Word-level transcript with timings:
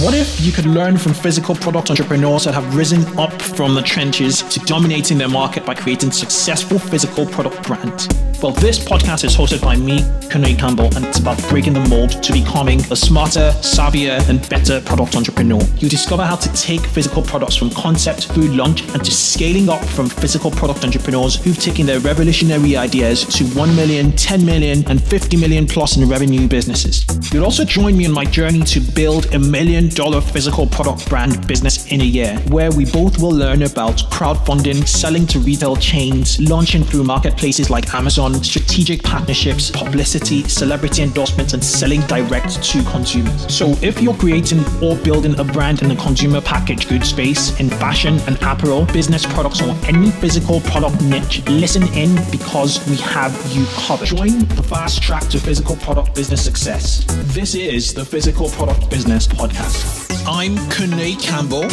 What 0.00 0.14
if 0.14 0.40
you 0.40 0.52
could 0.52 0.64
learn 0.64 0.96
from 0.96 1.12
physical 1.12 1.54
product 1.54 1.90
entrepreneurs 1.90 2.44
that 2.44 2.54
have 2.54 2.74
risen 2.74 3.06
up 3.18 3.42
from 3.42 3.74
the 3.74 3.82
trenches 3.82 4.40
to 4.44 4.58
dominating 4.60 5.18
their 5.18 5.28
market 5.28 5.66
by 5.66 5.74
creating 5.74 6.12
successful 6.12 6.78
physical 6.78 7.26
product 7.26 7.62
brands? 7.66 8.08
Well, 8.42 8.50
this 8.50 8.76
podcast 8.76 9.22
is 9.22 9.36
hosted 9.36 9.62
by 9.62 9.76
me, 9.76 10.00
Kunle 10.28 10.58
Campbell, 10.58 10.92
and 10.96 11.04
it's 11.04 11.20
about 11.20 11.40
breaking 11.48 11.74
the 11.74 11.88
mold 11.88 12.20
to 12.24 12.32
becoming 12.32 12.80
a 12.90 12.96
smarter, 12.96 13.52
savvier, 13.60 14.18
and 14.28 14.48
better 14.48 14.80
product 14.80 15.14
entrepreneur. 15.14 15.62
You 15.78 15.88
discover 15.88 16.24
how 16.24 16.34
to 16.34 16.52
take 16.54 16.80
physical 16.80 17.22
products 17.22 17.54
from 17.54 17.70
concept 17.70 18.26
through 18.32 18.48
launch 18.48 18.82
and 18.94 19.04
to 19.04 19.12
scaling 19.12 19.68
up 19.68 19.84
from 19.84 20.08
physical 20.08 20.50
product 20.50 20.84
entrepreneurs 20.84 21.36
who've 21.36 21.56
taken 21.56 21.86
their 21.86 22.00
revolutionary 22.00 22.76
ideas 22.76 23.24
to 23.26 23.44
1 23.56 23.76
million, 23.76 24.10
10 24.16 24.44
million, 24.44 24.84
and 24.90 25.00
50 25.00 25.36
million 25.36 25.64
plus 25.64 25.96
in 25.96 26.08
revenue 26.08 26.48
businesses. 26.48 27.06
You'll 27.32 27.44
also 27.44 27.64
join 27.64 27.96
me 27.96 28.06
on 28.06 28.12
my 28.12 28.24
journey 28.24 28.64
to 28.64 28.80
build 28.80 29.32
a 29.34 29.38
million 29.38 29.88
dollar 29.88 30.20
physical 30.20 30.66
product 30.66 31.08
brand 31.08 31.46
business 31.46 31.86
in 31.92 32.00
a 32.00 32.04
year, 32.04 32.36
where 32.48 32.72
we 32.72 32.86
both 32.86 33.20
will 33.20 33.30
learn 33.30 33.62
about 33.62 33.98
crowdfunding, 34.10 34.88
selling 34.88 35.28
to 35.28 35.38
retail 35.38 35.76
chains, 35.76 36.40
launching 36.40 36.82
through 36.82 37.04
marketplaces 37.04 37.70
like 37.70 37.94
Amazon 37.94 38.31
on 38.34 38.42
strategic 38.44 39.02
partnerships, 39.02 39.70
publicity, 39.70 40.42
celebrity 40.48 41.02
endorsements, 41.02 41.52
and 41.52 41.62
selling 41.62 42.00
direct 42.02 42.62
to 42.62 42.82
consumers. 42.84 43.52
So 43.52 43.76
if 43.82 44.00
you're 44.00 44.14
creating 44.14 44.64
or 44.82 44.96
building 44.96 45.38
a 45.38 45.44
brand 45.44 45.82
in 45.82 45.88
the 45.88 45.96
consumer 45.96 46.40
packaged 46.40 46.88
goods 46.88 47.08
space, 47.08 47.58
in 47.60 47.68
fashion 47.68 48.18
and 48.26 48.36
apparel, 48.42 48.86
business 48.86 49.26
products, 49.26 49.60
or 49.60 49.74
any 49.86 50.10
physical 50.10 50.60
product 50.60 51.02
niche, 51.02 51.42
listen 51.48 51.82
in 51.94 52.14
because 52.30 52.86
we 52.88 52.96
have 52.96 53.32
you 53.54 53.66
covered. 53.86 54.06
Join 54.06 54.40
the 54.40 54.62
fast 54.62 55.02
track 55.02 55.24
to 55.28 55.38
physical 55.38 55.76
product 55.76 56.14
business 56.14 56.44
success. 56.44 57.04
This 57.34 57.54
is 57.54 57.94
the 57.94 58.04
Physical 58.04 58.48
Product 58.50 58.88
Business 58.90 59.26
Podcast. 59.26 60.22
I'm 60.26 60.56
Kunle 60.70 61.20
Campbell. 61.20 61.66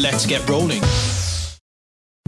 Let's 0.00 0.26
get 0.26 0.48
rolling. 0.48 0.82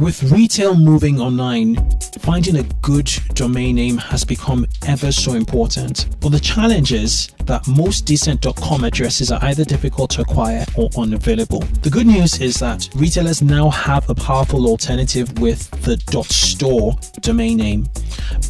With 0.00 0.32
retail 0.32 0.74
moving 0.74 1.20
online, 1.20 1.76
finding 2.20 2.56
a 2.56 2.64
good 2.80 3.08
domain 3.34 3.76
name 3.76 3.98
has 3.98 4.24
become 4.24 4.66
ever 4.88 5.12
so 5.12 5.34
important. 5.34 6.06
But 6.18 6.30
the 6.30 6.40
challenge 6.40 6.92
is 6.92 7.28
that 7.44 7.68
most 7.68 8.06
decent 8.06 8.44
.com 8.56 8.84
addresses 8.84 9.30
are 9.30 9.38
either 9.42 9.64
difficult 9.64 10.10
to 10.12 10.22
acquire 10.22 10.64
or 10.76 10.88
unavailable. 10.96 11.60
The 11.82 11.90
good 11.90 12.06
news 12.06 12.40
is 12.40 12.54
that 12.56 12.88
retailers 12.94 13.42
now 13.42 13.68
have 13.70 14.08
a 14.08 14.14
powerful 14.14 14.66
alternative 14.66 15.38
with 15.38 15.70
the 15.82 15.96
.store 16.24 16.96
domain 17.20 17.58
name. 17.58 17.88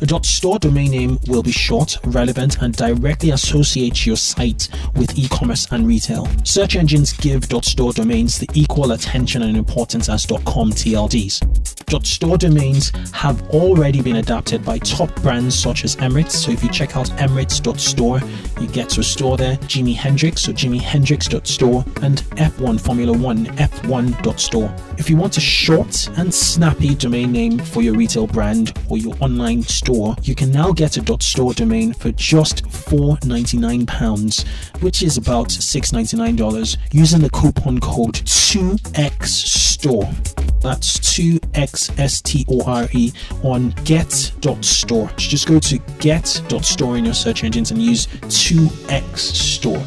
The 0.00 0.20
.store 0.22 0.58
domain 0.58 0.90
name 0.90 1.18
will 1.26 1.42
be 1.42 1.52
short, 1.52 1.98
relevant, 2.04 2.62
and 2.62 2.74
directly 2.74 3.30
associate 3.30 4.06
your 4.06 4.16
site 4.16 4.68
with 4.94 5.18
e-commerce 5.18 5.66
and 5.72 5.86
retail. 5.86 6.28
Search 6.44 6.76
engines 6.76 7.12
give 7.12 7.44
.store 7.62 7.92
domains 7.92 8.38
the 8.38 8.48
equal 8.54 8.92
attention 8.92 9.42
and 9.42 9.56
importance 9.56 10.08
as 10.08 10.24
.com 10.26 10.70
TLDs. 10.70 11.31
.store 11.40 12.38
domains 12.38 12.90
have 13.12 13.42
already 13.50 14.00
been 14.00 14.16
adapted 14.16 14.64
by 14.64 14.78
top 14.78 15.14
brands 15.22 15.58
such 15.58 15.84
as 15.84 15.96
Emirates. 15.96 16.32
So 16.32 16.50
if 16.50 16.62
you 16.62 16.70
check 16.70 16.96
out 16.96 17.08
emirates.store, 17.18 18.20
you 18.60 18.66
get 18.68 18.88
to 18.90 19.00
a 19.00 19.04
store 19.04 19.36
there. 19.36 19.56
Jimi 19.56 19.94
Hendrix, 19.94 20.42
so 20.42 20.52
jimihendrix.store, 20.52 21.84
and 22.02 22.18
F1 22.36 22.80
Formula 22.80 23.16
One, 23.16 23.46
F1.store. 23.46 24.74
If 24.98 25.10
you 25.10 25.16
want 25.16 25.36
a 25.36 25.40
short 25.40 26.08
and 26.16 26.32
snappy 26.32 26.94
domain 26.94 27.32
name 27.32 27.58
for 27.58 27.82
your 27.82 27.94
retail 27.94 28.26
brand 28.26 28.72
or 28.88 28.98
your 28.98 29.14
online 29.20 29.62
store, 29.62 30.16
you 30.22 30.34
can 30.34 30.50
now 30.50 30.72
get 30.72 30.96
a 30.96 31.20
.store 31.20 31.54
domain 31.54 31.92
for 31.92 32.12
just 32.12 32.64
£4.99, 32.64 34.46
which 34.82 35.02
is 35.02 35.16
about 35.16 35.48
$6.99 35.48 36.76
using 36.92 37.20
the 37.20 37.30
coupon 37.30 37.80
code 37.80 38.14
2XSTORE. 38.14 40.41
That's 40.62 40.98
2XSTORE 40.98 43.44
on 43.44 43.70
get.store. 43.84 45.10
Just 45.16 45.48
go 45.48 45.58
to 45.58 45.78
get.store 45.98 46.96
in 46.96 47.04
your 47.04 47.14
search 47.14 47.44
engines 47.44 47.72
and 47.72 47.82
use 47.82 48.06
2XStore. 48.06 49.82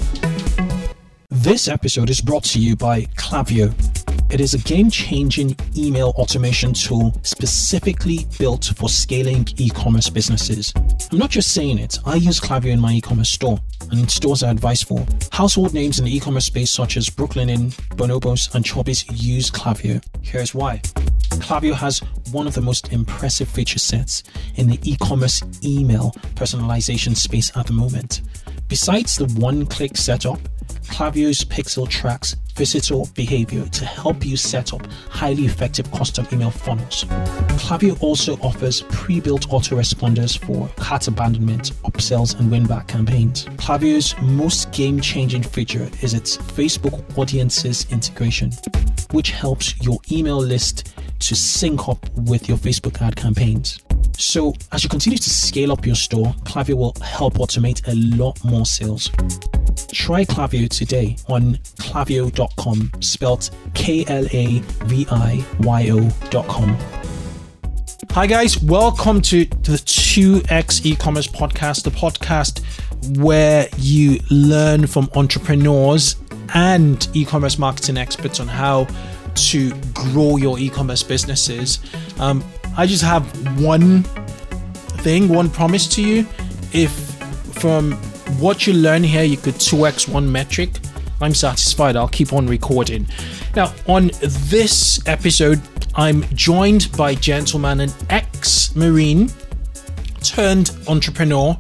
This 1.30 1.68
episode 1.68 2.10
is 2.10 2.22
brought 2.22 2.46
to 2.46 2.60
you 2.60 2.76
by 2.76 3.02
Klaviyo. 3.18 3.74
It 4.30 4.42
is 4.42 4.54
a 4.54 4.58
game 4.58 4.90
changing 4.90 5.56
email 5.78 6.10
automation 6.18 6.74
tool 6.74 7.14
specifically 7.22 8.26
built 8.38 8.74
for 8.76 8.90
scaling 8.90 9.48
e 9.58 9.70
commerce 9.70 10.10
businesses. 10.10 10.74
I'm 11.12 11.18
not 11.18 11.30
just 11.30 11.52
saying 11.52 11.78
it, 11.78 12.00
I 12.06 12.16
use 12.16 12.40
Klaviyo 12.40 12.72
in 12.72 12.80
my 12.80 12.94
e 12.94 13.02
commerce 13.02 13.30
store 13.30 13.60
and 13.92 14.00
in 14.00 14.08
stores 14.08 14.44
I 14.44 14.52
advise 14.52 14.82
for. 14.82 15.06
Household 15.32 15.74
names 15.74 16.00
in 16.00 16.06
the 16.06 16.16
e 16.16 16.20
commerce 16.20 16.46
space, 16.46 16.72
such 16.72 16.98
as 16.98 17.10
Brooklinen, 17.10 17.72
Bonobos, 17.96 18.54
and 18.56 18.66
Chubbies, 18.66 19.06
use 19.14 19.52
Klaviyo. 19.52 20.04
Here's 20.22 20.56
why. 20.56 20.82
Klaviyo 21.40 21.74
has 21.74 22.00
one 22.32 22.48
of 22.48 22.56
the 22.56 22.62
most 22.62 22.92
impressive 22.92 23.48
feature 23.48 23.80
sets 23.80 24.24
in 24.56 24.68
the 24.68 24.80
e 24.84 24.98
commerce 25.02 25.44
email 25.64 26.12
personalization 26.36 27.16
space 27.16 27.56
at 27.56 27.68
the 27.68 27.74
moment. 27.74 28.22
Besides 28.68 29.18
the 29.18 29.28
one 29.40 29.66
click 29.68 29.96
setup, 29.96 30.40
Klaviyo's 30.88 31.44
Pixel 31.44 31.88
tracks 31.90 32.36
visitor 32.56 33.02
behavior 33.16 33.66
to 33.66 33.86
help 33.86 34.26
you 34.26 34.38
set 34.38 34.74
up 34.74 34.86
highly 35.10 35.46
effective 35.46 35.92
custom 35.92 36.26
email 36.32 36.50
funnels. 36.50 37.04
Klaviyo 37.60 38.02
also 38.02 38.38
offers 38.38 38.82
pre-built 38.84 39.50
autoresponders 39.50 40.38
for 40.38 40.70
cart 40.82 41.08
abandonment, 41.08 41.74
upsells, 41.84 42.40
and 42.40 42.50
win-back 42.50 42.88
campaigns. 42.88 43.46
Klaviyo's 43.58 44.16
most 44.22 44.72
game-changing 44.72 45.44
feature 45.44 45.90
is 46.02 46.14
its 46.14 46.38
Facebook 46.38 47.04
Audiences 47.18 47.92
integration, 47.92 48.52
which 49.12 49.32
helps 49.32 49.80
your 49.82 50.00
email 50.12 50.38
list 50.38 50.94
to 51.20 51.36
sync 51.36 51.90
up 51.90 52.10
with 52.16 52.48
your 52.48 52.58
Facebook 52.58 53.02
ad 53.02 53.16
campaigns. 53.16 53.82
So, 54.18 54.54
as 54.72 54.84
you 54.84 54.90
continue 54.90 55.18
to 55.18 55.30
scale 55.30 55.74
up 55.74 55.86
your 55.86 55.96
store, 55.96 56.34
Klaviyo 56.44 56.76
will 56.76 56.96
help 57.04 57.34
automate 57.34 57.86
a 57.88 57.96
lot 58.16 58.42
more 58.46 58.66
sales. 58.66 59.12
Try 59.76 60.26
Klaviyo 60.26 60.70
today 60.70 61.18
on 61.28 61.58
klaviyo.com, 61.78 62.92
spelt 63.02 63.52
K 63.74 64.06
L 64.08 64.26
A 64.32 64.60
V 64.86 65.08
I 65.10 65.46
Y 65.60 65.90
O.com. 65.92 66.78
Hi, 68.12 68.28
guys, 68.28 68.62
welcome 68.62 69.22
to 69.24 69.46
the 69.46 69.78
2x 69.78 70.86
e 70.86 70.96
commerce 70.96 71.28
podcast, 71.28 71.84
the 71.84 71.92
podcast 71.92 72.62
where 73.18 73.68
you 73.78 74.20
learn 74.32 74.88
from 74.88 75.10
entrepreneurs 75.16 76.16
and 76.54 77.08
e 77.14 77.26
commerce 77.26 77.58
marketing 77.60 77.98
experts 77.98 78.40
on 78.40 78.48
how 78.48 78.88
to 79.36 79.74
grow 79.94 80.38
your 80.38 80.58
e 80.58 80.70
commerce 80.70 81.04
businesses. 81.04 81.80
Um, 82.20 82.44
I 82.78 82.86
just 82.86 83.04
have 83.04 83.24
one 83.62 84.04
thing, 85.04 85.28
one 85.28 85.50
promise 85.50 85.88
to 85.96 86.02
you. 86.02 86.28
If 86.72 86.92
from 87.56 88.00
what 88.40 88.68
you 88.68 88.74
learn 88.74 89.04
here, 89.04 89.24
you 89.24 89.38
could 89.38 89.56
2x 89.56 90.08
one 90.08 90.32
metric, 90.32 90.70
I'm 91.22 91.34
satisfied. 91.34 91.96
I'll 91.96 92.08
keep 92.08 92.34
on 92.34 92.48
recording. 92.48 93.08
Now, 93.56 93.74
on 93.88 94.12
this 94.22 95.06
episode, 95.08 95.62
I'm 95.96 96.24
joined 96.36 96.92
by 96.98 97.16
gentleman, 97.16 97.80
an 97.80 97.92
ex 98.10 98.76
Marine 98.76 99.30
turned 100.22 100.72
entrepreneur 100.88 101.58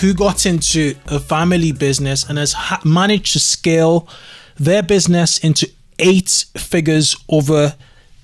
who 0.00 0.14
got 0.14 0.46
into 0.46 0.94
a 1.06 1.18
family 1.18 1.72
business 1.72 2.28
and 2.28 2.38
has 2.38 2.52
ha- 2.52 2.80
managed 2.84 3.32
to 3.32 3.40
scale 3.40 4.08
their 4.56 4.82
business 4.82 5.38
into 5.38 5.70
eight 5.98 6.44
figures 6.56 7.16
over 7.28 7.74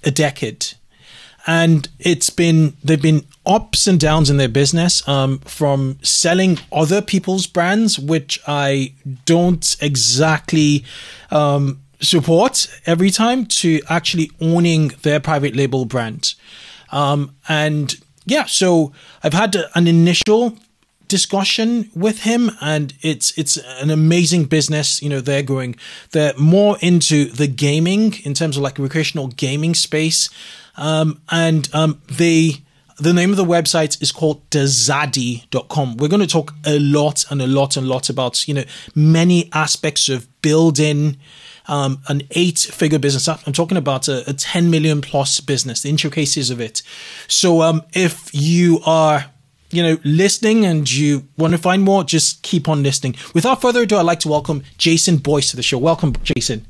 a 0.04 0.10
decade 0.10 0.66
and 1.46 1.88
it's 1.98 2.30
been 2.30 2.76
they've 2.84 3.00
been 3.00 3.24
ups 3.46 3.86
and 3.86 3.98
downs 3.98 4.30
in 4.30 4.36
their 4.36 4.48
business 4.48 5.06
um, 5.08 5.38
from 5.40 5.98
selling 6.02 6.58
other 6.72 7.00
people's 7.00 7.46
brands 7.46 7.98
which 7.98 8.40
i 8.46 8.92
don't 9.24 9.76
exactly 9.80 10.84
um, 11.30 11.80
support 12.00 12.66
every 12.86 13.10
time 13.10 13.46
to 13.46 13.80
actually 13.88 14.30
owning 14.40 14.88
their 15.02 15.20
private 15.20 15.54
label 15.54 15.84
brand. 15.84 16.34
Um, 16.90 17.36
and 17.48 17.94
yeah 18.26 18.44
so 18.44 18.92
i've 19.22 19.32
had 19.32 19.56
an 19.74 19.86
initial 19.86 20.58
discussion 21.10 21.90
with 21.94 22.22
him 22.22 22.52
and 22.60 22.94
it's 23.02 23.36
it's 23.36 23.56
an 23.56 23.90
amazing 23.90 24.44
business 24.44 25.02
you 25.02 25.08
know 25.08 25.20
they're 25.20 25.42
growing. 25.42 25.74
They're 26.12 26.32
more 26.38 26.76
into 26.80 27.24
the 27.26 27.48
gaming 27.48 28.14
in 28.24 28.32
terms 28.32 28.56
of 28.56 28.62
like 28.62 28.78
recreational 28.78 29.26
gaming 29.28 29.74
space 29.74 30.30
um, 30.80 31.20
and 31.30 31.72
um, 31.72 32.02
they 32.10 32.64
the 33.00 33.14
name 33.14 33.30
of 33.30 33.36
the 33.36 33.44
website 33.44 34.00
is 34.02 34.12
called 34.12 34.48
dazadi.com. 34.50 35.96
We're 35.96 36.08
going 36.08 36.20
to 36.20 36.26
talk 36.26 36.52
a 36.66 36.78
lot 36.78 37.24
and 37.30 37.40
a 37.40 37.46
lot 37.46 37.76
and 37.78 37.88
lot 37.88 38.10
about, 38.10 38.46
you 38.46 38.52
know, 38.52 38.64
many 38.94 39.48
aspects 39.54 40.10
of 40.10 40.28
building 40.42 41.16
um, 41.66 42.02
an 42.08 42.22
eight 42.32 42.58
figure 42.58 42.98
business. 42.98 43.26
I'm 43.26 43.54
talking 43.54 43.78
about 43.78 44.06
a, 44.08 44.28
a, 44.28 44.34
10 44.34 44.70
million 44.70 45.00
plus 45.00 45.40
business, 45.40 45.82
the 45.82 45.88
intricacies 45.88 46.50
of 46.50 46.60
it. 46.60 46.82
So, 47.26 47.62
um, 47.62 47.84
if 47.94 48.28
you 48.34 48.80
are 48.84 49.26
you 49.70 49.82
know, 49.82 49.98
listening 50.04 50.66
and 50.66 50.90
you 50.90 51.28
want 51.38 51.52
to 51.52 51.58
find 51.58 51.82
more, 51.82 52.02
just 52.02 52.42
keep 52.42 52.68
on 52.68 52.82
listening. 52.82 53.14
Without 53.34 53.62
further 53.62 53.82
ado, 53.82 53.96
I'd 53.98 54.02
like 54.02 54.20
to 54.20 54.28
welcome 54.28 54.64
Jason 54.78 55.18
Boyce 55.18 55.50
to 55.50 55.56
the 55.56 55.62
show. 55.62 55.78
Welcome, 55.78 56.14
Jason. 56.24 56.66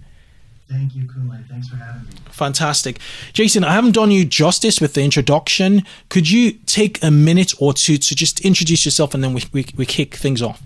Thank 0.70 0.94
you, 0.94 1.02
Kunle. 1.02 1.44
Thanks 1.48 1.68
for 1.68 1.76
having 1.76 2.02
me. 2.02 2.10
Fantastic. 2.30 3.00
Jason, 3.32 3.64
I 3.64 3.72
haven't 3.72 3.92
done 3.92 4.12
you 4.12 4.24
justice 4.24 4.80
with 4.80 4.94
the 4.94 5.02
introduction. 5.02 5.82
Could 6.08 6.30
you 6.30 6.52
take 6.66 7.02
a 7.02 7.10
minute 7.10 7.52
or 7.58 7.74
two 7.74 7.96
to 7.96 8.14
just 8.14 8.40
introduce 8.42 8.84
yourself 8.84 9.12
and 9.12 9.24
then 9.24 9.34
we, 9.34 9.42
we, 9.52 9.66
we 9.76 9.84
kick 9.84 10.14
things 10.14 10.40
off? 10.40 10.62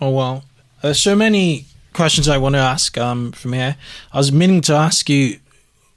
Oh 0.00 0.10
well, 0.10 0.44
there's 0.82 1.00
so 1.00 1.16
many 1.16 1.66
questions 1.92 2.28
I 2.28 2.38
want 2.38 2.54
to 2.54 2.60
ask 2.60 2.98
um, 2.98 3.32
from 3.32 3.54
here. 3.54 3.76
I 4.12 4.18
was 4.18 4.30
meaning 4.30 4.60
to 4.62 4.74
ask 4.74 5.08
you: 5.08 5.38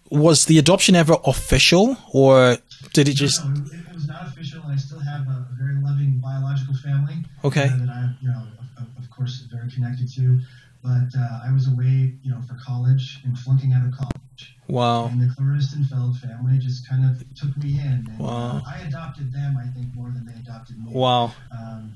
Was 0.09 0.45
the 0.45 0.57
adoption 0.57 0.95
ever 0.95 1.17
official, 1.25 1.97
or 2.13 2.57
did 2.93 3.09
it 3.09 3.15
just? 3.15 3.43
No, 3.45 3.51
it 3.51 3.93
was 3.93 4.07
not 4.07 4.27
official. 4.27 4.63
I 4.65 4.77
still 4.77 4.99
have 4.99 5.27
a, 5.27 5.45
very 5.59 5.75
loving 5.83 6.19
biological 6.23 6.73
family. 6.75 7.15
Okay. 7.43 7.65
Uh, 7.65 7.77
that 7.77 7.89
I, 7.89 8.15
you 8.21 8.29
know, 8.29 8.43
of, 8.77 8.87
of, 8.97 9.09
course, 9.09 9.45
very 9.51 9.69
connected 9.69 10.09
to. 10.15 10.39
But 10.81 11.11
uh, 11.17 11.41
I 11.45 11.51
was 11.51 11.67
away, 11.67 12.15
you 12.23 12.31
know, 12.31 12.41
for 12.47 12.57
college 12.65 13.19
and 13.25 13.37
flunking 13.37 13.73
out 13.73 13.85
of 13.85 13.91
college. 13.91 14.55
Wow. 14.69 15.07
And 15.07 15.19
the 15.19 15.25
Claristenfeld 15.35 16.17
family 16.21 16.57
just 16.59 16.87
kind 16.87 17.03
of 17.03 17.19
took 17.35 17.57
me 17.57 17.79
in. 17.79 18.07
And, 18.07 18.19
wow. 18.19 18.29
Uh, 18.29 18.61
I 18.65 18.87
adopted 18.87 19.33
them, 19.33 19.57
I 19.57 19.67
think, 19.67 19.93
more 19.93 20.09
than 20.11 20.25
they 20.25 20.39
adopted 20.39 20.77
me. 20.81 20.93
Wow. 20.93 21.33
Um, 21.51 21.91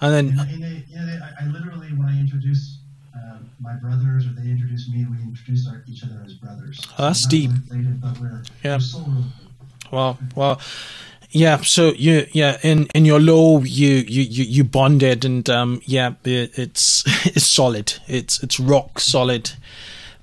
and 0.00 0.14
then, 0.14 0.38
and 0.38 0.62
they, 0.62 0.84
know, 0.94 1.06
they, 1.06 1.18
I, 1.18 1.44
I, 1.44 1.46
literally, 1.46 1.88
when 1.88 2.08
I 2.08 2.18
introduce 2.18 2.78
uh, 3.14 3.38
my 3.60 3.74
brothers 3.74 4.26
or 4.26 4.30
they 4.30 4.48
introduce 4.48 4.88
me, 4.88 5.06
we 5.10 5.22
introduce 5.22 5.68
our, 5.68 5.84
each 5.86 6.02
other 6.04 6.22
as 6.24 6.34
brothers. 6.34 6.80
Oh, 6.98 7.04
that's 7.04 7.24
so 7.24 7.30
deep. 7.30 7.50
Related, 7.70 8.02
we're, 8.20 8.42
yeah. 8.64 8.76
we're 8.76 8.80
so 8.80 9.04
Well, 10.34 10.60
yeah. 11.30 11.58
So 11.58 11.92
you, 11.92 12.26
yeah, 12.32 12.58
in 12.62 12.86
in 12.94 13.04
your 13.04 13.20
low, 13.20 13.60
you 13.60 13.88
you 13.88 14.22
you, 14.22 14.44
you 14.44 14.64
bonded, 14.64 15.24
and 15.24 15.48
um, 15.50 15.80
yeah, 15.84 16.14
it, 16.24 16.58
it's 16.58 17.04
it's 17.26 17.46
solid. 17.46 17.94
It's 18.08 18.42
it's 18.42 18.58
rock 18.58 19.00
solid. 19.00 19.52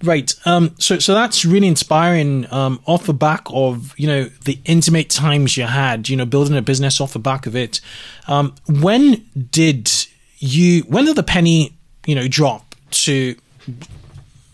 Right. 0.04 0.34
Um, 0.46 0.76
so, 0.78 1.00
so 1.00 1.14
that's 1.14 1.44
really 1.44 1.68
inspiring. 1.68 2.52
Um, 2.54 2.80
off 2.86 3.06
the 3.06 3.14
back 3.14 3.48
of 3.48 3.98
you 3.98 4.08
know 4.08 4.26
the 4.46 4.60
intimate 4.66 5.10
times 5.10 5.58
you 5.58 5.64
had, 5.64 6.08
you 6.08 6.16
know, 6.16 6.26
building 6.26 6.56
a 6.56 6.62
business 6.62 7.02
off 7.02 7.14
the 7.14 7.20
back 7.20 7.48
of 7.48 7.56
it. 7.56 7.82
Um, 8.28 8.54
when 8.68 9.26
did 9.52 9.92
you? 10.38 10.82
When 10.84 11.06
did 11.06 11.16
the 11.16 11.24
penny, 11.24 11.76
you 12.06 12.14
know, 12.14 12.28
drop 12.28 12.76
to 12.92 13.36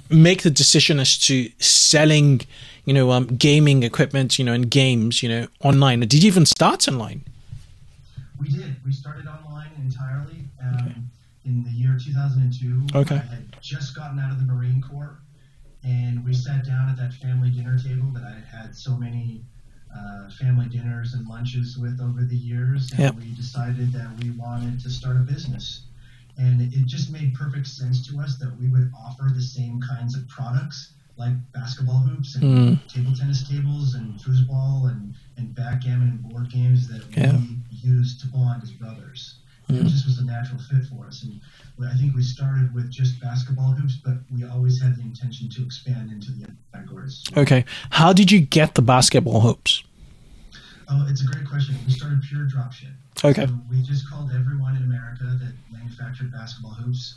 make 0.10 0.44
the 0.44 0.50
decision 0.50 1.00
as 1.00 1.18
to 1.18 1.50
selling, 1.60 2.42
you 2.86 2.94
know, 2.94 3.12
um, 3.12 3.28
gaming 3.28 3.84
equipment, 3.84 4.40
you 4.40 4.46
know, 4.46 4.54
and 4.54 4.72
games, 4.72 5.22
you 5.22 5.28
know, 5.28 5.48
online? 5.62 6.00
Did 6.02 6.24
you 6.24 6.28
even 6.28 6.46
start 6.46 6.88
online? 6.88 7.22
We 8.40 8.48
did. 8.48 8.78
We 8.86 8.94
started 8.94 9.28
online 9.28 9.72
entirely 9.78 10.46
um, 10.62 10.76
okay. 10.76 10.96
in 11.46 11.64
the 11.64 11.72
year 11.72 12.00
2002. 12.02 12.98
Okay. 12.98 13.16
I 13.16 13.18
had 13.18 13.62
just 13.62 13.94
gotten 13.94 14.20
out 14.20 14.32
of 14.32 14.40
the 14.40 14.46
Marine 14.46 14.82
Corps 14.82 15.18
and 15.84 16.24
we 16.24 16.34
sat 16.34 16.66
down 16.66 16.90
at 16.90 16.98
that 16.98 17.14
family 17.14 17.50
dinner 17.50 17.78
table 17.78 18.10
that 18.14 18.24
I 18.24 18.32
had 18.32 18.46
had 18.46 18.76
so 18.76 18.96
many 18.96 19.44
uh, 19.96 20.30
family 20.30 20.68
dinners 20.68 21.14
and 21.14 21.28
lunches 21.28 21.78
with 21.78 22.00
over 22.02 22.24
the 22.24 22.36
years, 22.36 22.92
and 22.92 23.00
yep. 23.00 23.16
we 23.16 23.34
decided 23.36 23.92
that 23.94 24.10
we 24.22 24.32
wanted 24.32 24.80
to 24.82 24.90
start 24.90 25.18
a 25.18 25.20
business. 25.20 25.86
And 26.38 26.62
it, 26.62 26.74
it 26.74 26.86
just 26.86 27.12
made 27.12 27.36
perfect 27.36 27.68
sense 27.68 28.08
to 28.08 28.20
us 28.20 28.38
that 28.40 28.58
we 28.60 28.68
would 28.68 28.92
offer 28.98 29.30
the 29.34 29.42
same 29.42 29.80
kinds 29.82 30.16
of 30.16 30.28
products 30.28 30.94
like 31.16 31.34
basketball 31.54 32.00
hoops 32.00 32.36
and 32.36 32.44
mm. 32.44 32.88
table 32.88 33.14
tennis 33.16 33.48
tables 33.48 33.94
and 33.94 34.20
foosball 34.20 34.90
and, 34.90 35.14
and 35.38 35.54
backgammon 35.54 36.10
and 36.10 36.24
board 36.30 36.50
games 36.50 36.88
that 36.88 37.06
yeah. 37.16 37.38
we 37.38 37.58
used 37.70 38.20
to 38.22 38.28
bond 38.28 38.64
as 38.64 38.72
brothers. 38.72 39.36
Mm. 39.74 39.86
It 39.86 39.90
just 39.90 40.06
was 40.06 40.20
a 40.20 40.26
natural 40.26 40.60
fit 40.60 40.86
for 40.86 41.08
us. 41.08 41.24
And 41.24 41.42
I 41.88 41.96
think 41.96 42.16
we 42.16 42.22
started 42.22 42.74
with 42.74 42.92
just 42.92 43.20
basketball 43.20 43.72
hoops, 43.72 43.98
but 44.04 44.16
we 44.32 44.46
always 44.46 44.82
had 44.82 44.96
the 44.96 45.02
intention 45.02 45.50
to 45.50 45.64
expand 45.64 46.12
into 46.12 46.32
the 46.32 46.46
other 46.46 46.56
categories. 46.74 47.24
Okay. 47.36 47.66
How 47.90 48.14
did 48.14 48.32
you 48.32 48.42
get 48.42 48.76
the 48.76 48.82
basketball 48.82 49.42
hoops? 49.42 49.84
Oh, 50.90 51.08
it's 51.10 51.22
a 51.22 51.26
great 51.26 51.48
question. 51.48 51.76
We 51.86 51.94
started 51.94 52.22
pure 52.22 52.46
dropship. 52.46 52.94
Okay. 53.24 53.48
So 53.48 53.54
we 53.70 53.82
just 53.82 54.10
called 54.10 54.32
everyone 54.36 54.76
in 54.76 54.84
America 54.84 55.24
that 55.24 55.54
manufactured 55.72 56.32
basketball 56.32 56.74
hoops, 56.74 57.16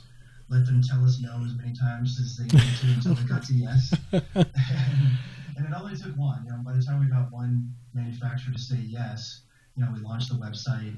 let 0.48 0.64
them 0.64 0.80
tell 0.82 1.04
us 1.04 1.18
no 1.20 1.42
as 1.44 1.54
many 1.56 1.75
times 1.75 2.18
as 2.20 2.36
they 2.36 2.44
needed 2.44 2.76
to 2.80 2.86
until 2.86 3.14
they 3.14 3.28
got 3.28 3.42
to 3.44 3.52
yes. 3.54 3.94
and, 4.12 4.25
and 5.56 5.66
it 5.66 5.72
only 5.76 5.96
took 5.96 6.16
one. 6.16 6.44
You 6.44 6.52
know, 6.52 6.58
by 6.64 6.72
the 6.72 6.82
time 6.82 7.00
we 7.00 7.06
got 7.06 7.32
one 7.32 7.75
manufacturer 7.94 8.52
to 8.52 8.58
say 8.58 8.76
yes, 8.76 9.40
you 9.76 9.84
know, 9.84 9.90
we 9.92 10.00
launched 10.00 10.28
the 10.28 10.36
website. 10.36 10.96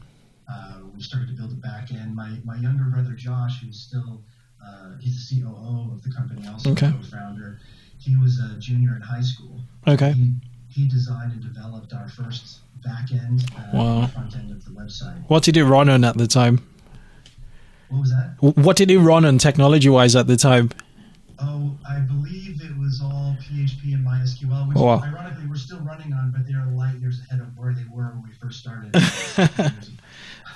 Uh, 0.50 0.80
we 0.94 1.02
started 1.02 1.28
to 1.28 1.34
build 1.34 1.52
a 1.52 1.56
back 1.56 1.92
end. 1.92 2.14
My, 2.14 2.38
my 2.44 2.56
younger 2.56 2.84
brother 2.84 3.12
Josh, 3.12 3.60
who's 3.62 3.78
still 3.78 4.22
uh, 4.64 4.92
he's 5.00 5.28
the 5.28 5.42
COO 5.42 5.92
of 5.92 6.02
the 6.02 6.10
company, 6.10 6.46
also 6.48 6.72
okay. 6.72 6.90
co-founder. 6.90 7.60
He 7.98 8.16
was 8.16 8.40
a 8.40 8.58
junior 8.58 8.96
in 8.96 9.02
high 9.02 9.22
school. 9.22 9.60
Okay. 9.86 10.12
He, 10.12 10.32
he 10.68 10.88
designed 10.88 11.32
and 11.32 11.42
developed 11.42 11.92
our 11.92 12.08
first 12.08 12.60
back 12.84 13.10
end, 13.12 13.44
uh, 13.56 13.62
wow. 13.72 14.06
front 14.06 14.36
end 14.36 14.50
of 14.50 14.64
the 14.64 14.70
website. 14.70 15.22
What 15.28 15.42
did 15.42 15.56
he 15.56 15.62
run 15.62 15.88
on 15.88 16.04
at 16.04 16.16
the 16.16 16.26
time? 16.26 16.66
What 17.88 18.00
was 18.00 18.10
that? 18.10 18.34
What 18.40 18.76
did 18.76 18.90
he 18.90 18.96
run 18.96 19.24
on 19.24 19.38
technology 19.38 19.88
wise 19.88 20.14
at 20.14 20.26
the 20.26 20.36
time? 20.36 20.70
Oh, 21.40 21.76
I 21.88 22.00
believe 22.00 22.60
it 22.62 22.76
was 22.78 23.00
all 23.02 23.36
PHP 23.40 23.94
and 23.94 24.04
MySQL, 24.06 24.68
which 24.68 24.76
wow. 24.76 25.00
ironically 25.02 25.46
we're 25.48 25.56
still 25.56 25.80
running 25.80 26.12
on, 26.12 26.32
but 26.32 26.46
they 26.46 26.54
are 26.54 26.66
light 26.72 26.96
years 27.00 27.20
ahead 27.28 27.40
of 27.40 27.56
where 27.56 27.72
they 27.72 27.84
were 27.90 28.12
when 28.14 28.24
we 28.24 28.34
first 28.40 28.60
started. 28.60 28.94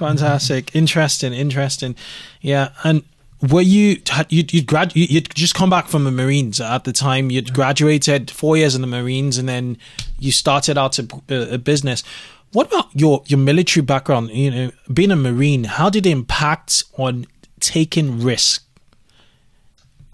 Fantastic, 0.03 0.75
interesting, 0.75 1.33
interesting. 1.33 1.95
Yeah, 2.41 2.71
and 2.83 3.05
were 3.41 3.61
you 3.61 4.03
you 4.29 4.45
you'd 4.51 4.67
grad 4.67 4.95
you 4.97 5.07
would 5.15 5.33
just 5.35 5.55
come 5.55 5.71
back 5.71 5.87
from 5.87 6.03
the 6.03 6.11
Marines 6.11 6.61
at 6.61 6.83
the 6.83 6.93
time 6.93 7.31
you'd 7.31 7.55
graduated 7.55 8.29
four 8.29 8.57
years 8.57 8.75
in 8.75 8.81
the 8.81 8.89
Marines 8.89 9.39
and 9.39 9.49
then 9.49 9.79
you 10.19 10.33
started 10.33 10.77
out 10.77 10.99
a, 10.99 11.55
a 11.55 11.59
business. 11.59 12.03
What 12.51 12.67
about 12.67 12.89
your 12.95 13.23
your 13.27 13.39
military 13.39 13.85
background? 13.85 14.31
You 14.31 14.51
know, 14.51 14.71
being 14.93 15.13
a 15.13 15.17
Marine, 15.17 15.65
how 15.65 15.89
did 15.89 16.05
it 16.05 16.11
impact 16.11 16.83
on 16.99 17.27
taking 17.61 18.21
risk? 18.21 18.65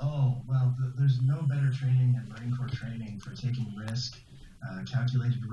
Oh 0.00 0.37
well, 0.47 0.75
there's 0.99 1.21
no 1.23 1.40
better 1.42 1.73
training 1.73 2.12
than 2.12 2.28
Marine 2.28 2.54
Corps 2.54 2.68
training 2.68 3.21
for 3.21 3.35
taking 3.35 3.73
risk, 3.88 4.18
uh, 4.68 4.80
calculated 4.85 5.42
risk. 5.47 5.48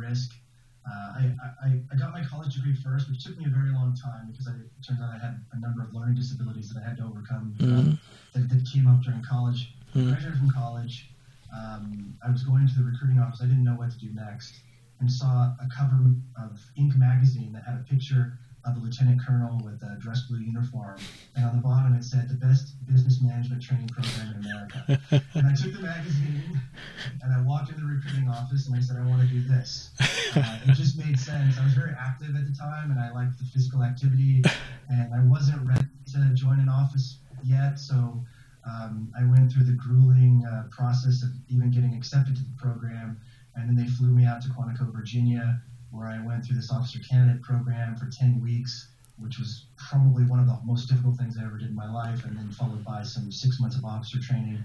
I, 1.16 1.32
I, 1.64 1.80
I 1.92 1.96
got 1.96 2.12
my 2.12 2.24
college 2.24 2.56
degree 2.56 2.76
first, 2.76 3.10
which 3.10 3.24
took 3.24 3.38
me 3.38 3.46
a 3.46 3.50
very 3.50 3.72
long 3.72 3.96
time 3.96 4.32
because 4.32 4.48
I, 4.48 4.52
it 4.52 4.84
turns 4.86 5.00
out 5.02 5.10
I 5.10 5.18
had 5.18 5.40
a 5.54 5.60
number 5.60 5.82
of 5.82 5.94
learning 5.94 6.16
disabilities 6.16 6.74
that 6.74 6.84
I 6.84 6.88
had 6.88 6.98
to 6.98 7.04
overcome 7.04 7.56
mm-hmm. 7.58 7.92
that, 8.34 8.50
that, 8.50 8.68
came 8.72 8.88
up 8.88 9.02
during 9.02 9.24
college. 9.24 9.74
Mm-hmm. 9.96 10.10
I 10.10 10.12
graduated 10.12 10.40
from 10.40 10.52
college. 10.52 11.10
Um, 11.56 12.18
I 12.26 12.32
was 12.32 12.44
going 12.44 12.68
to 12.68 12.74
the 12.76 12.84
recruiting 12.84 13.20
office. 13.20 13.40
I 13.42 13.46
didn't 13.46 13.64
know 13.64 13.76
what 13.80 13.92
to 13.92 13.98
do 13.98 14.12
next 14.14 14.60
and 15.00 15.12
saw 15.12 15.54
a 15.60 15.68
cover 15.76 16.16
of 16.40 16.60
Inc. 16.78 16.96
magazine 16.98 17.54
that 17.54 17.64
had 17.64 17.76
a 17.76 17.84
picture 17.84 18.40
of 18.66 18.76
a 18.78 18.80
lieutenant 18.80 19.22
colonel 19.22 19.62
with 19.64 19.82
a 19.84 19.98
dress 20.00 20.22
blue 20.28 20.40
uniform, 20.40 20.98
and 21.36 21.46
on 21.46 21.56
the 21.56 21.62
bottom 21.62 21.94
it 21.94 22.04
said 22.04 22.28
the 22.28 22.34
best 22.34 22.74
business 22.86 23.22
management 23.22 23.62
training 23.62 23.88
program 23.88 24.34
in 24.34 24.46
America. 24.46 25.00
and 25.36 25.48
I 25.48 25.54
took 25.54 25.74
the 25.74 25.82
magazine 25.82 26.62
and 27.22 27.34
I 27.34 27.42
walked 27.42 27.70
into 27.70 27.82
the 27.82 27.88
recruiting 27.88 28.28
office 28.30 28.68
and 28.68 28.76
I 28.76 28.80
said, 28.80 28.98
I 28.98 29.06
want 29.06 29.22
to 29.22 29.28
do 29.28 29.42
this. 29.42 29.92
Uh, 30.36 30.60
it 30.68 30.74
just 30.74 30.98
made 30.98 31.20
sense. 31.20 31.58
I 31.58 31.64
was 31.64 31.74
very 31.74 31.94
active 31.98 32.36
at 32.36 32.46
the 32.46 32.56
time 32.58 32.92
and 32.92 33.00
I 33.00 33.12
liked 33.12 33.38
the 33.38 33.46
physical 33.46 33.84
activity, 33.84 34.44
and 34.90 35.14
I 35.14 35.24
wasn't 35.24 35.68
ready 35.68 35.86
to 36.14 36.34
join 36.34 36.60
an 36.60 36.70
office 36.70 37.20
yet, 37.44 37.80
so. 37.80 38.24
Um, 38.68 39.14
I 39.16 39.24
went 39.24 39.52
through 39.52 39.66
the 39.66 39.74
grueling 39.74 40.44
uh, 40.44 40.64
process 40.72 41.22
of 41.22 41.30
even 41.50 41.70
getting 41.70 41.94
accepted 41.94 42.36
to 42.36 42.42
the 42.42 42.58
program, 42.58 43.22
and 43.56 43.70
then 43.70 43.76
they 43.76 43.86
flew 43.86 44.08
me 44.08 44.26
out 44.26 44.42
to 44.42 44.48
Quantico, 44.50 44.92
Virginia, 44.92 45.62
where 45.96 46.08
I 46.08 46.26
went 46.26 46.46
through 46.46 46.56
this 46.58 46.72
officer 46.72 47.00
candidate 47.00 47.42
program 47.42 47.96
for 47.96 48.08
10 48.08 48.42
weeks, 48.42 48.90
which 49.18 49.40
was 49.40 49.66
probably 49.78 50.24
one 50.26 50.40
of 50.40 50.48
the 50.48 50.58
most 50.66 50.90
difficult 50.90 51.18
things 51.18 51.38
I 51.40 51.46
ever 51.46 51.58
did 51.58 51.70
in 51.70 51.76
my 51.76 51.92
life, 51.92 52.26
and 52.26 52.38
then 52.38 52.52
followed 52.52 52.84
by 52.84 53.04
some 53.04 53.32
six 53.32 53.60
months 53.60 53.78
of 53.78 53.86
officer 53.86 54.20
training. 54.20 54.64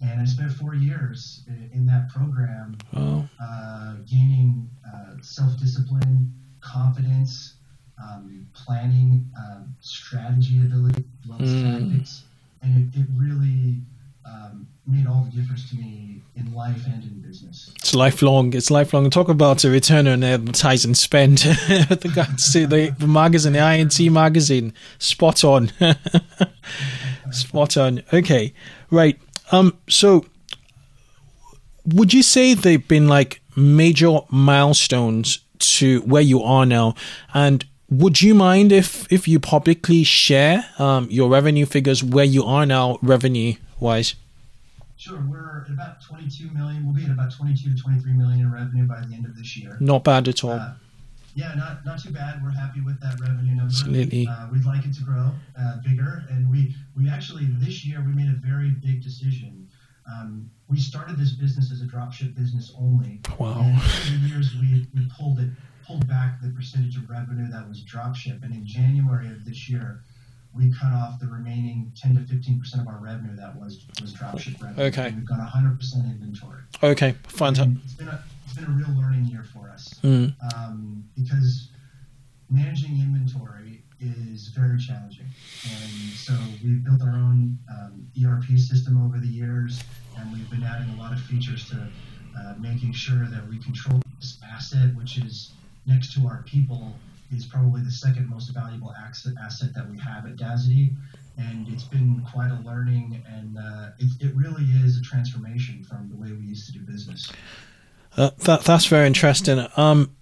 And 0.00 0.20
I 0.20 0.24
spent 0.24 0.52
four 0.52 0.74
years 0.74 1.42
in 1.72 1.86
that 1.86 2.08
program, 2.08 2.78
oh. 2.94 3.28
uh, 3.42 3.94
gaining 4.08 4.70
uh, 4.86 5.16
self 5.22 5.58
discipline, 5.58 6.32
confidence, 6.60 7.54
um, 8.02 8.46
planning, 8.54 9.28
uh, 9.36 9.62
strategy 9.80 10.60
ability, 10.60 11.04
mm. 11.26 11.90
tactics. 11.90 12.24
And 12.62 12.94
it, 12.94 13.00
it 13.00 13.06
really 13.16 13.80
um, 14.24 14.66
made 14.86 15.06
all 15.06 15.28
the 15.30 15.40
difference 15.40 15.68
to 15.70 15.76
me 15.76 16.20
in 16.36 16.52
life 16.54 16.84
and 16.86 17.02
in 17.02 17.20
business. 17.20 17.72
It's 17.76 17.94
lifelong. 17.94 18.54
It's 18.54 18.70
lifelong. 18.70 19.08
Talk 19.10 19.28
about 19.28 19.64
a 19.64 19.70
return 19.70 20.06
on 20.06 20.24
advertising 20.24 20.94
spend. 20.94 21.38
the 21.38 22.12
guys, 22.14 22.52
the, 22.52 22.94
the 22.98 23.06
magazine, 23.06 23.52
the 23.54 23.58
Inc. 23.58 24.10
magazine, 24.12 24.72
spot 24.98 25.44
on. 25.44 25.72
spot 27.30 27.76
on. 27.76 28.02
Okay, 28.12 28.54
right. 28.90 29.18
Um. 29.50 29.76
So, 29.88 30.26
would 31.86 32.12
you 32.12 32.22
say 32.22 32.54
they've 32.54 32.86
been 32.86 33.08
like 33.08 33.40
major 33.56 34.20
milestones 34.30 35.40
to 35.58 36.00
where 36.00 36.22
you 36.22 36.42
are 36.42 36.66
now, 36.66 36.94
and 37.34 37.64
would 37.90 38.22
you 38.22 38.34
mind 38.34 38.72
if 38.72 39.10
if 39.12 39.28
you 39.28 39.38
publicly 39.38 40.02
share 40.02 40.64
um, 40.78 41.08
your 41.10 41.28
revenue 41.28 41.66
figures 41.66 42.02
where 42.02 42.24
you 42.24 42.44
are 42.44 42.64
now 42.64 42.98
revenue 43.02 43.54
wise? 43.82 44.14
Sure, 44.96 45.20
we're 45.28 45.64
at 45.66 45.70
about 45.70 46.02
22 46.02 46.50
million. 46.50 46.84
We'll 46.84 46.94
be 46.94 47.04
at 47.04 47.10
about 47.10 47.32
22 47.32 47.74
to 47.74 47.82
23 47.82 48.12
million 48.12 48.40
in 48.40 48.52
revenue 48.52 48.86
by 48.86 49.00
the 49.00 49.14
end 49.14 49.26
of 49.26 49.36
this 49.36 49.56
year. 49.56 49.76
Not 49.80 50.04
bad 50.04 50.28
at 50.28 50.44
all. 50.44 50.52
Uh, 50.52 50.74
yeah, 51.34 51.54
not 51.54 51.84
not 51.84 51.98
too 51.98 52.10
bad. 52.10 52.42
We're 52.42 52.50
happy 52.50 52.80
with 52.82 53.00
that 53.00 53.18
revenue 53.18 53.56
number. 53.56 53.64
Absolutely. 53.64 54.26
Uh, 54.28 54.48
we'd 54.52 54.64
like 54.66 54.84
it 54.84 54.94
to 54.94 55.02
grow 55.02 55.30
uh, 55.58 55.78
bigger, 55.84 56.24
and 56.30 56.48
we 56.50 56.74
we 56.96 57.08
actually 57.08 57.46
this 57.58 57.84
year 57.84 58.04
we 58.06 58.12
made 58.12 58.28
a 58.28 58.38
very 58.46 58.70
big 58.70 59.02
decision. 59.02 59.68
Um, 60.06 60.50
we 60.68 60.78
started 60.78 61.16
this 61.16 61.32
business 61.32 61.72
as 61.72 61.80
a 61.80 61.84
dropship 61.84 62.36
business 62.36 62.72
only. 62.78 63.20
Wow. 63.38 63.60
And 63.60 63.76
over 63.76 64.18
the 64.20 64.28
years, 64.28 64.54
we, 64.60 64.86
we 64.94 65.08
pulled 65.16 65.38
it 65.38 65.50
pulled 65.86 66.06
back 66.06 66.40
the 66.40 66.48
percentage 66.50 66.96
of 66.96 67.08
revenue 67.10 67.50
that 67.50 67.68
was 67.68 67.82
dropship, 67.82 68.42
and 68.44 68.52
in 68.54 68.64
January 68.64 69.28
of 69.28 69.44
this 69.44 69.68
year, 69.68 70.02
we 70.54 70.72
cut 70.72 70.92
off 70.92 71.18
the 71.18 71.26
remaining 71.26 71.92
10 71.96 72.16
to 72.16 72.22
15 72.22 72.60
percent 72.60 72.82
of 72.82 72.88
our 72.88 73.00
revenue 73.00 73.34
that 73.36 73.56
was 73.56 73.86
was 74.00 74.12
dropship 74.12 74.60
revenue. 74.62 74.84
Okay. 74.84 75.08
And 75.08 75.16
we've 75.16 75.28
got 75.28 75.38
100 75.38 75.78
percent 75.78 76.04
inventory. 76.04 76.60
Okay, 76.82 77.14
fine. 77.24 77.52
It's 77.84 77.94
been 77.94 78.08
a 78.08 78.22
it's 78.44 78.54
been 78.54 78.64
a 78.64 78.70
real 78.70 78.90
learning 78.96 79.26
year 79.26 79.44
for 79.44 79.70
us 79.70 79.94
mm. 80.02 80.34
um, 80.54 81.04
because 81.16 81.70
managing 82.50 83.00
inventory 83.00 83.82
is 84.00 84.48
very 84.48 84.78
challenging, 84.78 85.26
and 85.70 86.12
so 86.16 86.34
we've 86.62 86.84
built 86.84 87.00
our 87.02 87.14
own 87.14 87.56
um, 87.70 88.06
ERP 88.22 88.58
system 88.58 89.02
over 89.02 89.18
the 89.18 89.28
years, 89.28 89.80
and 90.18 90.32
we've 90.32 90.50
been 90.50 90.64
adding 90.64 90.92
a 90.94 91.00
lot 91.00 91.12
of 91.12 91.20
features 91.20 91.68
to 91.70 91.88
uh, 92.38 92.54
making 92.58 92.92
sure 92.92 93.26
that 93.26 93.48
we 93.48 93.58
control 93.58 94.02
this 94.18 94.38
asset, 94.44 94.94
which 94.96 95.18
is 95.18 95.52
next 95.86 96.12
to 96.14 96.26
our 96.26 96.42
people 96.46 96.94
is 97.32 97.46
probably 97.46 97.82
the 97.82 97.90
second 97.90 98.28
most 98.28 98.50
valuable 98.54 98.92
asset, 99.06 99.34
asset 99.42 99.74
that 99.74 99.90
we 99.90 99.98
have 99.98 100.26
at 100.26 100.36
Dazadi. 100.36 100.90
And 101.38 101.66
it's 101.68 101.84
been 101.84 102.22
quite 102.30 102.50
a 102.50 102.60
learning, 102.62 103.22
and 103.26 103.56
uh, 103.56 103.88
it, 103.98 104.10
it 104.20 104.34
really 104.34 104.64
is 104.84 104.98
a 104.98 105.02
transformation 105.02 105.82
from 105.82 106.10
the 106.10 106.16
way 106.16 106.30
we 106.30 106.44
used 106.44 106.66
to 106.66 106.72
do 106.72 106.80
business. 106.80 107.32
Uh, 108.18 108.30
that, 108.40 108.64
that's 108.64 108.84
very 108.84 109.06
interesting. 109.06 109.66
Um, 109.78 110.14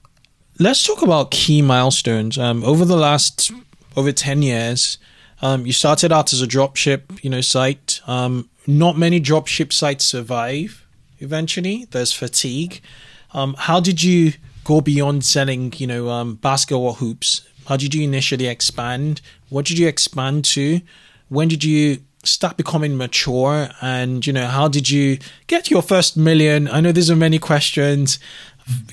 let's 0.60 0.86
talk 0.86 1.02
about 1.02 1.32
key 1.32 1.62
milestones. 1.62 2.38
Um, 2.38 2.62
over 2.62 2.84
the 2.84 2.96
last 2.96 3.50
over 3.96 4.12
ten 4.12 4.42
years, 4.42 4.98
um, 5.42 5.66
you 5.66 5.72
started 5.72 6.12
out 6.12 6.32
as 6.32 6.42
a 6.42 6.46
dropship, 6.46 7.24
you 7.24 7.28
know, 7.28 7.40
site. 7.40 8.00
Um, 8.06 8.48
not 8.68 8.96
many 8.96 9.20
dropship 9.20 9.72
sites 9.72 10.04
survive. 10.04 10.86
Eventually, 11.18 11.86
there's 11.90 12.12
fatigue. 12.12 12.80
Um, 13.34 13.54
how 13.58 13.80
did 13.80 14.00
you 14.04 14.34
go 14.70 14.80
beyond 14.80 15.24
selling, 15.24 15.72
you 15.78 15.86
know, 15.86 16.10
um, 16.10 16.36
basketball 16.36 16.94
hoops? 16.94 17.44
How 17.66 17.76
did 17.76 17.92
you 17.92 18.04
initially 18.04 18.46
expand? 18.46 19.20
What 19.48 19.66
did 19.66 19.78
you 19.78 19.88
expand 19.88 20.44
to? 20.56 20.80
When 21.28 21.48
did 21.48 21.64
you 21.64 21.98
start 22.22 22.56
becoming 22.56 22.96
mature? 22.96 23.68
And, 23.82 24.24
you 24.24 24.32
know, 24.32 24.46
how 24.46 24.68
did 24.68 24.88
you 24.88 25.18
get 25.48 25.72
your 25.72 25.82
first 25.82 26.16
million? 26.16 26.68
I 26.68 26.80
know 26.80 26.92
there's 26.92 27.10
a 27.10 27.16
many 27.16 27.40
questions, 27.40 28.20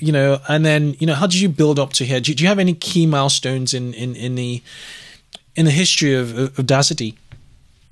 you 0.00 0.10
know, 0.10 0.40
and 0.48 0.66
then, 0.66 0.96
you 0.98 1.06
know, 1.06 1.14
how 1.14 1.28
did 1.28 1.40
you 1.40 1.48
build 1.48 1.78
up 1.78 1.92
to 1.92 2.04
here? 2.04 2.18
Do, 2.18 2.34
do 2.34 2.42
you 2.42 2.48
have 2.48 2.58
any 2.58 2.74
key 2.74 3.06
milestones 3.06 3.72
in, 3.72 3.94
in, 3.94 4.16
in 4.16 4.34
the, 4.34 4.60
in 5.54 5.64
the 5.64 5.70
history 5.70 6.12
of, 6.12 6.36
of 6.36 6.66
Dazadi? 6.66 7.14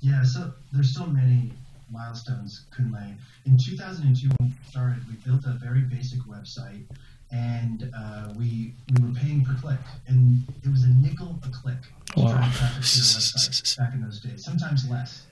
Yeah, 0.01 0.23
so 0.23 0.51
there's 0.73 0.93
so 0.93 1.05
many 1.05 1.53
milestones, 1.89 2.65
Kunle. 2.75 3.15
In 3.45 3.57
2002, 3.57 4.27
when 4.39 4.49
we 4.49 4.69
started, 4.69 5.07
we 5.07 5.15
built 5.25 5.45
a 5.45 5.57
very 5.63 5.83
basic 5.83 6.19
website 6.27 6.83
and 7.31 7.91
uh, 7.95 8.33
we 8.37 8.73
we 8.93 9.07
were 9.07 9.13
paying 9.13 9.43
per 9.43 9.55
click, 9.55 9.79
and 10.07 10.43
it 10.63 10.69
was 10.69 10.83
a 10.83 10.89
nickel 10.89 11.39
a 11.43 11.49
click 11.49 11.77
wow. 12.15 12.31
drive 12.31 12.55
traffic 12.55 12.83
to 12.83 12.97
the 12.97 13.03
website 13.03 13.77
back 13.77 13.93
in 13.93 14.01
those 14.01 14.19
days, 14.19 14.43
sometimes 14.43 14.89
less. 14.89 15.23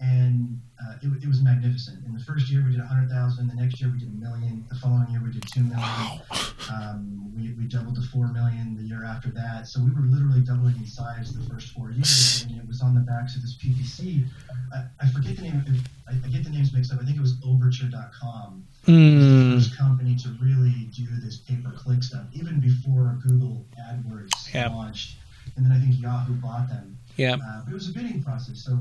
And 0.00 0.60
uh, 0.82 0.94
it, 1.02 1.22
it, 1.22 1.28
was 1.28 1.40
magnificent. 1.40 2.04
In 2.04 2.12
the 2.12 2.20
first 2.20 2.50
year, 2.50 2.62
we 2.64 2.72
did 2.72 2.80
100,000. 2.80 3.48
The 3.48 3.54
next 3.54 3.80
year, 3.80 3.90
we 3.90 3.98
did 3.98 4.08
a 4.08 4.20
million. 4.20 4.64
The 4.68 4.74
following 4.74 5.08
year, 5.10 5.22
we 5.24 5.30
did 5.30 5.46
2 5.54 5.60
million. 5.60 5.78
Wow. 5.80 6.20
Um, 6.68 7.32
we, 7.36 7.52
we 7.52 7.64
doubled 7.68 7.94
to 7.94 8.02
4 8.02 8.28
million 8.28 8.76
the 8.76 8.82
year 8.82 9.04
after 9.04 9.30
that. 9.30 9.68
So 9.68 9.80
we 9.80 9.90
were 9.92 10.06
literally 10.06 10.40
doubling 10.40 10.76
in 10.76 10.86
size 10.86 11.32
the 11.32 11.48
first 11.48 11.68
four 11.68 11.90
years. 11.90 12.42
and 12.42 12.58
it 12.58 12.66
was 12.66 12.82
on 12.82 12.94
the 12.94 13.00
backs 13.00 13.36
of 13.36 13.42
this 13.42 13.56
PPC. 13.56 14.26
I, 14.74 14.84
I 15.00 15.08
forget 15.08 15.36
the 15.36 15.42
name. 15.42 15.64
I, 16.08 16.12
I, 16.12 16.28
get 16.28 16.44
the 16.44 16.50
names 16.50 16.72
mixed 16.72 16.92
up. 16.92 17.00
I 17.00 17.04
think 17.04 17.16
it 17.16 17.22
was 17.22 17.36
Overture.com. 17.46 18.66
Mm. 18.86 19.33
Company 19.76 20.16
to 20.16 20.28
really 20.42 20.88
do 20.94 21.06
this 21.22 21.38
pay 21.38 21.56
per 21.56 21.72
click 21.72 22.02
stuff, 22.02 22.26
even 22.32 22.60
before 22.60 23.18
Google 23.26 23.64
AdWords 23.78 24.52
yep. 24.52 24.70
launched. 24.70 25.16
And 25.56 25.64
then 25.64 25.72
I 25.72 25.78
think 25.78 26.00
Yahoo 26.00 26.34
bought 26.34 26.68
them. 26.68 26.98
Yeah. 27.16 27.34
Uh, 27.34 27.62
but 27.64 27.70
it 27.70 27.74
was 27.74 27.88
a 27.88 27.92
bidding 27.92 28.22
process. 28.22 28.64
So 28.64 28.78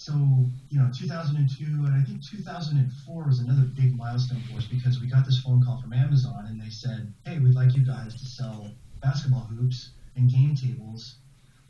so, 0.00 0.14
you 0.70 0.78
know, 0.78 0.88
2002 0.96 1.62
and 1.62 1.94
I 1.94 2.00
think 2.00 2.24
2004 2.24 3.22
was 3.22 3.40
another 3.40 3.68
big 3.76 3.94
milestone 3.98 4.40
for 4.50 4.56
us 4.56 4.64
because 4.64 4.98
we 4.98 5.06
got 5.06 5.26
this 5.26 5.40
phone 5.40 5.62
call 5.62 5.78
from 5.78 5.92
Amazon 5.92 6.46
and 6.48 6.58
they 6.58 6.70
said, 6.70 7.12
hey, 7.26 7.38
we'd 7.38 7.54
like 7.54 7.76
you 7.76 7.84
guys 7.84 8.14
to 8.14 8.24
sell 8.24 8.70
basketball 9.02 9.40
hoops 9.40 9.90
and 10.16 10.32
game 10.32 10.54
tables 10.56 11.16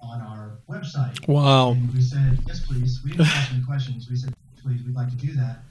on 0.00 0.20
our 0.20 0.58
website. 0.68 1.26
Wow. 1.26 1.72
And 1.72 1.92
we 1.92 2.00
said, 2.00 2.38
yes, 2.46 2.64
please. 2.64 3.00
We 3.04 3.10
didn't 3.10 3.26
ask 3.26 3.52
any 3.52 3.64
questions. 3.64 4.08
We 4.08 4.14
said, 4.14 4.32
please, 4.62 4.80
we'd 4.84 4.94
like 4.94 5.10
to 5.10 5.16
do 5.16 5.32
that. 5.32 5.64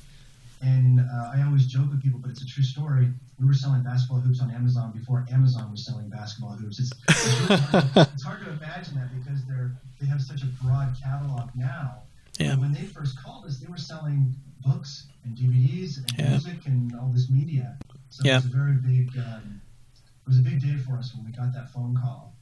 And 0.61 0.99
uh, 0.99 1.31
I 1.33 1.43
always 1.45 1.67
joke 1.67 1.89
with 1.89 2.03
people, 2.03 2.19
but 2.19 2.31
it's 2.31 2.41
a 2.41 2.47
true 2.47 2.63
story. 2.63 3.07
We 3.39 3.47
were 3.47 3.53
selling 3.53 3.81
basketball 3.81 4.19
hoops 4.19 4.41
on 4.41 4.51
Amazon 4.51 4.91
before 4.91 5.25
Amazon 5.31 5.71
was 5.71 5.85
selling 5.85 6.09
basketball 6.09 6.51
hoops. 6.51 6.79
It's, 6.79 6.91
it's, 7.07 7.25
really 7.25 7.61
hard, 7.61 7.93
to, 7.93 8.09
it's 8.13 8.23
hard 8.23 8.43
to 8.43 8.51
imagine 8.51 8.95
that 8.95 9.09
because 9.17 9.45
they're 9.45 9.71
they 10.01 10.07
have 10.07 10.21
such 10.21 10.43
a 10.43 10.47
broad 10.63 10.95
catalog 11.01 11.49
now 11.55 12.03
yeah. 12.39 12.55
When 12.55 12.71
they 12.71 12.83
first 12.83 13.21
called 13.21 13.45
us, 13.45 13.57
they 13.57 13.67
were 13.67 13.77
selling 13.77 14.33
books 14.65 15.07
and 15.25 15.37
DVDs 15.37 15.97
and 15.97 16.11
yeah. 16.17 16.29
music 16.29 16.65
and 16.65 16.95
all 16.95 17.11
this 17.13 17.29
media. 17.29 17.77
So 18.09 18.23
yeah. 18.23 18.37
it 18.37 18.43
was 18.43 18.45
a 18.45 18.57
very 18.57 18.73
big, 18.73 19.09
um, 19.17 19.61
it 19.95 20.27
was 20.27 20.39
a 20.39 20.41
big 20.41 20.61
day 20.61 20.77
for 20.77 20.97
us 20.97 21.13
when 21.13 21.25
we 21.25 21.31
got 21.33 21.53
that 21.53 21.69
phone 21.69 21.97
call. 22.01 22.33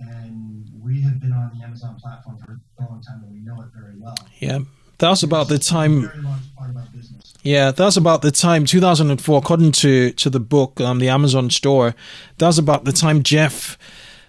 And 0.00 0.68
we 0.82 1.00
have 1.02 1.20
been 1.20 1.32
on 1.32 1.52
the 1.56 1.64
Amazon 1.64 1.96
platform 2.00 2.36
for 2.38 2.60
a 2.80 2.88
long 2.88 3.00
time, 3.00 3.22
and 3.22 3.32
we 3.32 3.38
know 3.38 3.62
it 3.62 3.68
very 3.72 3.94
well. 3.96 4.16
Yeah, 4.40 4.58
that 4.98 5.08
was 5.10 5.22
about 5.22 5.48
the 5.48 5.58
time. 5.58 6.10
Yeah, 7.42 7.72
that's 7.72 7.96
about 7.96 8.22
the 8.22 8.30
time 8.30 8.64
2004, 8.64 9.38
according 9.38 9.72
to 9.72 10.12
to 10.12 10.30
the 10.30 10.40
book, 10.40 10.80
um, 10.80 10.98
the 10.98 11.08
Amazon 11.08 11.50
store. 11.50 11.94
That 12.38 12.46
was 12.46 12.58
about 12.58 12.84
the 12.84 12.92
time 12.92 13.22
Jeff 13.22 13.76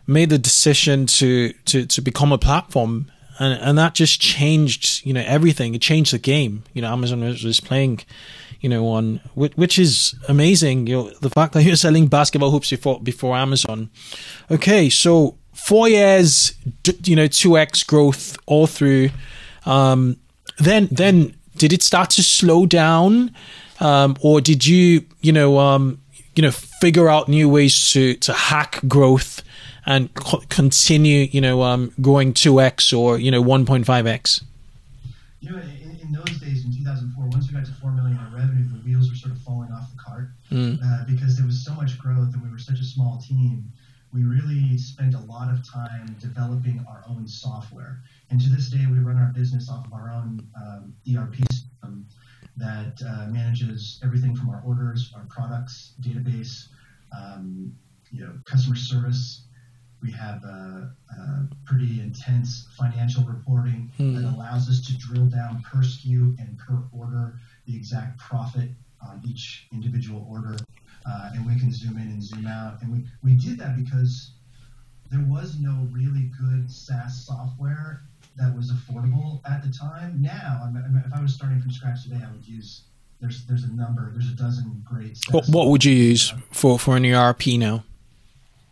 made 0.08 0.30
the 0.30 0.38
decision 0.38 1.06
to 1.06 1.54
to 1.66 1.86
to 1.86 2.02
become 2.02 2.32
a 2.32 2.38
platform, 2.38 3.10
and 3.40 3.62
and 3.62 3.78
that 3.78 3.94
just 3.94 4.20
changed, 4.20 5.06
you 5.06 5.14
know, 5.14 5.24
everything. 5.26 5.76
It 5.76 5.82
changed 5.82 6.14
the 6.14 6.20
game. 6.20 6.64
You 6.74 6.82
know, 6.82 6.92
Amazon 6.92 7.22
was, 7.22 7.44
was 7.44 7.60
playing, 7.60 8.02
you 8.60 8.70
know, 8.70 8.88
on 8.88 9.22
which, 9.34 9.54
which 9.56 9.80
is 9.80 10.16
amazing. 10.28 10.88
You 10.88 10.96
know, 10.96 11.10
the 11.22 11.30
fact 11.30 11.54
that 11.54 11.64
you're 11.64 11.76
selling 11.78 12.08
basketball 12.08 12.52
hoops 12.52 12.70
before 12.70 13.00
before 13.00 13.36
Amazon. 13.38 13.90
Okay, 14.52 14.90
so 14.90 15.38
four 15.54 15.88
years, 15.88 16.54
you 17.04 17.16
know, 17.16 17.28
two 17.28 17.58
x 17.58 17.84
growth 17.84 18.38
all 18.46 18.68
through. 18.68 19.10
Um, 19.66 20.18
then 20.58 20.88
then 20.92 21.36
did 21.58 21.72
it 21.74 21.84
start 21.84 22.10
to 22.12 22.24
slow 22.24 22.66
down, 22.66 23.34
um, 23.80 24.16
or 24.22 24.42
did 24.42 24.66
you 24.66 25.06
you 25.22 25.32
know 25.32 25.58
um, 25.60 26.00
you 26.36 26.42
know 26.42 26.52
figure 26.52 27.10
out 27.10 27.28
new 27.30 27.48
ways 27.50 27.92
to 27.92 28.16
to 28.16 28.34
hack 28.34 28.80
growth 28.88 29.42
and 29.86 30.14
co- 30.16 30.44
continue 30.50 31.28
you 31.32 31.42
know 31.42 31.62
um, 31.64 31.92
growing 32.02 32.34
two 32.34 32.60
x 32.62 32.92
or 32.94 33.20
you 33.20 33.32
know 33.32 33.42
one 33.42 33.66
point 33.66 33.86
five 33.86 34.06
x? 34.08 34.42
You 35.42 35.52
know, 35.52 35.58
in, 35.58 36.00
in 36.02 36.12
those 36.12 36.40
days 36.40 36.66
in 36.66 36.72
2004, 36.74 37.26
once 37.28 37.48
we 37.48 37.54
got 37.54 37.66
to 37.66 37.72
4 37.74 37.92
million 37.92 38.18
in 38.18 38.34
revenue, 38.34 38.64
the 38.68 38.80
wheels 38.84 39.10
were 39.12 39.16
sort 39.16 39.32
of 39.34 39.42
falling 39.42 39.72
off 39.72 39.90
the 39.96 40.02
cart 40.02 40.30
Mm. 40.52 40.80
uh, 40.82 41.06
because 41.06 41.36
there 41.38 41.46
was 41.46 41.64
so 41.66 41.74
much 41.74 41.98
growth 42.00 42.34
and 42.34 42.42
we 42.44 42.50
were 42.50 42.60
such 42.60 42.80
a 42.80 42.84
small 42.84 43.20
team. 43.28 43.72
We 44.14 44.24
really 44.24 44.78
spent 44.78 45.14
a 45.16 45.20
lot 45.20 45.52
of 45.52 45.68
time 45.68 46.16
developing 46.22 46.86
our 46.88 47.04
own 47.10 47.28
software. 47.28 48.00
And 48.30 48.42
to 48.42 48.50
this 48.50 48.70
day, 48.70 48.86
we 48.90 49.00
run 49.00 49.18
our 49.18 49.32
business 49.34 49.70
off 49.70 49.86
of 49.86 49.94
our 49.94 50.12
own 50.12 50.48
um, 50.56 50.94
ERP 51.08 51.36
system 51.52 52.08
that 52.58 53.02
uh, 53.06 53.28
manages 53.28 54.00
everything 54.04 54.36
from 54.36 54.50
our 54.50 54.62
orders, 54.66 55.14
our 55.16 55.26
products, 55.30 55.94
database, 56.02 56.68
um, 57.16 57.74
you 58.12 58.22
know, 58.22 58.34
customer 58.46 58.76
service. 58.76 59.44
We 60.02 60.12
have 60.12 60.44
a, 60.44 60.92
a 61.12 61.48
pretty 61.66 62.00
intense 62.00 62.68
financial 62.78 63.24
reporting 63.24 63.92
that 64.16 64.24
allows 64.26 64.70
us 64.70 64.86
to 64.88 64.98
drill 64.98 65.26
down 65.26 65.64
per 65.64 65.80
SKU 65.80 66.38
and 66.40 66.58
per 66.58 66.84
order 66.92 67.40
the 67.66 67.76
exact 67.76 68.20
profit 68.20 68.70
on 69.02 69.22
each 69.28 69.68
individual 69.72 70.28
order. 70.30 70.58
Uh, 71.08 71.32
and 71.34 71.46
we 71.46 71.60
can 71.60 71.72
zoom 71.72 71.98
in 71.98 72.08
and 72.08 72.24
zoom 72.24 72.48
out. 72.48 72.82
And 72.82 72.92
we, 72.92 73.06
we 73.24 73.34
did 73.36 73.60
that 73.60 73.76
because 73.76 74.32
there 75.12 75.24
was 75.28 75.58
no 75.60 75.88
really 75.92 76.32
good 76.40 76.70
SaaS 76.72 77.26
software 77.26 78.04
that 78.38 78.56
was 78.56 78.72
affordable 78.72 79.42
at 79.50 79.64
the 79.64 79.70
time. 79.72 80.22
Now, 80.22 80.62
I 80.66 80.70
mean, 80.72 81.04
if 81.06 81.14
I 81.14 81.22
was 81.22 81.34
starting 81.34 81.62
from 81.62 81.72
scratch 81.72 82.04
today, 82.04 82.20
I 82.26 82.32
would 82.32 82.46
use 82.48 82.84
there's 83.22 83.46
there's 83.46 83.64
a 83.64 83.72
number, 83.72 84.12
there's 84.12 84.30
a 84.30 84.36
dozen 84.36 84.84
great. 84.86 85.18
What 85.32 85.46
what 85.48 85.68
would 85.70 85.86
you 85.86 85.94
use 85.94 86.34
for 86.52 86.78
for 86.80 86.98
an 86.98 87.06
ERP 87.06 87.48
now? 87.58 87.84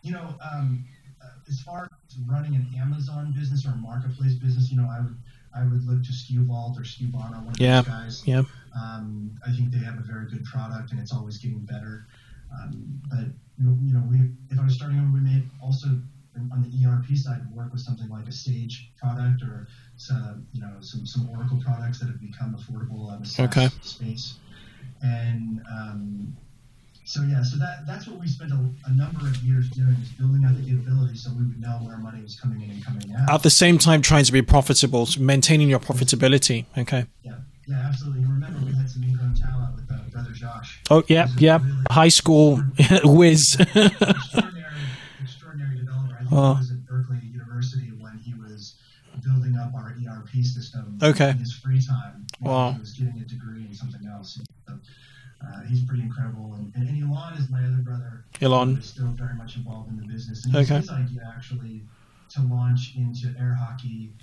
you 0.06 0.12
know, 0.12 0.36
um, 0.54 0.84
uh, 1.24 1.28
as 1.48 1.62
far 1.62 1.84
as 2.10 2.18
running 2.28 2.56
an 2.56 2.68
Amazon 2.78 3.34
business 3.38 3.66
or 3.66 3.70
a 3.70 3.76
marketplace 3.78 4.34
business, 4.34 4.70
you 4.70 4.76
know, 4.76 4.90
I 4.92 5.00
would 5.00 5.16
I 5.56 5.64
would 5.64 5.86
look 5.88 6.04
to 6.04 6.12
SkuVault 6.12 6.78
or 6.78 6.82
SKU 6.82 7.10
Bono, 7.10 7.38
one 7.40 7.48
of 7.50 7.60
Yeah, 7.60 7.82
those 7.82 7.88
guys. 7.88 8.24
yeah. 8.28 8.44
Um, 8.76 9.32
I 9.48 9.52
think 9.52 9.72
they 9.72 9.78
have 9.78 9.98
a 9.98 10.02
very 10.02 10.26
good 10.30 10.44
product 10.44 10.92
and 10.92 11.00
it's 11.00 11.14
always 11.14 11.38
getting 11.38 11.60
better. 11.60 12.08
Um, 12.54 13.00
but 13.10 13.26
you 13.58 13.66
know, 13.66 13.78
you 13.82 13.94
know, 13.94 14.04
we 14.10 14.30
if 14.52 14.60
I 14.60 14.64
was 14.66 14.76
starting 14.76 15.00
over, 15.00 15.10
we 15.14 15.22
may 15.22 15.42
also 15.62 15.88
on 16.52 16.62
the 16.64 16.88
ERP 16.88 17.16
side 17.18 17.42
work 17.54 17.72
with 17.72 17.82
something 17.82 18.10
like 18.10 18.28
a 18.28 18.32
Sage 18.32 18.92
product 18.98 19.42
or 19.44 19.68
some, 19.98 20.46
you 20.54 20.62
know 20.62 20.74
some 20.82 21.06
some 21.06 21.30
Oracle 21.30 21.62
products 21.64 22.00
that 22.00 22.08
have 22.08 22.20
become 22.22 22.56
affordable 22.56 23.12
on 23.12 23.20
the 23.22 23.26
SaaS 23.26 23.46
Okay. 23.48 23.70
space. 23.82 24.36
And 25.02 25.62
um, 25.70 26.36
so 27.06 27.22
yeah, 27.24 27.44
so 27.44 27.58
that 27.58 27.86
that's 27.86 28.08
what 28.08 28.20
we 28.20 28.28
spent 28.28 28.52
a, 28.52 28.60
a 28.86 28.94
number 28.94 29.28
of 29.28 29.36
years 29.38 29.70
doing 29.70 29.96
is 30.02 30.10
building 30.10 30.44
out 30.46 30.56
the 30.56 30.64
capability 30.64 31.16
so 31.18 31.30
we 31.32 31.44
would 31.46 31.60
know 31.62 31.78
where 31.84 31.98
money 31.98 32.22
was 32.22 32.40
coming 32.40 32.62
in 32.62 32.70
and 32.72 32.84
coming 32.86 33.14
out. 33.16 33.30
At 33.30 33.44
the 33.44 33.50
same 33.50 33.78
time, 33.78 34.02
trying 34.02 34.24
to 34.26 34.32
be 34.32 34.42
profitable, 34.42 35.08
maintaining 35.20 35.70
your 35.70 35.80
profitability. 35.80 36.66
Okay. 36.78 37.06
Yeah, 37.22 37.34
yeah, 37.68 37.76
absolutely. 37.88 38.22
Remember 38.22 38.60
we 38.66 38.74
had 38.74 38.90
some 38.90 39.04
ingrown 39.04 39.36
talent 39.36 39.76
with 39.76 39.92
uh, 39.92 39.98
brother 40.12 40.32
Josh. 40.32 40.80
Oh 40.90 41.04
yeah, 41.08 41.28
yeah. 41.38 41.60
really 41.62 41.76
High 41.92 42.08
school 42.10 42.58
whiz. 43.04 43.58
extraordinary, 46.34 46.50
extraordinary 46.50 46.50
developer. 46.50 46.50
I 46.50 46.54
think 46.54 46.58
he 46.58 46.60
was 46.60 46.72
at 46.72 46.86
Berkeley 46.86 47.20
University 47.28 47.92
when 48.00 48.18
he 48.18 48.34
was 48.34 48.76
building 49.24 49.56
up 49.58 49.74
our 49.76 49.94
ERP 49.94 50.44
system 50.44 50.98
Okay. 51.02 51.30
in 51.32 51.38
his 51.38 51.54
free 51.54 51.80
time. 51.82 52.26
while 52.40 52.54
Wow. 52.70 52.72
He 52.74 52.80
was 52.80 52.94
getting 52.94 53.20
a 53.22 53.26
degree 53.26 53.66
in 53.66 53.74
something 53.74 54.06
else. 54.08 54.40
So, 54.68 54.74
uh, 55.46 55.62
he's 55.68 55.84
pretty 55.84 56.04
incredible. 56.04 56.54
And, 56.56 56.72
and, 56.76 56.88
and 56.90 57.04
Elon 57.04 57.34
is 57.38 57.50
my 57.50 57.60
other 57.60 57.82
brother. 57.84 58.26
Elon. 58.42 58.78
is 58.78 58.86
still 58.86 59.08
very 59.10 59.36
much 59.36 59.56
involved 59.56 59.90
in 59.92 59.98
the 59.98 60.08
business. 60.08 60.46
And 60.46 60.56
Okay. 60.56 60.78
his 60.78 60.90
idea 60.90 61.32
actually 61.36 61.84
to 62.30 62.42
launch 62.42 62.96
into 62.96 63.28
air 63.40 63.54
hockey, 63.54 64.14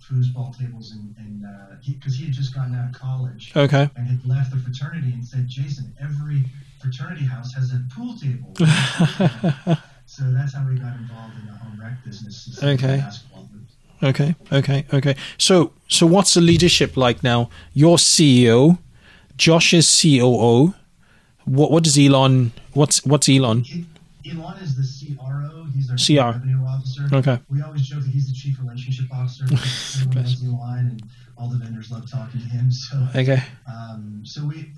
foosball 0.00 0.56
tables, 0.58 0.92
and 0.92 1.44
because 1.86 2.16
he, 2.16 2.24
had 2.26 2.32
just 2.32 2.54
gotten 2.54 2.74
out 2.74 2.88
of 2.88 2.94
college 2.94 3.52
Okay. 3.54 3.90
and 3.96 4.06
had 4.06 4.24
left 4.24 4.50
the 4.50 4.56
fraternity 4.58 5.12
and 5.12 5.22
said, 5.24 5.46
Jason, 5.48 5.94
every 6.00 6.44
fraternity 6.80 7.24
house 7.24 7.52
has 7.52 7.72
a 7.72 7.82
pool 7.94 8.16
table. 8.16 8.54
so 10.18 10.24
that's 10.32 10.54
how 10.54 10.66
we 10.68 10.74
got 10.78 10.96
involved 10.96 11.34
in 11.40 11.46
the 11.46 11.52
home 11.52 11.78
rec 11.80 12.04
business. 12.04 12.58
Okay. 12.62 13.02
Okay, 14.00 14.36
okay, 14.52 14.86
okay. 14.92 15.16
So, 15.38 15.72
so 15.88 16.06
what's 16.06 16.34
the 16.34 16.40
leadership 16.40 16.96
like 16.96 17.24
now? 17.24 17.50
You're 17.74 17.96
CEO, 17.96 18.78
Josh 19.36 19.74
is 19.74 19.86
COO. 20.02 20.74
What 21.44 21.70
what 21.72 21.82
does 21.82 21.98
Elon? 21.98 22.52
What's 22.74 23.04
what's 23.04 23.28
Elon? 23.28 23.64
Elon 24.30 24.58
is 24.62 24.76
the 24.76 25.16
CRO. 25.16 25.66
He's 25.74 25.90
our 25.90 25.96
CR. 25.96 26.38
revenue 26.38 26.64
officer. 26.64 27.08
Okay. 27.12 27.38
We 27.50 27.62
always 27.62 27.88
joke 27.88 28.02
that 28.04 28.10
he's 28.10 28.28
the 28.28 28.34
chief 28.34 28.58
relationship 28.60 29.06
officer. 29.12 29.44
Everyone 30.02 30.22
knows 30.24 30.44
Elon, 30.44 30.78
and 30.90 31.02
all 31.36 31.48
the 31.48 31.56
vendors 31.56 31.90
love 31.90 32.08
talking 32.10 32.40
to 32.40 32.46
him. 32.46 32.70
So 32.70 33.08
Okay, 33.16 33.42
Um, 33.66 34.20
so 34.24 34.44
we, 34.44 34.70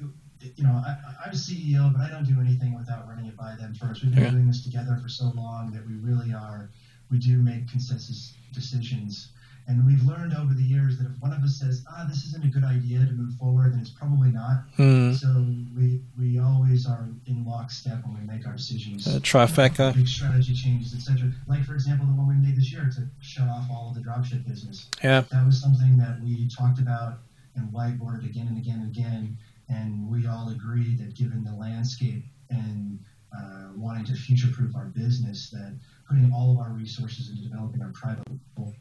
you 0.56 0.64
know, 0.64 0.70
I, 0.72 0.96
I'm 1.26 1.32
CEO, 1.32 1.92
but 1.92 2.00
I 2.02 2.08
don't 2.10 2.24
do 2.26 2.40
anything 2.40 2.74
without 2.74 3.06
running 3.08 3.26
it 3.26 3.36
by 3.36 3.54
them 3.56 3.74
first. 3.74 4.02
We've 4.02 4.14
been 4.14 4.22
Okay. 4.24 4.30
doing 4.32 4.46
this 4.46 4.62
together 4.62 4.98
for 5.02 5.08
so 5.08 5.32
long 5.34 5.70
that 5.72 5.86
we 5.86 5.94
really 5.94 6.32
are, 6.32 6.70
we 7.10 7.18
do 7.18 7.38
make 7.38 7.68
consensus 7.70 8.32
decisions. 8.52 9.32
And 9.68 9.86
we've 9.86 10.02
learned 10.02 10.34
over 10.34 10.52
the 10.52 10.62
years 10.62 10.98
that 10.98 11.06
if 11.06 11.20
one 11.20 11.32
of 11.32 11.42
us 11.44 11.56
says, 11.60 11.84
ah, 11.88 12.04
this 12.08 12.24
isn't 12.26 12.44
a 12.44 12.48
good 12.48 12.64
idea 12.64 13.00
to 13.00 13.12
move 13.12 13.34
forward, 13.34 13.72
then 13.72 13.80
it's 13.80 13.90
probably 13.90 14.30
not. 14.32 14.64
Hmm. 14.76 15.12
So 15.12 15.28
we, 15.76 16.00
we 16.18 16.40
always 16.40 16.86
are 16.88 17.06
in 17.26 17.44
lockstep 17.44 18.04
when 18.04 18.18
we 18.18 18.26
make 18.26 18.46
our 18.48 18.54
decisions. 18.54 19.06
Uh, 19.06 19.20
trifecta. 19.20 19.94
Big 19.94 20.08
strategy 20.08 20.54
changes, 20.54 20.92
etc. 20.94 21.30
Like, 21.46 21.64
for 21.64 21.74
example, 21.74 22.06
the 22.06 22.14
one 22.14 22.26
we 22.26 22.34
made 22.34 22.56
this 22.56 22.72
year 22.72 22.90
to 22.96 23.06
shut 23.20 23.46
off 23.48 23.66
all 23.70 23.90
of 23.90 23.94
the 23.94 24.00
dropship 24.08 24.48
business 24.48 24.88
Yeah, 25.04 25.20
that 25.30 25.46
was 25.46 25.60
something 25.60 25.96
that 25.98 26.20
we 26.20 26.48
talked 26.48 26.80
about 26.80 27.18
and 27.54 27.70
whiteboarded 27.72 28.24
again 28.24 28.48
and 28.48 28.58
again 28.58 28.80
and 28.80 28.96
again. 28.96 29.36
And 29.70 30.08
we 30.10 30.26
all 30.26 30.50
agree 30.50 30.96
that 30.96 31.14
given 31.14 31.44
the 31.44 31.54
landscape 31.54 32.24
and 32.50 32.98
uh, 33.36 33.68
wanting 33.76 34.04
to 34.06 34.14
future 34.14 34.48
proof 34.52 34.74
our 34.74 34.86
business, 34.86 35.50
that 35.50 35.78
putting 36.08 36.32
all 36.32 36.50
of 36.52 36.58
our 36.58 36.70
resources 36.72 37.30
into 37.30 37.42
developing 37.48 37.80
our 37.80 37.92
private 37.92 38.24
label 38.28 38.74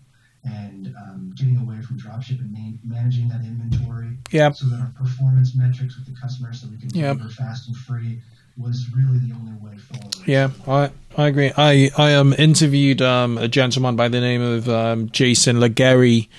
and 0.44 0.94
um, 0.98 1.32
getting 1.36 1.58
away 1.58 1.82
from 1.82 2.00
dropship 2.00 2.40
and 2.40 2.52
man- 2.52 2.80
managing 2.84 3.28
that 3.28 3.42
inventory 3.42 4.18
yeah. 4.32 4.52
so 4.52 4.68
that 4.68 4.80
our 4.80 4.94
performance 4.98 5.54
metrics 5.56 5.96
with 5.98 6.08
the 6.08 6.20
customer 6.20 6.54
so 6.54 6.68
we 6.68 6.78
can 6.78 6.90
Yep. 6.90 7.18
deliver 7.18 7.30
fast 7.34 7.68
and 7.68 7.78
free 7.78 8.22
was 8.58 8.88
really 8.96 9.20
the 9.20 9.34
only 9.34 9.54
way 9.62 9.78
forward. 9.78 10.16
Yeah, 10.26 10.50
I 10.68 10.92
I 11.18 11.28
agree. 11.28 11.52
I 11.56 11.92
I 11.98 12.14
um 12.16 12.34
interviewed 12.38 13.02
um 13.02 13.38
a 13.38 13.48
gentleman 13.48 13.96
by 13.96 14.08
the 14.08 14.20
name 14.20 14.42
of 14.42 14.68
um 14.70 15.10
Jason 15.12 15.60
Legary. 15.60 16.30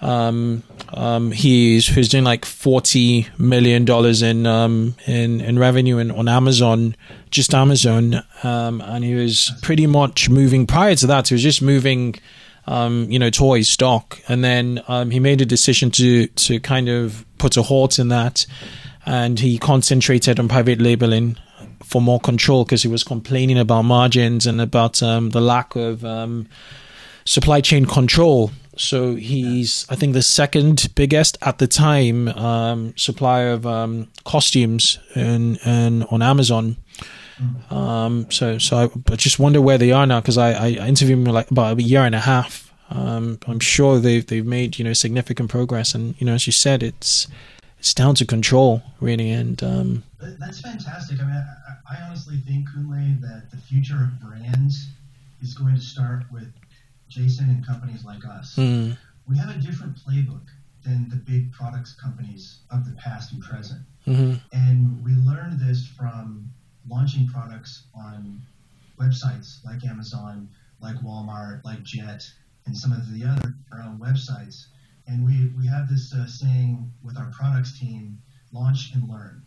Um, 0.00 0.62
um, 0.92 1.32
he's 1.32 1.86
who's 1.86 2.08
doing 2.08 2.24
like 2.24 2.44
forty 2.44 3.28
million 3.38 3.84
dollars 3.84 4.22
in 4.22 4.46
um 4.46 4.96
in 5.06 5.40
in 5.40 5.58
revenue 5.58 5.98
in, 5.98 6.10
on 6.10 6.28
Amazon, 6.28 6.96
just 7.30 7.54
Amazon. 7.54 8.22
Um, 8.42 8.80
and 8.80 9.04
he 9.04 9.14
was 9.14 9.52
pretty 9.62 9.86
much 9.86 10.28
moving. 10.28 10.66
Prior 10.66 10.94
to 10.96 11.06
that, 11.06 11.28
he 11.28 11.34
was 11.34 11.42
just 11.42 11.62
moving. 11.62 12.16
Um, 12.66 13.10
you 13.10 13.18
know, 13.18 13.28
toys 13.28 13.68
stock, 13.68 14.18
and 14.26 14.42
then 14.42 14.82
um, 14.88 15.10
he 15.10 15.20
made 15.20 15.42
a 15.42 15.44
decision 15.44 15.90
to 15.90 16.28
to 16.28 16.60
kind 16.60 16.88
of 16.88 17.26
put 17.36 17.58
a 17.58 17.62
halt 17.62 17.98
in 17.98 18.08
that, 18.08 18.46
and 19.04 19.38
he 19.38 19.58
concentrated 19.58 20.40
on 20.40 20.48
private 20.48 20.80
labeling 20.80 21.36
for 21.84 22.00
more 22.00 22.18
control 22.18 22.64
because 22.64 22.82
he 22.82 22.88
was 22.88 23.04
complaining 23.04 23.58
about 23.58 23.82
margins 23.82 24.46
and 24.46 24.60
about 24.60 25.02
um, 25.02 25.30
the 25.30 25.40
lack 25.40 25.76
of 25.76 26.04
um, 26.04 26.48
supply 27.24 27.60
chain 27.60 27.84
control. 27.84 28.50
So 28.76 29.14
he's, 29.14 29.86
I 29.88 29.96
think, 29.96 30.14
the 30.14 30.22
second 30.22 30.88
biggest 30.94 31.38
at 31.42 31.58
the 31.58 31.66
time 31.66 32.28
um, 32.28 32.94
supplier 32.96 33.52
of 33.52 33.66
um, 33.66 34.08
costumes 34.24 34.98
and 35.14 35.58
and 35.64 36.04
on 36.10 36.22
Amazon. 36.22 36.76
Um, 37.70 38.30
so, 38.30 38.58
so 38.58 38.76
I, 38.76 39.12
I 39.12 39.16
just 39.16 39.40
wonder 39.40 39.60
where 39.60 39.76
they 39.76 39.90
are 39.90 40.06
now 40.06 40.20
because 40.20 40.38
I, 40.38 40.52
I 40.52 40.86
interviewed 40.86 41.18
him 41.18 41.24
like 41.24 41.50
about 41.50 41.78
a 41.78 41.82
year 41.82 42.02
and 42.02 42.14
a 42.14 42.20
half 42.20 42.72
Um, 42.90 43.38
I'm 43.46 43.60
sure 43.60 43.98
they've 43.98 44.24
they've 44.26 44.46
made 44.46 44.78
you 44.78 44.84
know 44.84 44.92
significant 44.92 45.50
progress, 45.50 45.94
and 45.94 46.14
you 46.20 46.26
know 46.26 46.34
as 46.34 46.46
you 46.46 46.52
said, 46.52 46.82
it's 46.82 47.26
it's 47.78 47.94
down 47.94 48.14
to 48.16 48.26
control 48.26 48.82
really. 49.00 49.30
And 49.30 49.62
um, 49.62 50.02
that's 50.20 50.60
fantastic. 50.60 51.20
I 51.20 51.24
mean, 51.24 51.34
I, 51.34 51.96
I 51.96 52.06
honestly 52.06 52.38
think 52.38 52.68
Kunle 52.68 53.20
that 53.22 53.50
the 53.50 53.56
future 53.56 53.96
of 53.96 54.20
brands 54.20 54.88
is 55.42 55.54
going 55.54 55.74
to 55.74 55.80
start 55.80 56.24
with 56.32 56.52
Jason 57.14 57.48
and 57.48 57.64
companies 57.64 58.04
like 58.04 58.24
us. 58.24 58.56
Mm. 58.56 58.96
We 59.28 59.38
have 59.38 59.50
a 59.50 59.58
different 59.58 59.96
playbook 59.96 60.46
than 60.84 61.08
the 61.08 61.16
big 61.16 61.52
products 61.52 61.94
companies 61.94 62.58
of 62.70 62.84
the 62.84 62.92
past 62.96 63.32
and 63.32 63.42
present. 63.42 63.80
Mm-hmm. 64.06 64.34
And 64.52 65.04
we 65.04 65.12
learned 65.12 65.60
this 65.60 65.86
from 65.86 66.50
launching 66.88 67.26
products 67.28 67.84
on 67.94 68.42
websites 69.00 69.64
like 69.64 69.84
Amazon, 69.84 70.48
like 70.80 70.96
Walmart, 70.96 71.64
like 71.64 71.82
Jet, 71.82 72.28
and 72.66 72.76
some 72.76 72.92
of 72.92 73.12
the 73.12 73.24
other 73.24 73.54
our 73.72 73.82
own 73.82 73.98
websites. 73.98 74.66
And 75.06 75.24
we, 75.24 75.52
we 75.58 75.66
have 75.66 75.88
this 75.88 76.12
uh, 76.12 76.26
saying 76.26 76.90
with 77.02 77.16
our 77.16 77.30
products 77.30 77.78
team, 77.78 78.18
launch 78.52 78.92
and 78.94 79.08
learn. 79.08 79.42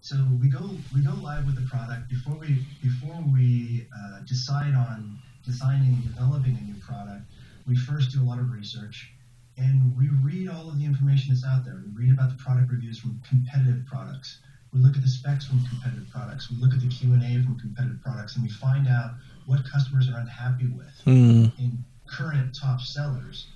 So 0.00 0.16
we 0.40 0.48
go 0.48 0.70
we 0.92 1.00
go 1.00 1.12
live 1.22 1.46
with 1.46 1.54
the 1.54 1.68
product 1.70 2.08
before 2.08 2.34
we 2.34 2.66
before 2.82 3.22
we 3.32 3.86
uh, 3.96 4.20
decide 4.26 4.74
on 4.74 5.21
designing 5.44 5.94
and 5.94 6.02
developing 6.02 6.56
a 6.56 6.64
new 6.64 6.80
product. 6.80 7.22
We 7.66 7.76
first 7.76 8.10
do 8.10 8.22
a 8.22 8.26
lot 8.26 8.38
of 8.38 8.50
research 8.50 9.12
and 9.56 9.96
we 9.96 10.08
read 10.22 10.48
all 10.48 10.68
of 10.68 10.78
the 10.78 10.84
information 10.84 11.32
that's 11.32 11.44
out 11.44 11.64
there. 11.64 11.82
We 11.84 12.06
read 12.06 12.12
about 12.12 12.30
the 12.30 12.42
product 12.42 12.70
reviews 12.70 12.98
from 12.98 13.20
competitive 13.28 13.84
products. 13.86 14.38
We 14.72 14.80
look 14.80 14.96
at 14.96 15.02
the 15.02 15.08
specs 15.08 15.46
from 15.46 15.64
competitive 15.66 16.08
products. 16.10 16.50
We 16.50 16.56
look 16.56 16.72
at 16.72 16.80
the 16.80 16.88
Q 16.88 17.12
and 17.12 17.22
A 17.22 17.44
from 17.44 17.58
competitive 17.60 18.00
products, 18.02 18.36
and 18.36 18.42
we 18.42 18.50
find 18.50 18.88
out 18.88 19.12
what 19.44 19.60
customers 19.70 20.08
are 20.08 20.18
unhappy 20.18 20.68
with 20.68 21.02
mm. 21.04 21.52
in 21.58 21.84
current 22.06 22.56
top 22.58 22.80
sellers. 22.80 23.48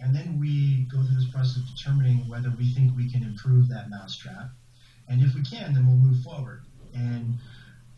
And 0.00 0.14
then 0.14 0.38
we 0.38 0.86
go 0.92 1.02
through 1.02 1.16
this 1.16 1.30
process 1.32 1.56
of 1.56 1.68
determining 1.74 2.28
whether 2.28 2.50
we 2.50 2.72
think 2.72 2.94
we 2.94 3.10
can 3.10 3.22
improve 3.22 3.68
that 3.70 3.88
mousetrap. 3.88 4.50
And 5.08 5.22
if 5.22 5.34
we 5.34 5.42
can, 5.42 5.72
then 5.72 5.86
we'll 5.86 5.96
move 5.96 6.22
forward. 6.22 6.64
And 6.94 7.38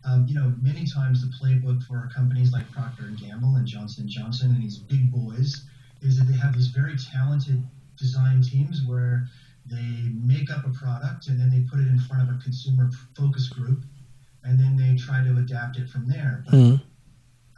um, 0.04 0.26
you 0.26 0.34
know, 0.34 0.52
many 0.60 0.86
times 0.86 1.20
the 1.20 1.32
playbook 1.36 1.82
for 1.84 2.08
companies 2.14 2.52
like 2.52 2.70
Procter 2.72 3.04
and 3.04 3.18
Gamble 3.18 3.56
and 3.56 3.66
Johnson 3.66 4.04
and 4.04 4.10
Johnson 4.10 4.50
and 4.50 4.62
these 4.62 4.78
big 4.78 5.10
boys 5.12 5.64
is 6.02 6.18
that 6.18 6.24
they 6.24 6.36
have 6.38 6.54
these 6.54 6.68
very 6.68 6.96
talented 6.96 7.62
design 7.96 8.42
teams 8.42 8.82
where 8.86 9.28
they 9.66 10.10
make 10.14 10.50
up 10.50 10.66
a 10.66 10.70
product 10.70 11.28
and 11.28 11.38
then 11.38 11.50
they 11.50 11.60
put 11.70 11.78
it 11.78 11.88
in 11.88 11.98
front 12.00 12.28
of 12.28 12.34
a 12.34 12.38
consumer 12.42 12.90
focus 13.14 13.48
group 13.48 13.82
and 14.44 14.58
then 14.58 14.76
they 14.76 14.96
try 14.96 15.22
to 15.22 15.36
adapt 15.36 15.76
it 15.76 15.88
from 15.88 16.08
there. 16.08 16.42
But 16.46 16.54
mm. 16.54 16.82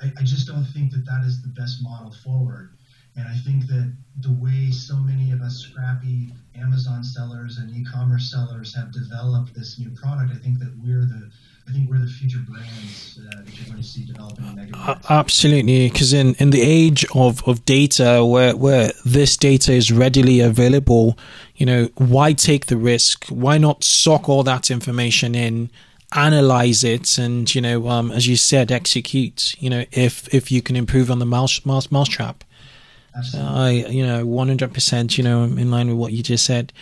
I, 0.01 0.13
I 0.19 0.23
just 0.25 0.49
don't 0.49 0.65
think 0.65 0.91
that 0.93 1.07
that 1.07 1.25
is 1.25 1.41
the 1.43 1.49
best 1.49 1.83
model 1.83 2.13
forward. 2.25 2.71
And 3.15 3.29
I 3.29 3.37
think 3.37 3.67
that 3.69 3.95
the 4.21 4.33
way 4.33 4.71
so 4.71 4.97
many 4.97 5.33
of 5.33 5.43
us 5.43 5.59
scrappy 5.59 6.33
Amazon 6.57 7.05
sellers 7.05 7.59
and 7.59 7.71
e-commerce 7.71 8.31
sellers 8.31 8.75
have 8.75 8.91
developed 8.91 9.55
this 9.55 9.79
new 9.79 9.91
product, 9.91 10.33
I 10.33 10.39
think 10.39 10.59
that 10.59 10.73
we're 10.83 11.05
the 11.05 11.31
I 11.69 11.73
think 11.73 11.89
we're 11.89 11.99
the 11.99 12.07
future 12.07 12.41
brands 12.49 13.19
uh, 13.19 13.37
that 13.37 13.57
you're 13.57 13.67
going 13.67 13.79
to 13.79 13.83
see 13.83 14.05
developing 14.05 14.45
in 14.59 14.75
uh, 14.75 14.99
Absolutely, 15.09 15.89
because 15.89 16.13
in, 16.13 16.35
in 16.35 16.51
the 16.51 16.61
age 16.61 17.07
of, 17.15 17.47
of 17.47 17.65
data, 17.65 18.25
where 18.25 18.57
where 18.57 18.91
this 19.05 19.37
data 19.37 19.73
is 19.73 19.93
readily 19.93 20.41
available, 20.41 21.17
you 21.55 21.67
know, 21.67 21.89
why 21.97 22.33
take 22.33 22.67
the 22.67 22.77
risk? 22.77 23.27
Why 23.29 23.59
not 23.59 23.85
sock 23.85 24.29
all 24.29 24.43
that 24.45 24.71
information 24.71 25.35
in? 25.35 25.71
analyze 26.15 26.85
it 26.85 27.17
and 27.17 27.55
you 27.55 27.61
know 27.63 27.89
um, 27.89 28.13
as 28.13 28.27
you 28.27 28.37
said 28.37 28.71
execute 28.71 29.55
you 29.59 29.71
know 29.71 29.85
if 29.93 30.33
if 30.35 30.53
you 30.53 30.61
can 30.61 30.77
improve 30.77 31.11
on 31.11 31.19
the 31.19 31.25
mouse 31.25 31.65
mouse 31.65 31.91
mousetrap 31.91 32.45
so 33.23 33.39
i 33.41 33.71
you 33.71 34.07
know 34.07 34.23
100% 34.25 35.19
you 35.19 35.25
know 35.25 35.45
in 35.45 35.71
line 35.71 35.89
with 35.89 35.97
what 35.97 36.13
you 36.13 36.23
just 36.23 36.45
said 36.45 36.73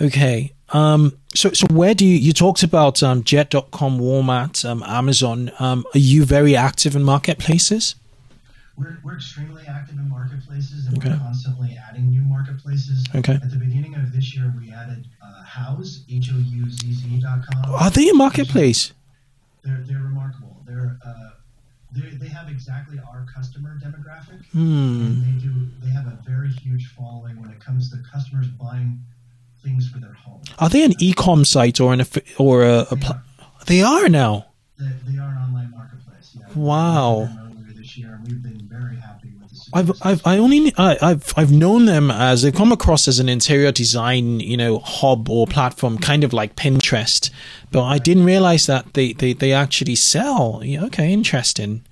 okay 0.00 0.52
um, 0.72 1.16
so, 1.34 1.52
so 1.52 1.66
where 1.70 1.94
do 1.94 2.06
you, 2.06 2.16
you 2.16 2.32
talked 2.32 2.62
about 2.62 3.02
um, 3.02 3.22
Jet.com, 3.24 3.98
Walmart, 3.98 4.64
um, 4.68 4.82
Amazon. 4.86 5.50
Um, 5.58 5.84
are 5.94 5.98
you 5.98 6.24
very 6.24 6.56
active 6.56 6.96
in 6.96 7.02
marketplaces? 7.02 7.94
We're, 8.76 8.98
we're 9.04 9.16
extremely 9.16 9.62
active 9.68 9.98
in 9.98 10.08
marketplaces 10.08 10.86
and 10.86 10.98
okay. 10.98 11.10
we're 11.10 11.18
constantly 11.18 11.78
adding 11.88 12.10
new 12.10 12.22
marketplaces. 12.22 13.04
Okay. 13.14 13.34
At 13.34 13.50
the 13.50 13.58
beginning 13.58 13.94
of 13.94 14.12
this 14.12 14.34
year, 14.34 14.52
we 14.58 14.72
added 14.72 15.06
uh, 15.22 15.44
Houzz, 15.44 16.00
H-O-U-Z-Z.com. 16.10 17.74
Are 17.74 17.90
they 17.90 18.08
a 18.08 18.14
marketplace? 18.14 18.92
They're, 19.62 19.84
they're 19.86 19.98
remarkable. 19.98 20.56
They're, 20.66 20.98
uh, 21.04 21.30
they 21.94 22.16
they 22.16 22.28
have 22.28 22.48
exactly 22.48 22.98
our 22.98 23.26
customer 23.32 23.78
demographic. 23.82 24.44
Hmm. 24.52 25.02
And 25.02 25.22
they 25.22 25.44
do. 25.44 25.68
They 25.82 25.90
have 25.90 26.06
a 26.06 26.18
very 26.26 26.48
huge 26.48 26.86
following 26.96 27.40
when 27.40 27.50
it 27.50 27.60
comes 27.60 27.90
to 27.90 27.98
customers 28.10 28.46
buying 28.48 28.98
things 29.62 29.88
for 29.88 29.98
their 29.98 30.12
home. 30.12 30.42
Are 30.58 30.68
they 30.68 30.84
an 30.84 30.94
e-com 30.98 31.44
site 31.44 31.80
or 31.80 31.92
an 31.92 32.02
or 32.38 32.64
a? 32.64 32.86
a 32.90 32.96
pl- 32.96 33.20
they 33.66 33.82
are 33.82 34.08
now. 34.08 34.46
They, 34.78 34.86
they, 35.12 35.18
are 35.18 35.28
an 35.28 35.36
online 35.36 35.70
marketplace. 35.70 36.36
Yeah. 36.38 36.46
Wow. 36.54 37.28
This 37.76 37.96
year, 37.96 38.20
we've 38.26 38.42
been 38.42 38.68
very 38.68 38.96
happy 38.96 39.32
with 39.40 39.52
I've, 39.72 39.92
I've, 40.02 40.26
I 40.26 40.38
only, 40.38 40.72
I, 40.76 40.96
have 41.00 41.32
I've 41.36 41.52
known 41.52 41.84
them 41.86 42.10
as 42.10 42.42
they've 42.42 42.54
come 42.54 42.72
across 42.72 43.06
as 43.06 43.20
an 43.20 43.28
interior 43.28 43.72
design, 43.72 44.40
you 44.40 44.56
know, 44.56 44.78
hub 44.78 45.28
or 45.30 45.46
platform, 45.46 45.98
kind 45.98 46.24
of 46.24 46.32
like 46.32 46.56
Pinterest. 46.56 47.30
But 47.70 47.84
I 47.84 47.98
didn't 47.98 48.24
realize 48.24 48.66
that 48.66 48.94
they, 48.94 49.12
they, 49.12 49.32
they 49.32 49.52
actually 49.52 49.94
sell. 49.94 50.60
Yeah, 50.64 50.84
okay, 50.86 51.12
interesting. 51.12 51.84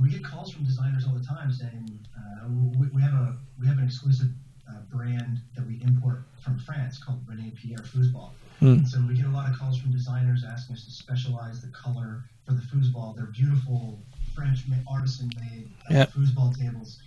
We 0.00 0.10
get 0.10 0.24
calls 0.24 0.52
from 0.52 0.64
designers 0.64 1.04
all 1.06 1.14
the 1.14 1.24
time 1.24 1.52
saying 1.52 1.98
uh, 2.16 2.48
we, 2.78 2.88
we, 2.88 3.02
have 3.02 3.14
a 3.14 3.36
we 3.60 3.66
have 3.66 3.78
an 3.78 3.84
exclusive 3.84 4.28
uh, 4.68 4.80
brand 4.90 5.10
that 5.18 5.30
we 5.30 5.38
import 5.38 5.49
from 6.50 6.58
France 6.58 6.98
called 6.98 7.20
Rene 7.26 7.52
Pierre 7.56 7.78
Foosball. 7.78 8.30
Mm. 8.60 8.86
So 8.86 9.00
we 9.06 9.14
get 9.14 9.26
a 9.26 9.30
lot 9.30 9.48
of 9.48 9.56
calls 9.56 9.78
from 9.78 9.92
designers 9.92 10.44
asking 10.44 10.76
us 10.76 10.84
to 10.84 10.90
specialize 10.90 11.62
the 11.62 11.68
color 11.68 12.24
for 12.46 12.52
the 12.52 12.62
foosball. 12.62 13.16
They're 13.16 13.26
beautiful 13.26 14.00
French 14.34 14.60
artisan-made 14.90 15.70
uh, 15.90 15.94
yep. 15.94 16.12
foosball 16.12 16.58
tables. 16.58 16.98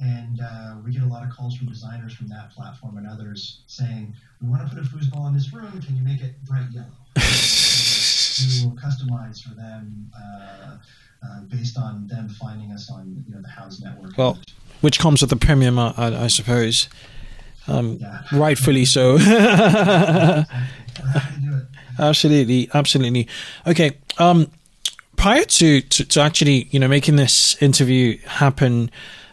And 0.00 0.40
uh, 0.40 0.76
we 0.84 0.92
get 0.92 1.02
a 1.02 1.06
lot 1.06 1.24
of 1.24 1.30
calls 1.30 1.56
from 1.56 1.68
designers 1.68 2.14
from 2.14 2.28
that 2.28 2.52
platform 2.52 2.98
and 2.98 3.06
others 3.06 3.62
saying, 3.68 4.14
"We 4.42 4.48
want 4.48 4.68
to 4.68 4.74
put 4.74 4.84
a 4.84 4.88
foosball 4.88 5.28
in 5.28 5.34
this 5.34 5.52
room. 5.52 5.70
Can 5.82 5.96
you 5.96 6.02
make 6.02 6.20
it 6.20 6.44
bright 6.44 6.66
yellow?" 6.72 6.86
we 7.16 8.66
will 8.66 8.76
customize 8.76 9.40
for 9.40 9.54
them 9.54 10.10
uh, 10.18 10.78
uh, 11.24 11.40
based 11.42 11.78
on 11.78 12.08
them 12.08 12.28
finding 12.28 12.72
us 12.72 12.90
on 12.90 13.24
you 13.28 13.34
know 13.34 13.40
the 13.40 13.48
Houzz 13.48 13.80
network. 13.80 14.18
Well, 14.18 14.36
which 14.80 14.98
comes 14.98 15.20
with 15.20 15.30
the 15.30 15.36
premium, 15.36 15.78
I, 15.78 15.92
I 15.96 16.26
suppose. 16.26 16.88
Um, 17.66 17.98
yeah. 18.00 18.20
rightfully 18.32 18.84
so. 18.84 19.18
absolutely, 21.98 22.68
absolutely. 22.74 23.28
Okay. 23.66 23.92
Um, 24.18 24.50
prior 25.16 25.44
to, 25.44 25.80
to, 25.80 26.04
to, 26.04 26.20
actually, 26.20 26.68
you 26.70 26.78
know, 26.78 26.88
making 26.88 27.16
this 27.16 27.60
interview 27.62 28.18
happen, 28.26 28.90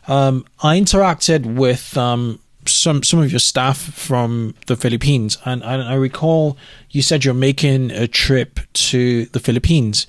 um, 0.08 0.46
I 0.64 0.80
interacted 0.80 1.56
with 1.58 1.98
um, 1.98 2.40
some 2.66 3.04
some 3.04 3.20
of 3.20 3.32
your 3.32 3.40
staff 3.40 3.78
from 3.78 4.56
the 4.68 4.76
Philippines, 4.76 5.38
and, 5.46 5.64
and 5.64 5.82
I 5.84 5.96
recall 5.96 6.58
you 6.90 7.02
said 7.02 7.26
you're 7.26 7.34
making 7.34 7.92
a 7.92 8.08
trip 8.08 8.60
to 8.74 9.26
the 9.26 9.40
Philippines, 9.40 10.08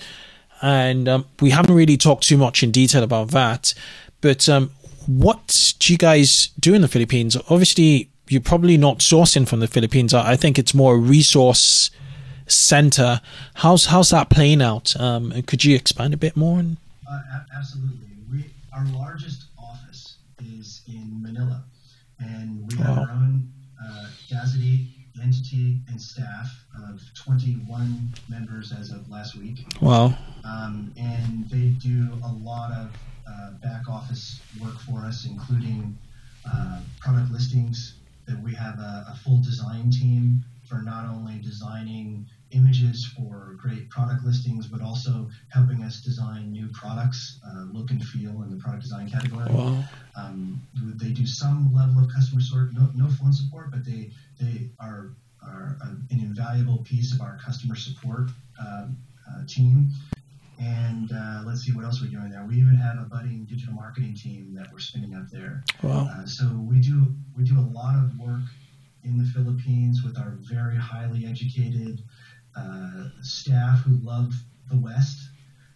and 0.61 1.09
um, 1.09 1.27
we 1.41 1.51
haven't 1.51 1.75
really 1.75 1.97
talked 1.97 2.25
too 2.25 2.39
much 2.39 2.63
in 2.63 2.71
detail 2.71 3.03
about 3.03 3.29
that. 3.29 3.75
But 4.21 4.49
um, 4.49 4.71
what 5.07 5.75
do 5.79 5.93
you 5.93 5.99
guys 5.99 6.51
do 6.59 6.75
in 6.75 6.83
the 6.83 6.89
Philippines? 6.89 7.37
Obviously, 7.49 8.11
you're 8.29 8.41
probably 8.41 8.77
not 8.77 8.99
sourcing 8.99 9.47
from 9.49 9.61
the 9.61 9.67
Philippines. 9.67 10.15
I 10.15 10.37
think 10.37 10.59
it's 10.59 10.75
more 10.75 10.95
a 10.95 10.99
resource 10.99 11.91
center. 12.47 13.21
How's 13.55 13.87
how's 13.87 14.11
that 14.11 14.31
playing 14.31 14.63
out? 14.63 14.99
Um, 15.01 15.43
could 15.43 15.65
you 15.65 15.75
expand 15.77 16.15
a 16.15 16.17
bit 16.17 16.37
more? 16.37 16.59
On? 16.59 16.77
Uh, 17.11 17.21
absolutely. 17.57 18.09
We 18.31 18.45
our 18.75 18.85
largest 18.87 19.47
office 19.59 20.17
is 20.41 20.83
in 20.87 21.23
Manila, 21.23 21.65
and 22.19 22.67
we 22.71 22.77
have 22.79 22.97
wow. 22.97 23.03
our 23.05 23.11
own 23.11 23.49
uh, 23.83 24.07
Dazadi 24.31 24.87
entity 25.23 25.79
and 25.89 26.01
staff 26.01 26.65
of 26.89 27.01
21 27.15 28.13
members 28.29 28.73
as 28.73 28.91
of 28.91 29.09
last 29.11 29.37
week. 29.37 29.59
Wow. 29.81 30.15
Um, 30.45 30.93
and 30.97 31.49
they 31.49 31.69
do 31.69 32.09
a 32.25 32.33
lot 32.33 32.73
of 32.73 32.91
uh, 33.29 33.51
back 33.63 33.89
office 33.89 34.41
work 34.61 34.79
for 34.81 35.01
us, 35.01 35.27
including 35.27 35.97
uh, 36.51 36.81
product 37.01 37.31
listings. 37.31 37.95
That 38.27 38.41
we 38.43 38.55
have 38.55 38.79
a, 38.79 39.07
a, 39.13 39.19
full 39.25 39.39
design 39.43 39.91
team 39.91 40.45
for 40.69 40.77
not 40.83 41.07
only 41.07 41.39
designing 41.41 42.27
images 42.53 43.05
for 43.05 43.57
great 43.61 43.91
product 43.91 44.25
listings, 44.25 44.67
but 44.67 44.81
also 44.81 45.29
helping 45.49 45.83
us 45.83 46.01
design 46.01 46.53
new 46.53 46.69
products, 46.69 47.41
uh, 47.45 47.65
look 47.73 47.91
and 47.91 48.03
feel 48.05 48.43
in 48.43 48.51
the 48.51 48.57
product 48.63 48.83
design 48.83 49.11
category. 49.11 49.51
Wow. 49.51 49.83
Um, 50.17 50.63
they 50.97 51.11
do 51.11 51.27
some 51.27 51.75
level 51.75 52.05
of 52.05 52.13
customer 52.13 52.41
support, 52.41 52.73
no, 52.75 52.91
no 52.95 53.11
phone 53.11 53.33
support, 53.33 53.71
but 53.71 53.85
they 53.85 54.11
they 54.41 54.69
are 54.79 55.11
are 55.43 55.77
an 55.83 56.07
invaluable 56.11 56.79
piece 56.85 57.13
of 57.13 57.21
our 57.21 57.39
customer 57.45 57.75
support 57.75 58.31
um, 58.61 58.97
uh, 59.29 59.45
team 59.47 59.91
And 60.63 61.11
uh, 61.13 61.43
let's 61.45 61.63
see 61.65 61.73
what 61.73 61.85
else 61.85 62.01
we're 62.01 62.11
doing 62.11 62.31
there. 62.31 62.45
We 62.47 62.57
even 62.57 62.77
have 62.77 62.99
a 62.99 63.09
budding 63.09 63.47
digital 63.51 63.75
marketing 63.75 64.15
team 64.15 64.55
that 64.55 64.73
we're 64.73 64.79
spinning 64.79 65.15
up 65.15 65.29
there. 65.31 65.65
Wow. 65.83 66.09
Uh, 66.13 66.25
so 66.25 66.45
we 66.71 66.79
do 66.81 67.07
we 67.37 67.43
do 67.43 67.59
a 67.59 67.69
lot 67.81 67.97
of 67.97 68.17
work 68.19 68.43
in 69.03 69.19
the 69.19 69.25
Philippines 69.25 70.03
with 70.05 70.17
our 70.19 70.39
very 70.43 70.77
highly 70.77 71.27
educated 71.27 72.03
uh, 72.57 73.09
staff 73.23 73.81
who 73.81 73.97
love 74.05 74.33
the 74.71 74.79
West. 74.79 75.19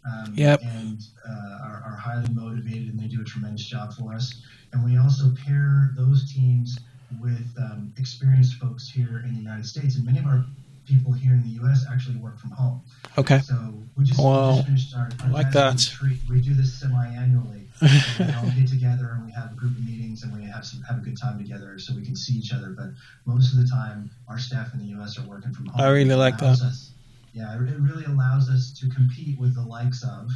Um, 0.06 0.34
Yep. 0.36 0.60
And 0.62 1.00
uh, 1.28 1.64
are, 1.64 1.82
are 1.84 1.96
highly 1.96 2.32
motivated, 2.32 2.88
and 2.90 3.00
they 3.00 3.08
do 3.08 3.20
a 3.20 3.24
tremendous 3.24 3.64
job 3.66 3.92
for 3.94 4.14
us. 4.14 4.40
And 4.72 4.84
we 4.84 4.98
also 4.98 5.34
pair 5.44 5.90
those 5.96 6.32
teams 6.32 6.78
with 7.20 7.48
um, 7.58 7.92
experienced 7.98 8.54
folks 8.54 8.88
here 8.88 9.22
in 9.24 9.34
the 9.34 9.40
United 9.40 9.66
States. 9.66 9.96
And 9.96 10.04
many 10.04 10.18
of 10.18 10.26
our 10.26 10.44
people 10.86 11.12
here 11.12 11.32
in 11.32 11.42
the 11.42 11.48
U.S. 11.62 11.84
actually 11.90 12.16
work 12.16 12.38
from 12.38 12.50
home. 12.50 12.82
Okay. 13.18 13.40
So 13.40 13.54
we 13.96 14.04
just, 14.04 14.20
Wow. 14.20 14.50
we 14.50 14.56
just 14.56 14.66
finished 14.66 14.94
our, 14.96 15.08
our 15.24 15.30
like 15.30 15.50
that. 15.52 15.74
Retreat. 15.74 16.20
We 16.28 16.40
do 16.40 16.54
this 16.54 16.72
semi-annually. 16.78 17.68
we 17.82 18.24
all 18.34 18.50
get 18.56 18.68
together 18.68 19.10
and 19.14 19.26
we 19.26 19.32
have 19.32 19.52
a 19.52 19.54
group 19.54 19.76
of 19.76 19.84
meetings 19.84 20.22
and 20.22 20.34
we 20.34 20.44
have 20.48 20.64
some 20.64 20.80
have 20.82 20.98
a 20.98 21.00
good 21.00 21.18
time 21.20 21.36
together 21.38 21.78
so 21.78 21.94
we 21.94 22.04
can 22.04 22.16
see 22.16 22.34
each 22.34 22.52
other. 22.52 22.70
But 22.70 22.86
most 23.26 23.52
of 23.52 23.58
the 23.60 23.66
time, 23.68 24.10
our 24.28 24.38
staff 24.38 24.72
in 24.72 24.78
the 24.80 24.86
U.S. 24.96 25.18
are 25.18 25.22
working 25.28 25.52
from 25.52 25.66
home. 25.66 25.80
I 25.80 25.88
really 25.90 26.14
like 26.14 26.38
that. 26.38 26.60
Us, 26.62 26.92
yeah, 27.34 27.54
it 27.56 27.68
it 27.68 27.78
really 27.78 28.04
allows 28.06 28.48
us 28.48 28.72
to 28.80 28.88
compete 28.88 29.38
with 29.38 29.54
the 29.54 29.62
likes 29.62 30.02
of 30.02 30.30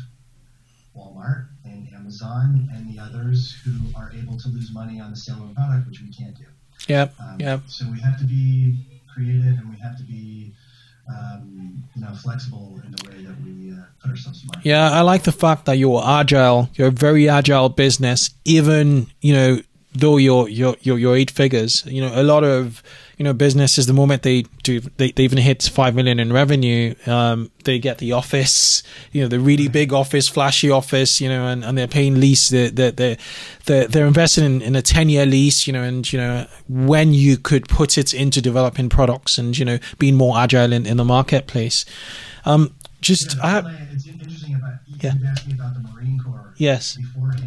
Walmart 0.97 1.47
and 1.65 1.89
Amazon 1.95 2.69
and 2.75 2.89
the 2.93 3.01
others 3.01 3.57
who 3.65 3.73
are 3.97 4.13
able 4.13 4.37
to 4.39 4.49
lose 4.49 4.71
money 4.73 5.01
on 5.01 5.11
the 5.11 5.17
sale 5.17 5.43
of 5.43 5.51
a 5.51 5.55
product, 5.55 5.87
which 5.89 6.01
we 6.03 6.09
can't 6.13 6.37
do. 6.37 6.45
Yep. 6.89 7.15
Um, 7.21 7.37
Yep. 7.41 7.61
So 7.69 7.87
we 7.91 8.01
have 8.01 8.19
to 8.19 8.25
be 8.25 9.00
creative 9.21 9.59
and 9.59 9.71
we 9.71 9.77
have 9.79 9.97
to 9.99 10.05
be, 10.05 10.53
um, 11.09 11.83
you 11.95 12.03
know, 12.03 12.13
flexible 12.15 12.81
in 12.85 12.93
the 12.93 13.09
way 13.09 13.23
that 13.25 13.37
we 13.45 13.73
uh, 13.73 13.85
put 14.03 14.11
ourselves 14.11 14.43
to. 14.43 14.49
Yeah, 14.63 14.91
I 14.91 15.01
like 15.03 15.25
the 15.25 15.33
fact 15.33 15.67
that 15.67 15.77
you're 15.77 16.03
agile. 16.05 16.71
You're 16.75 16.89
a 16.89 16.93
very 17.09 17.29
agile 17.29 17.69
business, 17.69 18.31
even 18.45 19.09
you 19.21 19.35
know 19.35 19.61
though 19.93 20.17
you're 20.17 20.49
you're 20.49 20.77
you're, 20.81 20.99
you're 20.99 21.17
eight 21.17 21.31
figures. 21.31 21.85
You 21.87 22.03
know, 22.03 22.13
a 22.15 22.23
lot 22.23 22.45
of 22.45 22.83
you 23.21 23.25
know 23.25 23.35
businesses 23.35 23.85
the 23.85 23.93
moment 23.93 24.23
they 24.23 24.45
do 24.63 24.81
they, 24.81 25.11
they 25.11 25.25
even 25.25 25.37
hit 25.37 25.63
five 25.65 25.95
million 25.95 26.19
in 26.19 26.33
revenue, 26.33 26.95
um, 27.07 27.51
they 27.65 27.79
get 27.79 27.99
the 27.99 28.13
office. 28.13 28.83
You 29.13 29.21
know, 29.21 29.29
the 29.29 29.39
really 29.39 29.69
big 29.69 29.93
office, 29.93 30.27
flashy 30.27 30.71
office. 30.71 31.21
You 31.21 31.29
know, 31.29 31.47
and, 31.47 31.63
and 31.63 31.77
they're 31.77 31.87
paying 31.87 32.19
lease. 32.19 32.49
They're 32.49 32.71
they're 32.71 32.93
they're, 32.93 33.17
they're, 33.67 33.87
they're 33.87 34.07
investing 34.07 34.45
in, 34.45 34.63
in 34.63 34.75
a 34.75 34.81
ten 34.81 35.11
year 35.11 35.27
lease. 35.27 35.67
You 35.67 35.75
know, 35.75 35.83
and 35.83 36.11
you 36.11 36.19
know 36.19 36.47
when 36.67 37.13
you 37.13 37.37
could 37.37 37.69
put 37.69 37.99
it 37.99 38.15
into 38.15 38.41
developing 38.41 38.89
products 38.89 39.37
and 39.37 39.57
you 39.59 39.67
know 39.67 39.79
being 39.99 40.15
more 40.15 40.39
agile 40.39 40.73
in, 40.73 40.87
in 40.87 40.97
the 40.97 41.05
marketplace. 41.05 41.85
Um, 42.47 42.75
just 43.03 43.37
Yeah, 43.37 43.45
I 43.45 43.51
have, 43.51 43.67
it's 43.93 44.07
interesting 44.07 44.55
about 44.55 44.77
you 44.87 44.97
Yeah. 44.99 45.13
you 45.21 45.27
asked 45.27 45.47
me 45.47 45.53
about 45.53 45.75
the 45.75 45.87
Marine 45.93 46.19
Corps 46.25 46.55
yes. 46.57 46.97
beforehand, 46.97 47.45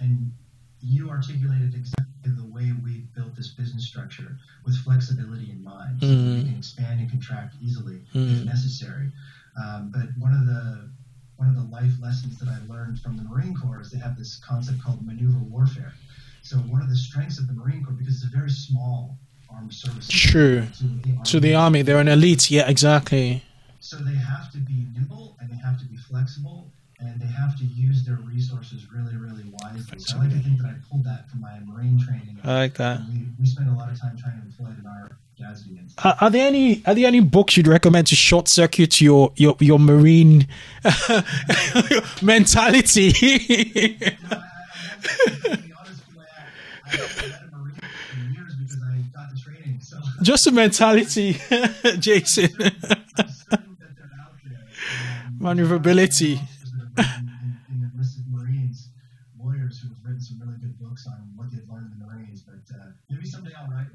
and, 0.00 0.10
and 0.10 0.32
you 0.82 1.08
articulated 1.08 1.74
exactly 1.74 2.04
the 2.36 2.44
way 2.44 2.74
we 2.84 3.06
built 3.16 3.34
this 3.36 3.48
business 3.48 3.86
structure 3.86 4.36
with 4.68 4.76
flexibility 4.84 5.50
in 5.50 5.64
mind, 5.64 5.98
so 6.00 6.06
that 6.06 6.12
Mhm. 6.14 6.36
we 6.36 6.44
can 6.50 6.56
expand 6.58 7.00
and 7.00 7.10
contract 7.10 7.56
easily 7.60 8.04
Mhm. 8.14 8.32
if 8.40 8.44
necessary. 8.44 9.10
Um, 9.56 9.90
but 9.90 10.06
one 10.18 10.34
of 10.34 10.46
the 10.46 10.90
one 11.38 11.48
of 11.48 11.54
the 11.54 11.62
life 11.78 11.92
lessons 12.00 12.36
that 12.40 12.48
I 12.48 12.58
learned 12.66 12.98
from 13.00 13.16
the 13.16 13.22
Marine 13.22 13.54
Corps 13.54 13.80
is 13.80 13.92
they 13.92 13.98
have 14.00 14.16
this 14.18 14.38
concept 14.38 14.80
called 14.82 15.06
maneuver 15.06 15.38
warfare. 15.38 15.92
So 16.42 16.58
one 16.58 16.82
of 16.82 16.88
the 16.88 16.96
strengths 16.96 17.38
of 17.38 17.46
the 17.46 17.52
Marine 17.52 17.84
Corps, 17.84 17.94
because 17.94 18.16
it's 18.16 18.24
a 18.24 18.36
very 18.36 18.50
small 18.50 19.16
armed 19.48 19.72
service, 19.72 20.08
True. 20.08 20.66
to 20.78 20.84
the 20.84 21.16
To 21.30 21.38
the 21.38 21.54
army, 21.54 21.82
they're 21.82 22.00
an 22.00 22.08
elite. 22.08 22.50
Yeah, 22.50 22.68
exactly. 22.68 23.44
so 23.80 23.96
they 23.98 24.16
have 24.16 24.50
to 24.50 24.58
be 24.58 24.86
nimble 24.92 25.36
and 25.40 25.48
they 25.48 25.56
have 25.56 25.78
to 25.78 25.86
be 25.86 25.96
flexible 25.96 26.72
and 27.00 27.20
they 27.20 27.26
have 27.26 27.56
to 27.58 27.64
use 27.64 28.04
their 28.04 28.16
resources 28.16 28.86
really, 28.92 29.16
really 29.16 29.44
wisely. 29.62 29.98
So 29.98 30.16
I 30.16 30.20
like 30.22 30.30
to 30.30 30.38
think 30.40 30.60
that 30.62 30.66
I 30.68 30.74
pulled 30.90 31.04
that 31.04 31.28
from 31.30 31.40
my 31.40 31.58
Marine 31.64 31.98
training. 31.98 32.40
I 32.44 32.54
like 32.54 32.74
that. 32.74 33.00
We, 33.08 33.26
we 33.38 33.46
spend 33.46 33.68
a 33.68 33.72
lot 33.72 33.90
of 33.90 34.00
time 34.00 34.16
trying 34.18 34.40
to 34.40 34.46
employ 34.46 34.72
it 34.72 34.80
in 34.80 34.86
our 34.86 35.18
Dazadi 35.40 35.78
and 35.78 36.16
Are, 36.20 36.30
there 36.30 36.48
any 36.48 36.82
are 36.84 36.94
there 36.94 37.06
any 37.06 37.20
books 37.20 37.56
you'd 37.56 37.68
recommend 37.68 38.08
to 38.08 38.16
short 38.16 38.48
circuit 38.48 39.00
your 39.00 39.32
your 39.36 39.56
your 39.60 39.78
marine 39.78 40.48
mentality? 42.22 43.12
Just 50.22 50.48
a 50.48 50.50
mentality, 50.50 51.34
Jason. 52.00 52.48
I'm 52.58 52.70
certain 52.70 53.76
that 53.78 53.94
they're 53.96 54.10
out 54.20 54.32
there. 54.44 55.30
Maneuverability. 55.38 56.40
Officers 56.98 57.06
that 57.06 57.14
have 57.14 57.26
been 57.26 57.58
in, 57.70 57.82
in 57.82 57.90
enlisted 57.94 58.24
Marines, 58.30 58.88
lawyers 59.42 59.80
who 59.80 59.88
have 59.88 59.98
written 60.04 60.20
some 60.20 60.40
really 60.40 60.58
good 60.60 60.78
books 60.78 61.06
on 61.06 61.32
what 61.36 61.50
they've 61.50 61.68
learned 61.70 61.92
in 61.92 61.98
the 61.98 62.06
Marines. 62.06 62.42
But 62.42 62.74
uh, 62.74 62.84
maybe 63.10 63.26
someday 63.26 63.52
I'll 63.58 63.68
write 63.68 63.86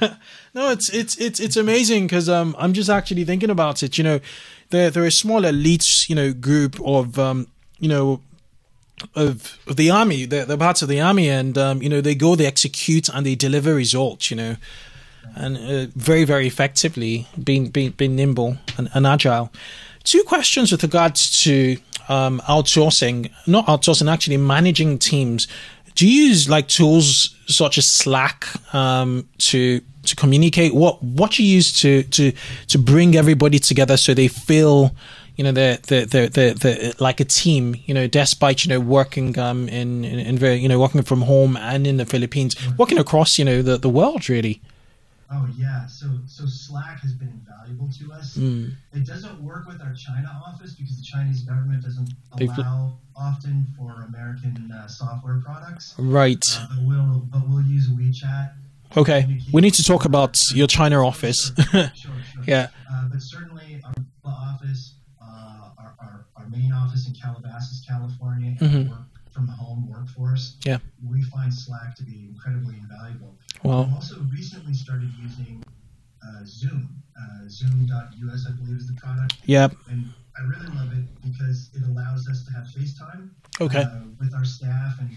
one. 0.00 0.16
no, 0.54 0.70
it's 0.70 0.88
it's 0.90 1.16
it's 1.16 1.40
it's 1.40 1.56
amazing 1.56 2.06
because 2.06 2.28
um 2.28 2.54
I'm 2.58 2.72
just 2.72 2.90
actually 2.90 3.24
thinking 3.24 3.50
about 3.50 3.82
it. 3.82 3.98
You 3.98 4.04
know, 4.04 4.20
there 4.70 4.90
there 4.90 5.02
are 5.02 5.06
a 5.06 5.12
small 5.12 5.44
elite 5.44 6.08
you 6.08 6.14
know 6.14 6.32
group 6.32 6.80
of 6.84 7.18
um 7.18 7.48
you 7.78 7.88
know 7.88 8.20
of, 9.14 9.58
of 9.66 9.76
the 9.76 9.90
army. 9.90 10.24
They're, 10.24 10.44
they're 10.44 10.56
parts 10.56 10.82
of 10.82 10.88
the 10.88 11.00
army, 11.00 11.28
and 11.28 11.56
um 11.56 11.82
you 11.82 11.88
know 11.88 12.00
they 12.00 12.14
go, 12.14 12.34
they 12.34 12.46
execute, 12.46 13.08
and 13.08 13.24
they 13.26 13.34
deliver 13.34 13.74
results. 13.74 14.30
You 14.30 14.36
know, 14.36 14.56
and 15.34 15.56
uh, 15.56 15.86
very 15.94 16.24
very 16.24 16.46
effectively, 16.46 17.26
being 17.42 17.68
being 17.68 17.90
being 17.90 18.16
nimble 18.16 18.58
and, 18.76 18.88
and 18.94 19.06
agile. 19.06 19.52
Two 20.04 20.22
questions 20.22 20.72
with 20.72 20.82
regards 20.82 21.42
to 21.42 21.76
um, 22.08 22.40
outsourcing, 22.48 23.30
not 23.46 23.66
outsourcing, 23.66 24.10
actually 24.10 24.38
managing 24.38 24.98
teams. 24.98 25.46
Do 25.94 26.08
you 26.08 26.28
use 26.28 26.48
like 26.48 26.68
tools 26.68 27.36
such 27.46 27.76
as 27.78 27.86
Slack 27.86 28.46
um, 28.74 29.28
to 29.38 29.80
to 30.04 30.16
communicate? 30.16 30.74
What 30.74 31.02
what 31.02 31.38
you 31.38 31.44
use 31.44 31.72
to 31.80 32.02
to 32.04 32.32
to 32.68 32.78
bring 32.78 33.16
everybody 33.16 33.58
together 33.58 33.96
so 33.96 34.14
they 34.14 34.28
feel 34.28 34.94
you 35.38 35.44
know 35.44 35.52
they're 35.52 35.76
they're 35.76 36.06
they're, 36.06 36.28
they're, 36.28 36.54
they're 36.54 36.92
like 36.98 37.20
a 37.20 37.24
team 37.24 37.76
you 37.86 37.94
know 37.94 38.06
despite 38.06 38.64
you 38.64 38.68
know 38.68 38.80
working 38.80 39.38
um 39.38 39.68
in, 39.68 40.04
in 40.04 40.18
in 40.18 40.36
very 40.36 40.56
you 40.56 40.68
know 40.68 40.78
working 40.78 41.00
from 41.02 41.22
home 41.22 41.56
and 41.56 41.86
in 41.86 41.96
the 41.96 42.04
Philippines 42.04 42.56
working 42.76 42.98
across 42.98 43.38
you 43.38 43.44
know 43.44 43.62
the 43.62 43.78
the 43.78 43.88
world 43.88 44.28
really 44.28 44.60
Oh 45.30 45.46
yeah, 45.56 45.86
so 45.86 46.06
so 46.26 46.44
Slack 46.46 47.00
has 47.00 47.12
been 47.12 47.28
invaluable 47.28 47.90
to 48.00 48.12
us. 48.12 48.36
Mm. 48.38 48.72
It 48.94 49.04
doesn't 49.06 49.42
work 49.42 49.66
with 49.66 49.80
our 49.82 49.92
China 49.94 50.28
office 50.46 50.74
because 50.74 50.96
the 50.96 51.02
Chinese 51.04 51.42
government 51.42 51.82
doesn't 51.82 52.08
They've- 52.38 52.50
allow 52.56 52.98
often 53.14 53.66
for 53.76 54.06
American 54.08 54.70
uh, 54.72 54.86
software 54.86 55.40
products. 55.44 55.94
right 55.98 56.42
Uh, 56.56 56.66
but 56.76 56.84
we'll 56.86 57.26
but 57.32 57.42
we'll 57.48 57.62
use 57.62 57.88
WeChat. 57.90 58.52
okay 58.96 59.38
we 59.52 59.60
need 59.60 59.74
to 59.74 59.82
talk 59.84 60.04
about 60.06 60.38
your 60.54 60.66
China 60.68 61.04
office 61.06 61.52
Sure, 61.72 61.90
sure. 61.94 62.12
yeah 62.46 62.68
Uh, 62.90 63.08
but 63.10 63.20
certainly 63.20 63.82
our 63.84 63.92
office, 64.24 64.94
uh, 65.20 65.70
our, 65.78 65.94
our, 66.00 66.26
our 66.36 66.46
main 66.48 66.72
office 66.72 67.06
in 67.06 67.12
Calabasas, 67.14 67.84
California, 67.86 68.56
and 68.60 68.90
From 69.38 69.46
home 69.46 69.88
workforce. 69.88 70.56
Yeah. 70.66 70.78
We 71.08 71.22
find 71.22 71.54
Slack 71.54 71.94
to 71.98 72.02
be 72.02 72.26
incredibly 72.28 72.74
invaluable. 72.74 73.36
well 73.62 73.88
also 73.94 74.16
recently 74.32 74.74
started 74.74 75.12
using 75.22 75.62
uh, 76.26 76.40
Zoom. 76.44 76.88
Uh, 77.16 77.46
Zoom.us, 77.48 78.46
I 78.48 78.52
believe, 78.56 78.78
is 78.78 78.88
the 78.88 78.94
product. 79.00 79.34
Yep. 79.44 79.74
And 79.90 80.06
I 80.36 80.42
really 80.42 80.66
love 80.74 80.92
it 80.92 81.04
because 81.22 81.70
it 81.72 81.84
allows 81.84 82.28
us 82.28 82.44
to 82.46 82.52
have 82.52 82.64
FaceTime 82.64 83.30
okay 83.60 83.82
uh, 83.82 84.00
with 84.18 84.34
our 84.34 84.44
staff, 84.44 84.98
and 84.98 85.08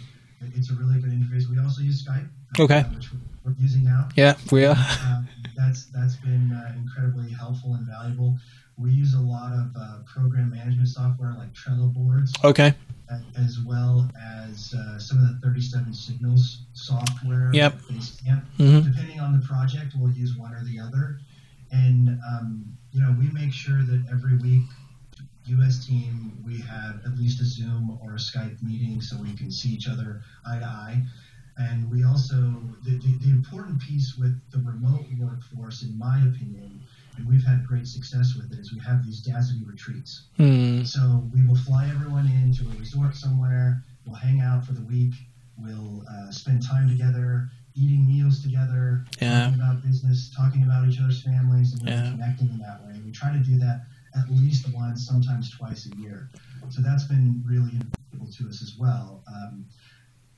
it's 0.56 0.70
a 0.70 0.76
really 0.76 1.00
good 1.02 1.10
interface. 1.10 1.50
We 1.50 1.58
also 1.60 1.82
use 1.82 2.06
Skype, 2.06 2.28
uh, 2.60 2.64
Okay. 2.64 2.84
which 2.94 3.08
we're, 3.44 3.54
using 3.58 3.84
now. 3.84 4.08
yeah 4.16 4.36
we 4.52 4.66
are 4.66 4.76
Um, 5.08 5.28
that's 5.58 5.86
that's 5.88 6.16
been 6.18 6.52
uh, 6.54 6.76
incredibly 6.78 7.32
helpful 7.32 7.74
and 7.74 7.88
valuable. 7.88 8.38
We 8.78 8.92
use 8.92 9.16
a 9.16 9.20
lot 9.20 9.54
of 9.54 9.76
uh, 9.76 9.98
program 10.06 10.52
management 10.52 10.90
software 10.90 11.34
like 11.40 11.54
Trello 11.54 11.92
boards, 11.92 12.32
okay 12.44 12.76
as 13.38 13.60
well 13.66 14.10
as 14.48 14.74
uh, 14.74 15.00
some 15.00 15.18
of 15.18 15.28
the 15.28 15.48
37 15.48 15.94
Signals 15.94 16.64
software. 16.74 17.50
Yep. 17.54 17.74
Basecamp. 17.92 18.44
hmm 18.58 18.80
Depending 18.82 19.20
on 19.20 19.40
the 19.40 19.46
project, 19.46 19.94
we'll 19.98 20.12
use 20.12 20.36
one 20.38 20.54
or 20.54 20.64
the 20.64 20.80
other. 20.80 21.20
And 21.72 22.20
um, 22.28 22.78
you 22.92 23.02
know, 23.02 23.16
we 23.18 23.30
make 23.32 23.54
sure 23.54 23.84
that 23.84 24.04
every 24.12 24.38
week, 24.38 24.64
U.S. 25.46 25.86
team, 25.86 26.38
we 26.46 26.60
have 26.62 27.02
at 27.06 27.18
least 27.18 27.42
a 27.42 27.46
Zoom 27.46 27.98
or 28.04 28.14
a 28.14 28.18
Skype 28.18 28.62
meeting 28.62 29.02
so 29.02 29.18
we 29.18 29.34
can 29.34 29.52
see 29.52 29.70
each 29.70 29.88
other 29.88 30.22
eye 30.46 30.60
to 30.60 30.66
eye. 30.66 31.02
And 31.58 31.92
we 31.92 32.04
also, 32.04 32.36
the, 32.84 32.92
the, 32.92 33.18
the 33.22 33.30
important 33.30 33.82
piece 33.82 34.18
with 34.18 34.40
the 34.52 34.60
remote 34.60 35.06
workforce, 35.20 35.84
in 35.84 35.98
my 35.98 36.18
opinion, 36.20 36.82
and 37.18 37.28
we've 37.28 37.44
had 37.44 37.66
great 37.66 37.88
success 37.88 38.34
with 38.36 38.52
it, 38.52 38.60
is 38.60 38.74
we 38.74 38.80
have 38.80 39.06
these 39.06 39.22
Dazadi 39.26 39.66
retreats. 39.68 40.24
Hmm. 40.38 40.84
So 40.84 41.30
we 41.34 41.46
will 41.46 41.56
fly 41.56 41.90
everyone 41.90 42.28
into 42.28 42.64
a 42.70 42.80
resort 42.80 43.16
somewhere. 43.16 43.84
We'll 44.06 44.16
hang 44.16 44.42
out 44.42 44.66
for 44.66 44.74
the 44.74 44.82
week. 44.82 45.14
We'll 45.58 46.04
uh, 46.10 46.32
spend 46.32 46.66
time 46.66 46.90
together, 46.90 47.50
eating 47.76 48.08
meals 48.08 48.42
together, 48.42 49.06
Yeah. 49.22 49.46
talking 49.46 49.60
about 49.60 49.84
business, 49.84 50.32
talking 50.36 50.64
about 50.64 50.88
each 50.88 51.00
other's 51.00 51.22
families, 51.22 51.74
and 51.74 51.88
Yeah. 51.88 52.12
connecting 52.12 52.50
in 52.50 52.58
that 52.60 52.84
way. 52.86 53.00
We 53.06 53.12
try 53.12 53.32
to 53.32 53.40
do 53.40 53.58
that 53.60 53.86
at 54.16 54.30
least 54.30 54.74
once, 54.74 55.06
sometimes 55.06 55.50
twice 55.52 55.86
a 55.88 55.96
year. 55.98 56.30
So 56.70 56.82
that's 56.82 57.06
been 57.06 57.44
really 57.46 57.72
important 57.76 58.34
to 58.38 58.50
us 58.50 58.62
as 58.62 58.76
well. 58.78 59.24
Um, 59.28 59.66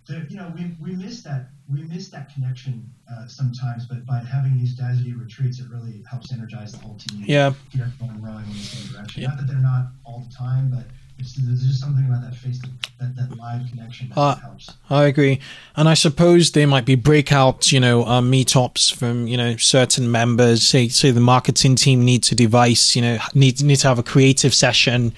there, 0.07 0.25
you 0.29 0.37
know, 0.37 0.51
we, 0.55 0.75
we 0.81 0.95
miss 0.95 1.23
that 1.23 1.49
we 1.71 1.83
miss 1.83 2.09
that 2.09 2.33
connection 2.33 2.89
uh, 3.11 3.25
sometimes, 3.27 3.85
but 3.85 4.05
by 4.05 4.19
having 4.19 4.57
these 4.57 4.75
Dazadi 4.75 5.17
retreats, 5.17 5.59
it 5.59 5.69
really 5.69 6.03
helps 6.09 6.31
energize 6.31 6.73
the 6.73 6.79
whole 6.79 6.97
team. 6.97 7.23
Yeah. 7.25 7.53
Get 7.71 7.81
everyone 7.81 8.21
rowing 8.21 8.45
in 8.45 8.51
the 8.51 8.57
same 8.57 8.93
direction. 8.93 9.21
Yeah. 9.21 9.29
Not 9.29 9.37
that 9.37 9.47
they're 9.47 9.57
not 9.57 9.87
all 10.03 10.25
the 10.27 10.35
time, 10.35 10.69
but 10.69 10.83
it's, 11.19 11.35
there's 11.35 11.65
just 11.65 11.79
something 11.79 12.05
about 12.05 12.21
that 12.21 12.35
face, 12.35 12.61
that, 12.99 13.15
that 13.15 13.37
live 13.37 13.69
connection 13.69 14.09
that 14.09 14.17
uh, 14.17 14.35
helps. 14.35 14.71
I 14.89 15.05
agree, 15.05 15.39
and 15.75 15.87
I 15.87 15.93
suppose 15.93 16.51
there 16.51 16.67
might 16.67 16.85
be 16.85 16.95
breakout, 16.95 17.71
you 17.71 17.79
know, 17.79 18.03
um, 18.05 18.31
meetups 18.31 18.93
from 18.93 19.27
you 19.27 19.37
know 19.37 19.55
certain 19.57 20.11
members. 20.11 20.67
Say, 20.67 20.89
say 20.89 21.11
the 21.11 21.21
marketing 21.21 21.75
team 21.75 22.03
needs 22.03 22.31
a 22.31 22.35
device, 22.35 22.95
you 22.95 23.01
know, 23.01 23.19
need 23.33 23.63
need 23.63 23.77
to 23.77 23.87
have 23.87 23.99
a 23.99 24.03
creative 24.03 24.53
session. 24.53 25.13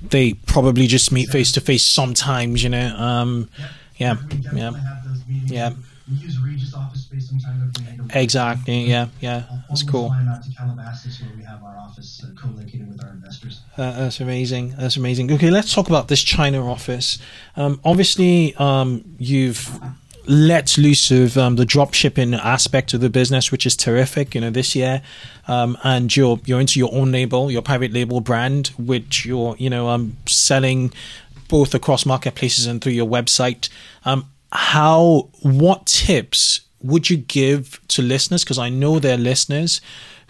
They 0.00 0.34
probably 0.34 0.86
just 0.86 1.12
meet 1.12 1.30
face 1.30 1.52
to 1.52 1.60
face 1.60 1.84
sometimes, 1.84 2.62
you 2.62 2.70
know. 2.70 2.94
Um, 2.96 3.48
yeah, 3.58 3.68
yeah, 3.96 4.16
yeah. 4.52 4.72
yeah. 5.46 5.70
We 6.10 6.16
use 6.16 6.38
Regus 6.38 6.74
office 6.74 7.02
space 7.02 7.28
sometimes 7.28 7.78
if 7.78 7.82
we 7.86 7.92
need 7.96 8.10
to. 8.10 8.18
Exactly. 8.18 8.80
Yeah. 8.82 9.08
Yeah. 9.20 9.44
That's 9.68 9.82
cool. 9.82 10.08
Fly 10.08 10.26
out 10.28 10.42
to 10.42 10.50
Calabasas 10.50 11.20
where 11.22 11.30
we 11.36 11.42
have 11.44 11.62
our 11.62 11.76
office 11.78 12.22
uh, 12.22 12.28
co-located 12.38 12.90
with 12.92 13.02
our 13.02 13.10
investors. 13.10 13.62
Uh, 13.78 13.92
that's 13.92 14.20
amazing. 14.20 14.74
That's 14.78 14.96
amazing. 14.96 15.32
Okay, 15.32 15.50
let's 15.50 15.72
talk 15.72 15.88
about 15.88 16.08
this 16.08 16.22
China 16.22 16.70
office. 16.70 17.18
Um, 17.56 17.80
obviously, 17.84 18.54
um, 18.56 19.02
you've 19.18 19.80
let 20.26 20.78
loose 20.78 21.10
of 21.10 21.36
um, 21.36 21.56
the 21.56 21.64
drop 21.64 21.92
shipping 21.92 22.34
aspect 22.34 22.94
of 22.94 23.00
the 23.00 23.10
business, 23.10 23.50
which 23.52 23.66
is 23.66 23.76
terrific. 23.76 24.34
You 24.34 24.40
know, 24.42 24.50
this 24.50 24.74
year, 24.74 25.02
um, 25.48 25.76
and 25.84 26.14
you're 26.14 26.40
you're 26.44 26.60
into 26.60 26.78
your 26.78 26.92
own 26.94 27.12
label, 27.12 27.50
your 27.50 27.62
private 27.62 27.92
label 27.92 28.20
brand, 28.20 28.68
which 28.78 29.24
you're 29.24 29.56
you 29.58 29.70
know 29.70 29.88
um, 29.88 30.16
selling 30.26 30.92
both 31.54 31.72
across 31.72 32.04
marketplaces 32.04 32.66
and 32.66 32.82
through 32.82 32.90
your 32.90 33.06
website. 33.06 33.68
Um, 34.04 34.28
how 34.50 35.28
what 35.42 35.86
tips 35.86 36.62
would 36.82 37.08
you 37.08 37.16
give 37.16 37.80
to 37.86 38.02
listeners? 38.02 38.42
Because 38.42 38.58
I 38.58 38.70
know 38.70 38.98
they're 38.98 39.16
listeners 39.16 39.80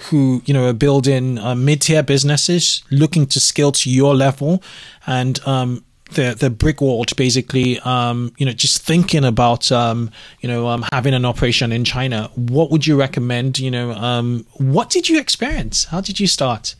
who 0.08 0.42
you 0.44 0.52
know 0.52 0.68
are 0.68 0.74
building 0.74 1.38
uh, 1.38 1.54
mid-tier 1.54 2.02
businesses, 2.02 2.84
looking 2.90 3.24
to 3.28 3.40
scale 3.40 3.72
to 3.72 3.88
your 3.88 4.14
level, 4.14 4.62
and 5.06 5.40
um, 5.46 5.82
the 6.10 6.36
the 6.38 6.50
brick 6.50 6.82
walled 6.82 7.16
basically. 7.16 7.80
Um, 7.80 8.34
you 8.36 8.44
know, 8.44 8.52
just 8.52 8.82
thinking 8.82 9.24
about 9.24 9.72
um, 9.72 10.10
you 10.42 10.48
know 10.50 10.68
um, 10.68 10.84
having 10.92 11.14
an 11.14 11.24
operation 11.24 11.72
in 11.72 11.86
China. 11.86 12.30
What 12.34 12.70
would 12.70 12.86
you 12.86 13.00
recommend? 13.00 13.58
You 13.58 13.70
know, 13.70 13.92
um, 13.92 14.44
what 14.58 14.90
did 14.90 15.08
you 15.08 15.18
experience? 15.18 15.84
How 15.84 16.02
did 16.02 16.20
you 16.20 16.26
start? 16.26 16.74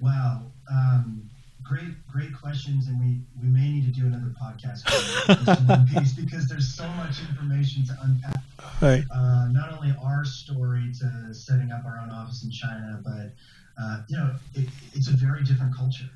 Wow. 0.00 0.40
Um, 0.72 1.26
great, 1.68 2.06
great 2.06 2.32
questions, 2.32 2.88
and 2.88 2.98
we, 3.00 3.20
we 3.40 3.48
may 3.48 3.68
need 3.68 3.92
to 3.92 4.00
do 4.00 4.06
another 4.06 4.32
podcast 4.40 4.84
because 6.16 6.48
there's 6.48 6.74
so 6.74 6.88
much 6.90 7.20
information 7.28 7.84
to 7.86 7.96
unpack. 8.02 8.42
Right. 8.80 9.04
Uh, 9.12 9.48
not 9.50 9.72
only 9.72 9.94
our 10.02 10.24
story 10.24 10.92
to 11.00 11.34
setting 11.34 11.70
up 11.70 11.84
our 11.84 11.98
own 12.02 12.10
office 12.10 12.44
in 12.44 12.50
China, 12.50 13.00
but 13.04 13.32
uh, 13.80 14.02
you 14.08 14.16
know, 14.16 14.34
it, 14.54 14.68
it's 14.94 15.08
a 15.08 15.16
very 15.16 15.42
different 15.44 15.74
culture. 15.76 16.10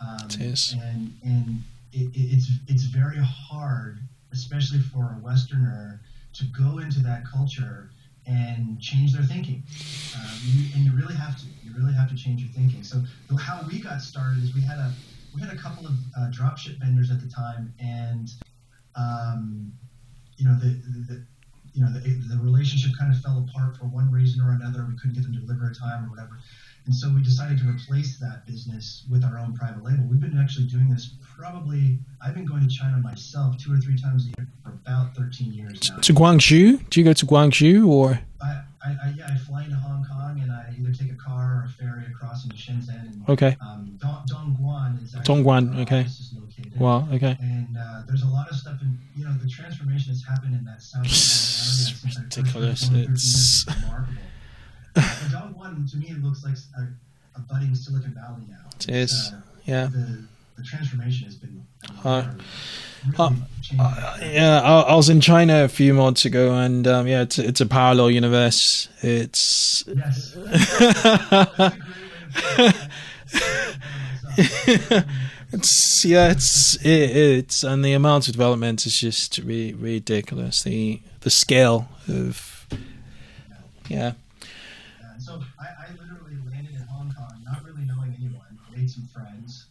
Um, 0.00 0.26
it 0.26 0.40
is, 0.40 0.74
and 0.80 1.16
and 1.22 1.62
it, 1.92 2.10
it's 2.14 2.50
it's 2.66 2.84
very 2.84 3.18
hard, 3.18 4.00
especially 4.32 4.80
for 4.80 5.16
a 5.16 5.22
Westerner, 5.22 6.00
to 6.34 6.44
go 6.46 6.78
into 6.78 7.00
that 7.00 7.24
culture 7.24 7.90
and 8.26 8.80
change 8.80 9.12
their 9.12 9.22
thinking. 9.22 9.62
Um, 10.16 10.30
you, 10.44 10.70
and 10.74 10.84
you 10.84 10.92
really 10.92 11.14
have 11.14 11.36
to. 11.38 11.46
You 11.62 11.72
really 11.76 11.94
have 11.94 12.08
to 12.08 12.14
change 12.14 12.42
your 12.42 12.50
thinking. 12.50 12.82
So 12.82 13.02
how 13.38 13.60
we 13.66 13.80
got 13.80 14.00
started 14.00 14.42
is 14.42 14.54
we 14.54 14.60
had 14.62 14.78
a 14.78 14.92
we 15.34 15.40
had 15.40 15.52
a 15.52 15.56
couple 15.56 15.86
of 15.86 15.94
uh, 16.16 16.30
dropship 16.30 16.78
vendors 16.78 17.10
at 17.10 17.20
the 17.20 17.28
time, 17.28 17.74
and 17.78 18.28
um, 18.96 19.72
you 20.36 20.46
know 20.46 20.54
the, 20.54 20.80
the, 21.08 21.26
you 21.72 21.82
know 21.82 21.92
the, 21.92 22.00
the 22.00 22.38
relationship 22.42 22.92
kind 22.98 23.12
of 23.12 23.20
fell 23.20 23.44
apart 23.48 23.76
for 23.76 23.86
one 23.86 24.10
reason 24.10 24.40
or 24.40 24.52
another. 24.52 24.86
We 24.88 24.96
couldn't 24.96 25.14
get 25.14 25.24
them 25.24 25.34
to 25.34 25.40
deliver 25.40 25.70
a 25.70 25.74
time 25.74 26.06
or 26.06 26.10
whatever. 26.10 26.38
And 26.86 26.94
so 26.94 27.08
we 27.08 27.22
decided 27.22 27.58
to 27.58 27.64
replace 27.68 28.18
that 28.18 28.46
business 28.46 29.06
with 29.10 29.24
our 29.24 29.38
own 29.38 29.54
private 29.54 29.82
label. 29.82 30.04
We've 30.04 30.20
been 30.20 30.38
actually 30.38 30.66
doing 30.66 30.90
this 30.90 31.16
probably, 31.36 31.98
I've 32.20 32.34
been 32.34 32.44
going 32.44 32.62
to 32.66 32.68
China 32.68 32.98
myself 32.98 33.56
two 33.58 33.72
or 33.72 33.78
three 33.78 33.98
times 33.98 34.26
a 34.26 34.28
year 34.28 34.48
for 34.62 34.70
about 34.70 35.14
13 35.16 35.52
years 35.52 35.80
now. 35.90 35.98
To 35.98 36.12
Guangzhou? 36.12 36.88
Do 36.90 37.00
you 37.00 37.04
go 37.04 37.12
to 37.12 37.26
Guangzhou 37.26 37.86
or? 37.86 38.20
I, 38.42 38.62
I, 38.84 38.90
I 38.90 39.14
yeah, 39.16 39.28
I 39.32 39.38
fly 39.38 39.64
into 39.64 39.76
Hong 39.76 40.04
Kong 40.04 40.40
and 40.40 40.52
I 40.52 40.74
either 40.78 40.92
take 40.92 41.10
a 41.10 41.16
car 41.16 41.62
or 41.62 41.68
a 41.68 41.72
ferry 41.72 42.04
across 42.06 42.44
into 42.44 42.56
Shenzhen. 42.56 42.88
And, 42.88 43.28
okay. 43.28 43.56
Um, 43.60 43.98
Dongguan 44.00 45.02
is 45.02 45.14
actually 45.14 45.42
Dongguan, 45.42 45.82
okay. 45.82 46.06
Wow, 46.78 47.08
okay. 47.12 47.36
And 47.40 47.76
uh, 47.78 48.02
there's 48.06 48.22
a 48.22 48.28
lot 48.28 48.50
of 48.50 48.56
stuff 48.56 48.80
in, 48.82 48.98
you 49.16 49.24
know, 49.24 49.32
the 49.42 49.48
transformation 49.48 50.12
that's 50.12 50.26
happened 50.26 50.54
in 50.54 50.64
that 50.64 50.82
South 50.82 51.04
area. 51.04 52.22
ridiculous. 52.22 52.90
It's 52.92 53.66
remarkable. 53.82 54.20
Dongguan 54.96 55.90
to 55.90 55.96
me 55.96 56.08
it 56.10 56.22
looks 56.22 56.44
like 56.44 56.54
a, 56.78 57.38
a, 57.38 57.40
budding 57.42 57.74
Silicon 57.74 58.14
Valley 58.14 58.44
now. 58.48 58.70
It 58.78 58.88
is, 58.90 59.32
uh, 59.34 59.40
yeah. 59.64 59.86
The, 59.86 60.24
the, 60.56 60.62
transformation 60.62 61.26
has 61.26 61.36
been. 61.36 61.66
Uh, 62.04 62.32
really 63.18 63.36
uh, 63.78 64.18
yeah, 64.22 64.60
I, 64.62 64.80
I, 64.80 64.94
was 64.94 65.08
in 65.08 65.20
China 65.20 65.64
a 65.64 65.68
few 65.68 65.94
months 65.94 66.24
ago, 66.24 66.54
and 66.54 66.86
um, 66.86 67.06
yeah, 67.06 67.22
it's 67.22 67.38
it's 67.38 67.60
a 67.60 67.66
parallel 67.66 68.10
universe. 68.10 68.88
It's 69.02 69.84
yes. 69.86 70.36
it's 75.52 76.04
yeah, 76.04 76.30
it's 76.30 76.76
it, 76.84 77.16
it's 77.16 77.64
and 77.64 77.84
the 77.84 77.92
amount 77.92 78.28
of 78.28 78.32
development 78.32 78.86
is 78.86 78.98
just 78.98 79.38
re- 79.38 79.74
ridiculous. 79.74 80.62
The 80.62 81.00
the 81.20 81.30
scale 81.30 81.88
of 82.08 82.66
yeah. 83.88 84.12
So 85.18 85.40
I, 85.58 85.64
I, 85.64 85.90
literally 85.92 86.36
landed 86.50 86.74
in 86.74 86.82
Hong 86.82 87.14
Kong, 87.16 87.42
not 87.44 87.64
really 87.64 87.86
knowing 87.86 88.14
anyone, 88.18 88.58
made 88.76 88.90
some 88.90 89.06
friends. 89.06 89.66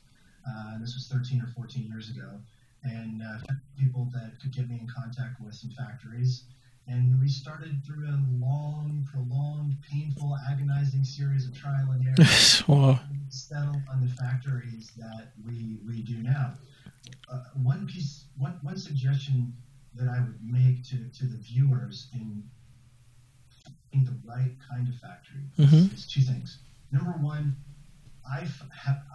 Uh, 0.74 0.80
this 0.80 0.96
was 0.96 1.08
13 1.08 1.42
or 1.42 1.48
14 1.48 1.86
years 1.86 2.10
ago, 2.10 2.40
and 2.84 3.22
uh, 3.22 3.54
people 3.78 4.10
that 4.14 4.40
could 4.42 4.54
get 4.56 4.70
me 4.70 4.80
in 4.80 4.88
contact 4.88 5.40
with 5.42 5.54
some 5.54 5.70
factories. 5.72 6.44
And 6.88 7.20
we 7.22 7.30
started 7.30 7.82
through 7.86 8.06
a 8.06 8.20
long, 8.40 9.08
prolonged, 9.10 9.78
painful, 9.90 10.38
agonizing 10.50 11.04
series 11.04 11.48
of 11.48 11.58
trial 11.58 11.92
and 11.92 12.06
error 12.06 12.30
wow. 12.68 13.00
settle 13.30 13.82
on 13.90 14.02
the 14.02 14.14
factories 14.16 14.92
that 14.98 15.32
we, 15.46 15.78
we 15.88 16.02
do 16.02 16.18
now. 16.18 16.54
Uh, 17.32 17.40
one 17.62 17.88
piece, 17.88 18.26
one, 18.38 18.60
one 18.64 18.78
suggestion 18.78 19.54
that 19.96 20.10
I 20.10 20.20
would 20.20 20.40
make 20.44 20.84
to, 20.86 20.98
to 21.20 21.26
the 21.26 21.38
viewers 21.38 22.08
in 22.14 22.44
the 23.94 24.14
right 24.26 24.52
kind 24.70 24.88
of 24.88 24.96
factory 24.96 25.44
mm-hmm. 25.58 25.94
is 25.94 26.08
two 26.08 26.22
things. 26.22 26.60
Number 26.92 27.12
one, 27.12 27.56
I've 28.30 28.62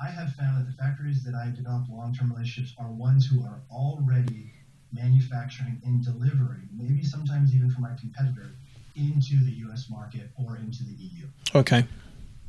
I 0.00 0.06
have 0.08 0.34
found 0.34 0.58
that 0.58 0.66
the 0.66 0.76
factories 0.76 1.24
that 1.24 1.34
I 1.34 1.50
develop 1.54 1.84
long-term 1.90 2.32
relationships 2.32 2.74
are 2.78 2.90
ones 2.90 3.26
who 3.26 3.42
are 3.42 3.60
already 3.70 4.52
manufacturing 4.92 5.80
and 5.84 6.04
delivering, 6.04 6.68
maybe 6.76 7.02
sometimes 7.04 7.54
even 7.54 7.70
for 7.70 7.80
my 7.80 7.94
competitor, 7.98 8.50
into 8.96 9.42
the 9.44 9.52
U.S. 9.68 9.88
market 9.90 10.30
or 10.36 10.56
into 10.56 10.82
the 10.84 10.92
EU. 10.92 11.26
Okay. 11.54 11.84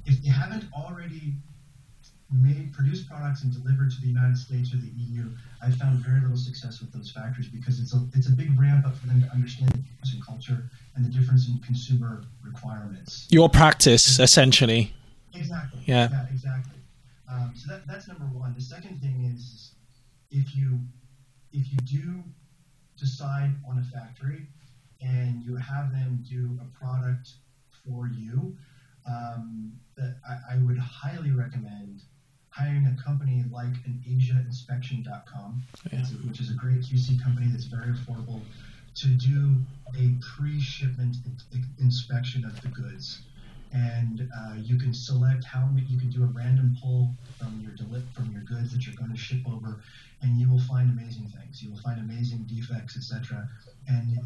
If 0.05 0.21
they 0.23 0.29
haven't 0.29 0.65
already 0.73 1.33
made 2.31 2.71
produced 2.73 3.09
products 3.09 3.43
and 3.43 3.51
delivered 3.51 3.91
to 3.91 4.01
the 4.01 4.07
United 4.07 4.37
States 4.37 4.73
or 4.73 4.77
the 4.77 4.91
EU, 4.95 5.25
I 5.63 5.71
found 5.71 5.99
very 5.99 6.21
little 6.21 6.37
success 6.37 6.79
with 6.79 6.91
those 6.93 7.11
factories 7.11 7.47
because 7.47 7.79
it's 7.79 7.93
a 7.93 8.05
it's 8.13 8.27
a 8.27 8.31
big 8.31 8.59
ramp 8.59 8.85
up 8.85 8.95
for 8.95 9.07
them 9.07 9.21
to 9.21 9.29
understand 9.31 9.71
the 9.71 9.77
difference 9.77 10.13
in 10.13 10.21
culture 10.21 10.69
and 10.95 11.05
the 11.05 11.09
difference 11.09 11.47
in 11.47 11.57
consumer 11.59 12.23
requirements. 12.43 13.27
Your 13.29 13.49
practice, 13.49 14.19
essentially. 14.19 14.93
Exactly. 15.33 15.81
Yeah. 15.85 16.09
yeah 16.11 16.25
exactly. 16.31 16.79
Um, 17.31 17.53
so 17.55 17.71
that, 17.71 17.87
that's 17.87 18.07
number 18.07 18.25
one. 18.25 18.53
The 18.55 18.61
second 18.61 19.01
thing 19.01 19.31
is 19.35 19.73
if 20.31 20.55
you 20.55 20.79
if 21.51 21.71
you 21.71 21.77
do 21.79 22.23
decide 22.97 23.51
on 23.67 23.77
a 23.79 23.83
factory 23.95 24.47
and 25.01 25.43
you 25.43 25.55
have 25.55 25.91
them 25.91 26.23
do 26.29 26.59
a 26.61 26.77
product 26.77 27.33
for 27.85 28.07
you, 28.07 28.55
um, 29.07 29.73
that 29.95 30.17
I, 30.27 30.55
I 30.55 30.57
would 30.57 30.77
highly 30.77 31.31
recommend 31.31 32.01
hiring 32.49 32.85
a 32.87 33.03
company 33.03 33.45
like 33.51 33.73
an 33.85 34.01
AsiaInspection.com, 34.07 35.61
yeah. 35.91 36.03
which 36.27 36.41
is 36.41 36.49
a 36.49 36.53
great 36.53 36.81
QC 36.81 37.21
company 37.23 37.47
that's 37.51 37.65
very 37.65 37.93
affordable, 37.93 38.41
to 38.95 39.07
do 39.07 39.55
a 39.97 40.13
pre-shipment 40.35 41.15
inspection 41.79 42.43
of 42.43 42.59
the 42.61 42.67
goods. 42.69 43.21
And 43.71 44.27
uh, 44.35 44.55
you 44.57 44.77
can 44.77 44.93
select 44.93 45.43
how 45.43 45.67
many, 45.67 45.85
you 45.85 45.99
can 45.99 46.09
do 46.09 46.23
a 46.23 46.27
random 46.27 46.75
pull 46.81 47.13
from 47.37 47.59
your 47.61 47.71
deli- 47.73 48.03
from 48.15 48.31
your 48.31 48.41
goods 48.41 48.71
that 48.73 48.85
you're 48.85 48.95
going 48.95 49.11
to 49.11 49.17
ship 49.17 49.41
over, 49.47 49.81
and 50.21 50.39
you 50.39 50.49
will 50.49 50.61
find 50.61 50.89
amazing 50.89 51.31
things. 51.37 51.61
You 51.61 51.71
will 51.71 51.79
find 51.79 51.99
amazing 51.99 52.47
defects, 52.47 52.97
etc. 52.97 53.47
And 53.87 54.19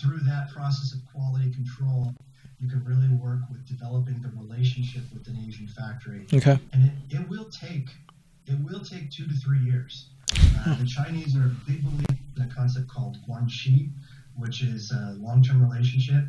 through 0.00 0.18
that 0.26 0.50
process 0.50 0.92
of 0.92 1.00
quality 1.12 1.52
control, 1.52 2.12
you 2.58 2.68
can 2.68 2.84
really 2.84 3.08
work 3.14 3.40
with 3.50 3.66
developing 3.66 4.20
the 4.22 4.30
relationship 4.40 5.02
with 5.12 5.26
an 5.28 5.38
Asian 5.46 5.68
factory. 5.68 6.26
Okay. 6.32 6.58
And 6.72 6.84
it, 6.86 7.16
it 7.16 7.28
will 7.28 7.46
take 7.50 7.88
it 8.46 8.58
will 8.60 8.80
take 8.80 9.10
two 9.10 9.26
to 9.26 9.34
three 9.34 9.60
years. 9.60 10.08
Uh, 10.66 10.76
the 10.78 10.86
Chinese 10.86 11.36
are 11.36 11.44
a 11.44 11.56
big 11.66 11.82
believer 11.82 12.18
in 12.36 12.42
a 12.42 12.54
concept 12.54 12.88
called 12.88 13.16
guanxi, 13.28 13.90
which 14.36 14.62
is 14.62 14.90
a 14.90 15.16
long-term 15.18 15.62
relationship. 15.62 16.24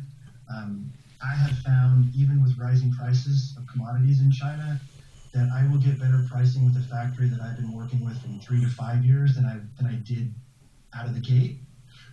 Um, 0.54 0.92
I 1.22 1.34
have 1.34 1.58
found, 1.58 2.14
even 2.14 2.42
with 2.42 2.58
rising 2.58 2.92
prices 2.92 3.54
of 3.56 3.66
commodities 3.66 4.20
in 4.20 4.30
China, 4.30 4.80
that 5.32 5.50
I 5.52 5.66
will 5.70 5.78
get 5.78 5.98
better 5.98 6.24
pricing 6.30 6.64
with 6.64 6.76
a 6.76 6.86
factory 6.88 7.28
that 7.28 7.40
I've 7.40 7.56
been 7.56 7.72
working 7.72 8.04
with 8.04 8.22
in 8.24 8.40
three 8.40 8.60
to 8.62 8.68
five 8.68 9.04
years 9.04 9.34
than 9.34 9.44
I 9.44 9.58
than 9.76 9.86
I 9.86 9.96
did 9.96 10.34
out 10.94 11.06
of 11.06 11.14
the 11.14 11.20
gate, 11.20 11.58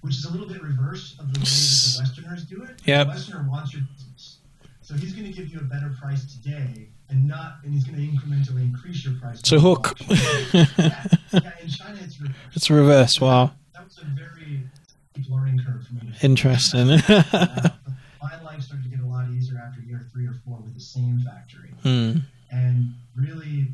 which 0.01 0.16
is 0.16 0.26
a 0.26 0.32
little 0.32 0.47
bit 0.47 0.62
reverse 0.62 1.16
of 1.20 1.34
the 1.34 1.39
way 1.39 1.45
that 1.45 1.93
the 1.93 1.99
Westerners 2.04 2.43
do 2.45 2.64
it. 2.64 2.82
Yep. 2.86 3.08
The 3.08 3.14
Westerner 3.14 3.47
wants 3.49 3.74
your 3.74 3.84
business. 3.93 4.39
So 4.82 4.95
he's 4.95 5.14
going 5.14 5.26
to 5.26 5.32
give 5.32 5.47
you 5.47 5.60
a 5.60 5.64
better 5.64 5.95
price 6.01 6.26
today, 6.36 6.89
and 7.08 7.26
not, 7.26 7.60
and 7.64 7.74
he's 7.74 7.86
going 7.86 7.95
to 7.95 8.06
incrementally 8.06 8.64
increase 8.64 9.06
your 9.06 9.14
price. 9.16 9.39
So 9.43 9.58
hook. 9.60 9.95
yeah, 10.10 10.18
yeah, 10.54 11.51
in 11.62 11.70
China 11.70 11.99
it's 12.04 12.20
reverse. 12.20 12.36
It's 12.54 12.70
reverse. 12.70 13.22
Wow. 13.22 13.51
That 13.74 13.86
was 13.86 13.97
a 13.99 14.06
very 14.06 14.64
steep 15.14 15.30
learning 15.30 15.62
curve 15.66 15.88
for 15.88 15.93
me. 15.93 16.14
Interesting. 16.22 16.89
uh, 17.08 17.70
my 18.22 18.41
life 18.41 18.62
started 18.62 18.84
to 18.84 18.89
get 18.89 18.99
a 18.99 19.08
lot 19.08 19.30
easier 19.30 19.58
after 19.66 19.80
year 19.82 20.06
three 20.12 20.28
or 20.28 20.36
four 20.45 20.58
with 20.58 20.74
the 20.74 20.82
same 20.94 21.20
factory. 21.20 21.70
Hmm. 21.84 22.18
And 22.52 22.94
really, 23.16 23.68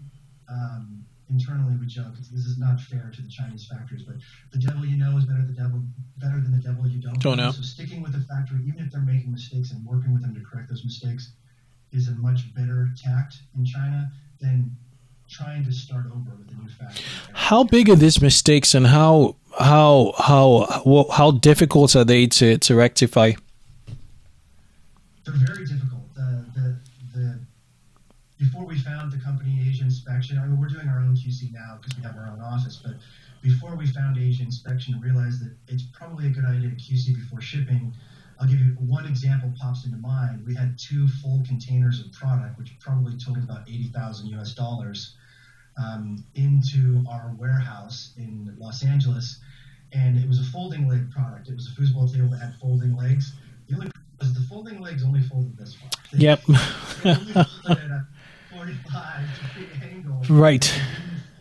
um, 0.50 1.06
internally 1.30 1.76
we 1.80 1.86
joke, 1.86 2.16
this 2.18 2.46
is 2.46 2.58
not 2.58 2.80
fair 2.82 3.12
to 3.14 3.22
the 3.22 3.30
Chinese 3.30 3.68
factories, 3.68 4.04
but 4.04 4.16
the 4.52 4.60
devil 4.60 4.86
you 4.86 4.98
know 4.98 5.18
is 5.18 5.26
better 5.26 5.46
the 5.46 5.54
devil 5.54 5.82
better 6.18 6.40
than 6.40 6.52
the 6.52 6.64
devil 6.64 6.88
you 6.88 7.02
don't. 7.02 7.20
Don't 7.22 7.38
know. 7.38 7.52
So 7.52 7.62
sticking 7.62 8.02
with 8.02 8.14
the 8.14 8.22
factory, 8.22 8.60
even 8.66 8.80
if 8.80 8.92
they're 8.92 9.02
making 9.02 9.32
mistakes 9.32 9.72
and 9.72 9.86
working 9.86 10.14
with 10.14 10.22
them 10.22 10.34
to 10.36 10.42
correct 10.42 10.70
those 10.70 10.84
mistakes, 10.84 11.32
is 11.92 12.08
a 12.08 12.12
much 12.12 12.54
better 12.56 12.90
tact 13.02 13.36
in 13.58 13.66
China 13.66 14.12
than 14.42 14.76
trying 15.30 15.64
to 15.64 15.72
start 15.72 16.06
over 16.08 16.36
with 16.38 16.50
a 16.52 16.56
new 16.56 16.70
factory. 16.70 17.06
How 17.34 17.64
big 17.64 17.90
are 17.90 17.96
these 17.96 18.22
mistakes, 18.22 18.74
and 18.74 18.88
how 18.88 19.36
how 19.60 20.14
how 20.18 21.06
how 21.12 21.32
difficult 21.32 21.96
are 21.96 22.06
they 22.06 22.28
to 22.28 22.58
to 22.58 22.76
rectify? 22.76 23.34
They're 25.26 25.34
very 25.36 25.66
difficult. 25.66 25.99
Before 28.40 28.66
we 28.66 28.80
found 28.80 29.12
the 29.12 29.18
company 29.20 29.60
Asia 29.68 29.84
Inspection, 29.84 30.38
I 30.40 30.46
mean, 30.46 30.60
we're 30.60 30.70
doing 30.70 30.88
our 30.88 31.00
own 31.00 31.14
QC 31.16 31.52
now 31.52 31.78
because 31.82 31.98
we 31.98 32.04
have 32.04 32.16
our 32.16 32.28
own 32.32 32.40
office, 32.42 32.80
but 32.84 32.94
before 33.42 33.76
we 33.76 33.86
found 33.88 34.18
Asia 34.18 34.44
Inspection 34.44 34.94
and 34.94 35.04
realized 35.04 35.42
that 35.44 35.54
it's 35.68 35.84
probably 35.94 36.28
a 36.28 36.30
good 36.30 36.46
idea 36.46 36.70
to 36.70 36.76
QC 36.76 37.16
before 37.16 37.42
shipping, 37.42 37.94
I'll 38.40 38.48
give 38.48 38.60
you 38.62 38.72
one 38.80 39.06
example 39.06 39.52
pops 39.60 39.86
into 39.86 39.98
mind. 39.98 40.46
We 40.48 40.56
had 40.56 40.78
two 40.80 41.08
full 41.22 41.44
containers 41.46 42.00
of 42.00 42.14
product, 42.14 42.58
which 42.58 42.72
probably 42.80 43.14
totaled 43.18 43.44
about 43.44 43.68
80,000 43.68 44.28
US 44.40 44.54
dollars, 44.56 45.16
um, 45.78 46.24
into 46.36 47.04
our 47.10 47.34
warehouse 47.38 48.14
in 48.18 48.56
Los 48.58 48.86
Angeles. 48.86 49.42
And 49.92 50.18
it 50.18 50.28
was 50.30 50.40
a 50.40 50.44
folding 50.44 50.88
leg 50.88 51.12
product. 51.12 51.50
It 51.50 51.56
was 51.56 51.68
a 51.68 51.72
foosball 51.72 52.10
table 52.14 52.30
that 52.30 52.38
had 52.40 52.56
folding 52.56 52.96
legs. 52.96 53.34
The 53.68 53.76
only 53.76 53.88
problem 53.90 54.06
was 54.20 54.34
the 54.34 54.42
folding 54.48 54.80
legs 54.80 55.04
only 55.04 55.22
folded 55.24 55.58
this 55.58 55.74
far. 55.76 55.90
They- 56.14 56.20
Yep. 56.20 56.42
45 58.60 59.56
degree 59.56 59.90
angle. 59.90 60.22
Right. 60.30 60.62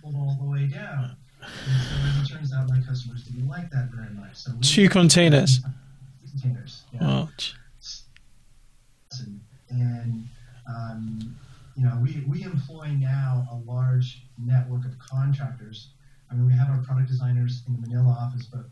They 0.05 0.11
all 0.17 0.39
the 0.41 0.49
way 0.49 0.67
down. 0.69 1.17
And 1.43 1.51
so 1.83 2.21
as 2.21 2.31
it 2.31 2.33
turns 2.33 2.53
out, 2.53 2.69
my 2.69 2.81
customers 2.81 3.25
didn't 3.25 3.49
like 3.49 3.71
that 3.71 3.91
very 3.93 4.15
much. 4.15 4.37
So 4.37 4.53
Two 4.63 4.89
containers. 4.89 5.61
Two 5.61 6.31
containers. 6.31 6.83
Yeah 6.93 7.27
and, 9.21 9.41
and 9.71 10.29
um, 10.69 11.37
you 11.77 11.85
know 11.85 11.99
we, 12.03 12.25
we 12.29 12.43
employ 12.43 12.89
now 12.89 13.47
a 13.51 13.71
large 13.71 14.23
network 14.39 14.85
of 14.85 14.99
contractors. 14.99 15.89
I 16.31 16.35
mean, 16.35 16.47
we 16.47 16.53
have 16.53 16.69
our 16.69 16.83
product 16.83 17.09
designers 17.09 17.63
in 17.67 17.75
the 17.75 17.81
Manila 17.81 18.11
office, 18.11 18.47
but 18.47 18.67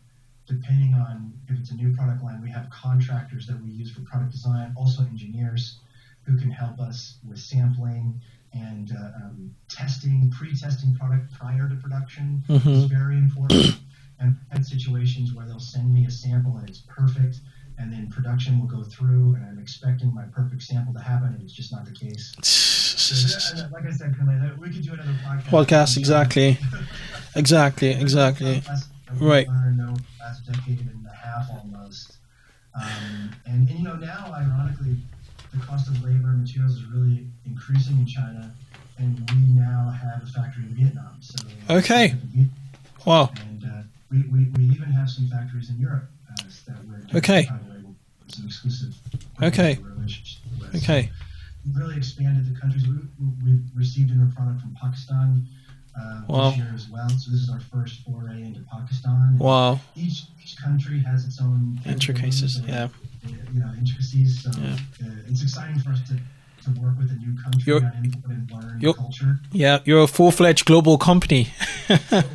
depending 0.47 0.95
on 0.95 1.33
if 1.49 1.59
it's 1.59 1.71
a 1.71 1.75
new 1.75 1.95
product 1.95 2.23
line, 2.23 2.43
we 2.43 2.51
have 2.51 2.69
contractors 2.71 3.47
that 3.47 3.61
we 3.63 3.71
use 3.71 3.91
for 3.91 4.03
product 4.03 4.33
design, 4.33 4.73
also 4.77 5.03
engineers 5.03 5.79
who 6.27 6.37
can 6.39 6.51
help 6.51 6.81
us 6.81 7.19
with 7.27 7.39
sampling 7.39 8.21
and 8.53 8.93
uh, 8.93 9.25
um, 9.25 9.55
testing, 9.69 10.31
pre-testing 10.37 10.95
product 10.97 11.33
prior 11.39 11.69
to 11.69 11.75
production 11.77 12.43
Mhm. 12.49 12.67
is 12.67 12.85
very 12.85 13.17
important. 13.17 13.77
and 14.19 14.37
I've 14.51 14.59
had 14.59 14.67
situations 14.67 15.35
where 15.35 15.47
they'll 15.47 15.61
send 15.61 15.93
me 15.93 16.07
a 16.07 16.11
sample 16.11 16.57
and 16.57 16.69
it's 16.69 16.81
perfect, 16.89 17.41
and 17.79 17.93
then 17.93 18.09
production 18.09 18.59
will 18.59 18.67
go 18.67 18.83
through, 18.83 19.35
and 19.37 19.45
I'm 19.45 19.59
expecting 19.59 20.13
my 20.15 20.25
perfect 20.25 20.63
sample 20.63 20.95
to 20.95 21.01
happen, 21.01 21.29
and 21.35 21.43
it's 21.43 21.53
just 21.53 21.73
not 21.73 21.85
the 21.85 21.93
case. 21.93 22.35
So, 23.07 23.15
that- 23.63 23.71
like 23.73 23.85
I 23.87 23.93
said, 23.93 24.17
Kamala, 24.17 24.57
we 24.59 24.69
could 24.71 24.83
do 24.83 24.93
another 24.95 25.13
podcast. 25.25 25.43
Podcast, 25.45 25.97
exactly. 25.97 26.59
Exactly, 27.37 27.91
exactly. 27.91 28.63
Right. 29.21 29.47
Last 29.47 30.47
decade 30.47 30.81
and 30.81 31.07
a 31.07 31.15
half 31.15 31.49
almost. 31.51 32.17
Um, 32.75 33.31
and, 33.47 33.69
and 33.69 33.79
you 33.79 33.85
know 33.85 33.95
now, 33.97 34.33
ironically, 34.35 34.97
the 35.59 35.67
cost 35.67 35.89
of 35.89 36.03
labor 36.03 36.31
and 36.31 36.41
materials 36.43 36.73
is 36.77 36.85
really 36.87 37.27
increasing 37.45 37.97
in 37.99 38.07
China, 38.07 38.53
and 38.99 39.19
we 39.31 39.37
now 39.61 39.91
have 39.91 40.23
a 40.23 40.27
factory 40.27 40.65
in 40.65 40.75
Vietnam. 40.75 41.17
So 41.21 41.37
Okay. 41.71 42.15
Wow. 43.05 43.31
and 43.41 43.65
uh, 43.65 43.83
we, 44.11 44.19
we, 44.33 44.45
we 44.57 44.65
even 44.75 44.91
have 44.93 45.09
some 45.09 45.29
factories 45.29 45.71
in 45.71 45.79
Europe 45.79 46.11
uh, 46.31 46.43
that 46.67 46.77
we're 46.87 47.19
Okay. 47.19 47.49
some 48.29 48.45
exclusive 48.47 48.95
Okay. 49.43 49.79
with. 49.79 50.13
Okay. 50.83 51.11
We've 51.65 51.77
really 51.77 51.97
expanded 51.97 52.53
the 52.53 52.59
countries. 52.61 52.87
We, 52.87 52.95
we've 53.45 53.63
received 53.75 54.11
a 54.11 54.35
product 54.35 54.61
from 54.61 54.77
Pakistan 54.81 55.47
uh, 55.99 56.23
Wow. 56.29 56.51
this 56.51 56.59
year 56.59 56.73
as 56.75 56.89
well. 56.89 57.09
So 57.09 57.31
this 57.31 57.41
is 57.41 57.51
our 57.51 57.61
first 57.61 58.03
foray 58.05 58.43
into 58.43 58.61
Pakistan. 58.73 59.39
Wow. 59.39 59.81
Each 59.95 60.25
each 60.43 60.57
country 60.59 61.01
has 61.01 61.25
its 61.25 61.41
own 61.41 61.81
Intricacies. 61.85 62.57
and, 62.57 62.91
Yeah. 63.53 63.75
intricacies. 63.79 64.43
So 64.43 64.51
Yeah. 64.61 64.77
uh, 65.03 65.07
it's 65.29 65.43
exciting 65.43 65.79
for 65.81 65.91
us 65.91 66.01
to, 66.09 66.15
to 66.65 66.81
work 66.81 66.99
with 66.99 67.11
a 67.11 67.15
new 67.15 67.35
country 67.43 67.63
You're- 67.67 67.87
and 68.29 68.51
learn 68.51 68.79
you're- 68.81 68.95
culture. 68.95 69.41
Yeah. 69.53 69.79
You're 69.85 70.03
a 70.03 70.07
full 70.09 70.31
fledged 70.31 70.65
global 70.67 70.99
company. 70.99 71.49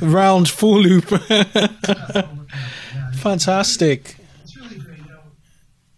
Round 0.00 0.48
full 0.48 0.80
loop. 0.80 1.08
Fantastic. 3.14 4.16
It's 4.42 4.56
really 4.56 4.78
great. 4.78 4.98
You 4.98 5.04
know, 5.04 5.20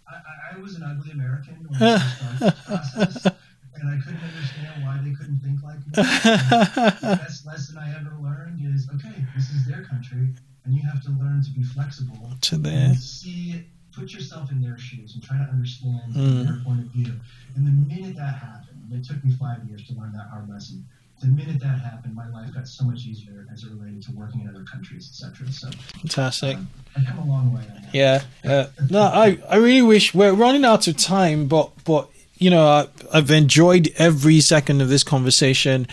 I, 0.09 0.57
I, 0.57 0.61
was 0.61 0.75
an 0.77 0.83
ugly 0.83 1.13
American 1.13 1.55
when 1.69 1.83
I 1.83 1.99
started 1.99 2.41
this 2.41 2.65
process, 2.65 3.27
and 3.75 3.89
I 3.89 3.97
couldn't 4.05 4.21
understand 4.23 4.85
why 4.85 4.99
they 5.05 5.13
couldn't 5.13 5.41
think 5.41 5.63
like 5.63 5.77
me. 5.79 5.93
The 5.93 7.19
best 7.23 7.47
lesson 7.47 7.79
I 7.79 7.95
ever 7.97 8.17
learned 8.23 8.61
is, 8.75 8.89
okay, 8.95 9.25
this 9.37 9.51
is 9.51 9.67
their 9.67 9.85
country, 9.85 10.29
and 10.65 10.75
you 10.75 10.83
have 10.83 11.03
to 11.05 11.11
learn 11.11 11.43
to 11.45 11.51
be 11.51 11.63
flexible 11.63 12.33
To 12.41 12.57
their 12.57 12.73
and 12.91 12.99
see 12.99 13.53
it, 13.53 13.67
put 13.95 14.13
yourself 14.13 14.51
in 14.51 14.63
their 14.63 14.79
shoes, 14.79 15.15
and 15.15 15.23
try 15.23 15.37
to 15.37 15.45
understand 15.45 16.15
Mm. 16.15 16.45
their 16.47 16.57
point 16.65 16.81
of 16.81 16.87
view. 16.87 17.13
And 17.57 17.67
the 17.67 17.95
minute 17.95 18.17
that 18.17 18.35
happened, 18.37 18.79
it 18.93 19.05
took 19.05 19.23
me 19.25 19.33
five 19.39 19.65
years 19.69 19.83
to 19.89 19.95
learn 19.95 20.13
that 20.13 20.29
hard 20.31 20.49
lesson. 20.49 20.85
The 21.21 21.29
minute 21.29 21.61
that 21.61 21.79
happened, 21.81 22.15
my 22.17 22.27
life 22.31 22.53
got 22.53 22.67
so 22.67 22.85
much 22.85 23.07
easier 23.07 23.47
as 23.53 23.63
it 23.63 23.71
related 23.71 24.03
to 24.05 24.13
working 24.13 24.41
in 24.41 24.49
other 24.49 24.65
countries, 24.65 25.09
etc. 25.09 25.53
So 25.53 25.71
fantastic. 26.01 26.57
um, 26.57 26.69
I've 26.97 27.07
come 27.07 27.19
a 27.19 27.25
long 27.27 27.53
way. 27.55 27.63
Yeah, 27.93 28.23
yeah. 28.43 28.67
No, 28.91 29.03
I, 29.03 29.39
I 29.49 29.57
really 29.57 29.83
wish 29.83 30.15
we're 30.15 30.33
running 30.33 30.65
out 30.65 30.89
of 30.89 30.97
time, 30.97 31.47
but 31.47 31.71
but 31.85 32.09
you 32.39 32.51
know 32.51 32.67
I, 32.67 32.89
I've 33.13 33.31
enjoyed 33.31 33.93
every 33.99 34.41
second 34.41 34.81
of 34.81 34.89
this 34.89 35.05
conversation. 35.05 35.87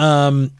Um, 0.00 0.50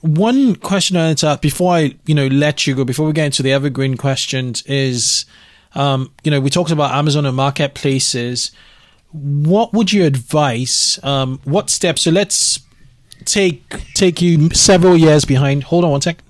one 0.00 0.54
question 0.56 0.96
I 0.96 1.02
wanted 1.02 1.18
to 1.18 1.26
ask 1.28 1.40
before 1.40 1.74
I 1.74 1.94
you 2.06 2.14
know 2.16 2.26
let 2.26 2.66
you 2.66 2.74
go 2.74 2.84
before 2.84 3.06
we 3.06 3.12
get 3.12 3.26
into 3.26 3.42
the 3.44 3.52
evergreen 3.52 3.96
questions 3.96 4.62
is, 4.62 5.26
um, 5.74 6.12
you 6.24 6.30
know 6.30 6.40
we 6.40 6.50
talked 6.50 6.70
about 6.70 6.92
Amazon 6.92 7.26
and 7.26 7.36
marketplaces. 7.36 8.50
What 9.12 9.72
would 9.72 9.92
you 9.92 10.04
advise? 10.04 10.98
Um, 11.02 11.40
what 11.44 11.70
steps? 11.70 12.02
So 12.02 12.10
let's 12.10 12.60
take 13.24 13.94
take 13.94 14.20
you 14.20 14.50
several 14.50 14.96
years 14.96 15.24
behind. 15.24 15.64
Hold 15.64 15.84
on 15.84 15.90
one 15.92 16.02
second 16.02 16.22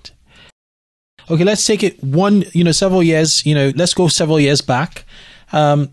okay 1.31 1.45
let's 1.45 1.65
take 1.65 1.83
it 1.83 2.03
one 2.03 2.45
you 2.53 2.65
know 2.65 2.73
several 2.73 3.03
years 3.03 3.45
you 3.45 3.55
know 3.55 3.73
let's 3.77 3.95
go 3.95 4.09
several 4.09 4.41
years 4.41 4.61
back 4.61 5.05
um 5.53 5.91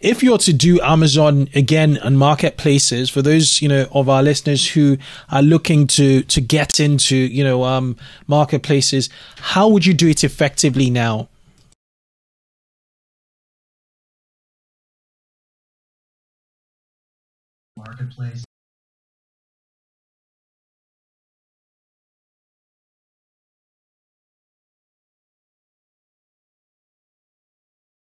if 0.00 0.22
you're 0.22 0.38
to 0.38 0.52
do 0.52 0.80
amazon 0.80 1.48
again 1.54 1.96
and 2.02 2.18
marketplaces 2.18 3.08
for 3.10 3.22
those 3.22 3.62
you 3.62 3.68
know 3.68 3.86
of 3.92 4.08
our 4.08 4.22
listeners 4.22 4.68
who 4.70 4.96
are 5.30 5.42
looking 5.42 5.86
to 5.86 6.22
to 6.22 6.40
get 6.40 6.80
into 6.80 7.16
you 7.16 7.42
know 7.42 7.64
um 7.64 7.96
marketplaces 8.26 9.08
how 9.38 9.68
would 9.68 9.86
you 9.86 9.94
do 9.94 10.08
it 10.08 10.22
effectively 10.22 10.90
now 10.90 11.28
happen 18.18 18.42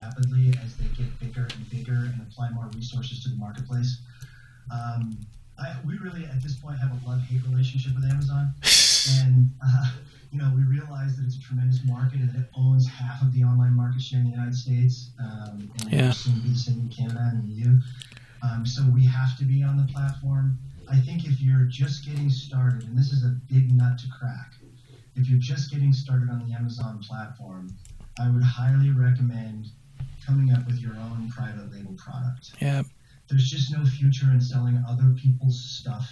rapidly 0.01 0.53
as 0.63 0.75
they 0.77 0.85
get 0.97 1.19
bigger 1.19 1.47
and 1.53 1.69
bigger 1.69 1.93
and 1.93 2.21
apply 2.21 2.49
more 2.51 2.69
resources 2.75 3.23
to 3.23 3.29
the 3.29 3.35
marketplace. 3.35 4.01
Um, 4.73 5.17
I, 5.59 5.75
we 5.85 5.97
really, 5.97 6.25
at 6.25 6.41
this 6.41 6.55
point, 6.55 6.79
have 6.79 6.91
a 6.91 7.07
love-hate 7.07 7.41
relationship 7.49 7.93
with 7.93 8.05
Amazon, 8.05 8.53
and 9.21 9.51
uh, 9.63 9.91
you 10.31 10.39
know, 10.39 10.51
we 10.55 10.63
realize 10.63 11.17
that 11.17 11.25
it's 11.25 11.35
a 11.35 11.41
tremendous 11.41 11.81
market 11.85 12.19
and 12.19 12.29
that 12.29 12.39
it 12.39 12.49
owns 12.55 12.87
half 12.87 13.21
of 13.21 13.33
the 13.33 13.43
online 13.43 13.75
market 13.75 14.01
share 14.01 14.19
in 14.19 14.25
the 14.25 14.31
United 14.31 14.55
States, 14.55 15.11
um, 15.19 15.69
and 15.81 15.91
yeah. 15.91 16.11
soon 16.11 16.39
be 16.39 16.49
the 16.49 16.55
same 16.55 16.79
in 16.79 16.89
Canada 16.89 17.31
and 17.33 17.43
the 17.43 17.53
EU. 17.53 17.79
Um, 18.43 18.65
so 18.65 18.83
we 18.93 19.05
have 19.05 19.37
to 19.37 19.45
be 19.45 19.63
on 19.63 19.77
the 19.77 19.91
platform. 19.91 20.57
I 20.89 20.97
think 20.97 21.25
if 21.25 21.39
you're 21.39 21.65
just 21.65 22.05
getting 22.05 22.29
started, 22.29 22.83
and 22.83 22.97
this 22.97 23.11
is 23.11 23.23
a 23.23 23.37
big 23.51 23.71
nut 23.71 23.97
to 23.99 24.07
crack, 24.07 24.53
if 25.15 25.29
you're 25.29 25.39
just 25.39 25.71
getting 25.71 25.93
started 25.93 26.29
on 26.29 26.47
the 26.47 26.55
Amazon 26.55 26.99
platform, 26.99 27.75
I 28.19 28.29
would 28.29 28.43
highly 28.43 28.91
recommend 28.91 29.67
coming 30.25 30.53
up 30.53 30.65
with 30.65 30.79
your 30.79 30.93
own 30.93 31.29
private 31.29 31.71
label 31.71 31.95
product. 31.97 32.51
Yeah. 32.59 32.83
There's 33.29 33.49
just 33.49 33.71
no 33.71 33.85
future 33.85 34.27
in 34.31 34.41
selling 34.41 34.83
other 34.87 35.15
people's 35.17 35.59
stuff 35.59 36.11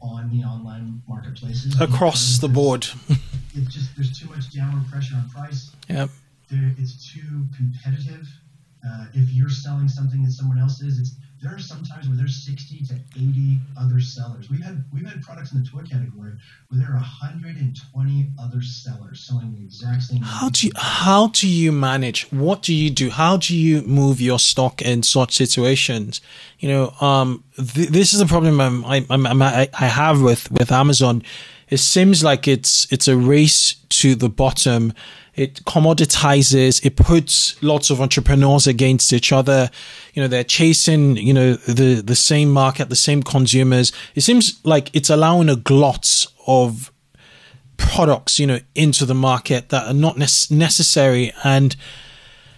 on 0.00 0.30
the 0.30 0.42
online 0.44 1.02
marketplaces 1.08 1.78
across 1.80 2.38
the 2.38 2.48
board. 2.48 2.86
it 3.54 3.68
just 3.68 3.94
there's 3.96 4.18
too 4.18 4.28
much 4.28 4.52
downward 4.52 4.90
pressure 4.90 5.16
on 5.16 5.28
price. 5.30 5.72
Yep. 5.88 6.10
There, 6.50 6.74
it's 6.78 7.12
too 7.12 7.46
competitive. 7.56 8.26
Uh, 8.86 9.06
if 9.12 9.30
you're 9.30 9.50
selling 9.50 9.88
something 9.88 10.22
that 10.22 10.32
someone 10.32 10.58
else 10.58 10.80
is, 10.80 10.98
it's 10.98 11.16
there 11.42 11.54
are 11.54 11.58
some 11.58 11.82
times 11.84 12.06
where 12.06 12.16
there's 12.16 12.36
60 12.44 12.84
to 12.86 12.94
80 13.16 13.58
other 13.78 14.00
sellers. 14.00 14.50
We've 14.50 14.62
had 14.62 14.84
we've 14.92 15.06
had 15.06 15.22
products 15.22 15.52
in 15.52 15.62
the 15.62 15.68
toy 15.68 15.82
category 15.82 16.32
where 16.68 16.80
there 16.80 16.90
are 16.90 17.00
120 17.00 18.30
other 18.38 18.60
sellers 18.60 19.20
selling 19.20 19.54
the 19.54 19.64
exact 19.64 20.02
same. 20.02 20.20
How 20.20 20.50
do 20.50 20.66
you 20.66 20.72
how 20.76 21.28
do 21.28 21.48
you 21.48 21.72
manage? 21.72 22.30
What 22.30 22.62
do 22.62 22.74
you 22.74 22.90
do? 22.90 23.08
How 23.08 23.38
do 23.38 23.56
you 23.56 23.82
move 23.82 24.20
your 24.20 24.38
stock 24.38 24.82
in 24.82 25.02
such 25.02 25.34
situations? 25.34 26.20
You 26.58 26.68
know, 26.68 26.90
um, 27.00 27.42
th- 27.56 27.88
this 27.88 28.12
is 28.12 28.20
a 28.20 28.26
problem 28.26 28.60
I'm, 28.60 28.84
I'm, 28.84 29.26
I'm, 29.26 29.42
I 29.42 29.68
have 29.72 30.20
with 30.20 30.50
with 30.52 30.70
Amazon. 30.70 31.22
It 31.70 31.78
seems 31.78 32.22
like 32.22 32.46
it's 32.46 32.86
it's 32.92 33.08
a 33.08 33.16
race 33.16 33.74
to 34.00 34.14
the 34.14 34.28
bottom 34.28 34.92
it 35.40 35.64
commoditizes 35.64 36.84
it 36.84 36.96
puts 36.96 37.60
lots 37.62 37.88
of 37.88 38.00
entrepreneurs 38.00 38.66
against 38.66 39.10
each 39.12 39.32
other. 39.32 39.70
You 40.12 40.22
know 40.22 40.28
they're 40.28 40.44
chasing 40.44 41.16
you 41.16 41.32
know 41.32 41.54
the 41.54 42.02
the 42.02 42.14
same 42.14 42.50
market 42.50 42.90
the 42.90 42.96
same 42.96 43.22
consumers. 43.22 43.90
It 44.14 44.20
seems 44.20 44.60
like 44.64 44.94
it's 44.94 45.08
allowing 45.08 45.48
a 45.48 45.56
glut 45.56 46.26
of 46.46 46.92
products 47.78 48.38
you 48.38 48.46
know 48.46 48.60
into 48.74 49.06
the 49.06 49.14
market 49.14 49.70
that 49.70 49.86
are 49.86 49.94
not 49.94 50.18
ne- 50.18 50.56
necessary. 50.56 51.32
And 51.42 51.74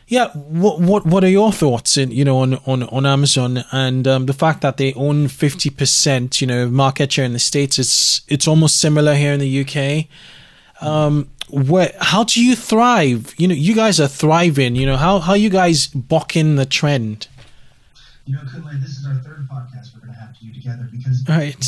yeah 0.09 0.31
what 0.33 0.81
what 0.81 1.07
what 1.07 1.23
are 1.23 1.29
your 1.29 1.53
thoughts 1.53 1.97
in 1.97 2.11
you 2.11 2.25
know 2.25 2.39
on 2.39 2.55
on 2.67 2.83
on 2.83 3.07
amazon? 3.07 3.63
And 3.71 4.09
um, 4.09 4.27
the 4.27 4.35
fact 4.35 4.61
that 4.63 4.77
they 4.77 4.93
own 4.95 5.29
50% 5.29 6.41
you 6.41 6.49
know 6.49 6.69
market 6.69 7.13
share 7.13 7.25
in 7.25 7.33
the 7.33 7.39
states 7.39 7.79
it's 7.79 8.23
it's 8.27 8.49
almost 8.49 8.81
similar 8.81 9.15
here 9.15 9.33
in 9.33 9.39
the 9.39 9.61
uk 9.63 10.09
um, 10.83 11.31
where 11.53 11.93
how 12.01 12.25
do 12.25 12.43
you 12.43 12.57
thrive? 12.57 13.35
You 13.37 13.47
know, 13.47 13.55
you 13.55 13.75
guys 13.75 14.01
are 14.01 14.09
thriving. 14.09 14.75
You 14.75 14.87
know, 14.87 14.97
how 14.97 15.19
how 15.19 15.35
you 15.35 15.51
guys 15.51 15.87
bucking 15.87 16.57
the 16.57 16.67
trend? 16.67 17.29
You 18.25 18.35
know, 18.35 18.41
Kunle, 18.43 18.81
this 18.81 18.99
is 18.99 19.07
our 19.07 19.15
third 19.17 19.49
podcast 19.51 19.95
we're 19.95 20.01
going 20.01 20.15
to 20.15 20.21
have 20.21 20.39
to 20.39 20.45
do 20.45 20.53
together 20.53 20.89
because 20.91 21.25
right. 21.29 21.59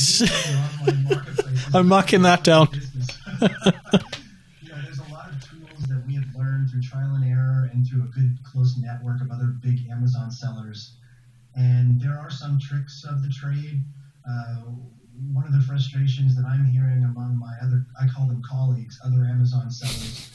I'm 1.75 1.89
marking 1.89 2.23
that 2.23 2.45
down. 2.45 2.69
you 2.73 3.49
know, 4.69 4.77
there's 4.85 5.01
a 5.01 5.13
lot 5.13 5.31
of 5.31 5.45
tools 5.45 5.83
that 5.89 6.03
we 6.07 6.15
have 6.15 6.25
learned 6.37 6.71
through 6.71 6.83
trial 6.83 7.17
and 7.17 7.25
error 7.25 7.69
and 7.73 7.87
through 7.87 8.05
a 8.05 8.07
good 8.07 8.39
close 8.45 8.77
network 8.79 9.21
of 9.21 9.31
other 9.33 9.47
big 9.47 9.81
Amazon 9.91 10.31
sellers. 10.31 10.97
And 11.57 12.01
there 12.01 12.19
are 12.19 12.31
some 12.31 12.59
tricks 12.59 13.05
of 13.05 13.23
the 13.23 13.29
trade. 13.29 13.83
Uh, 14.29 14.63
one 15.33 15.45
of 15.45 15.53
the 15.53 15.61
frustrations 15.61 16.37
that 16.37 16.45
I'm 16.45 16.65
hearing 16.65 17.05
among 17.05 17.39
my 17.39 17.55
other, 17.63 17.87
I 18.01 18.07
call 18.09 18.27
them 18.27 18.43
colleagues, 18.43 19.01
other 19.05 19.24
sellers, 19.73 20.31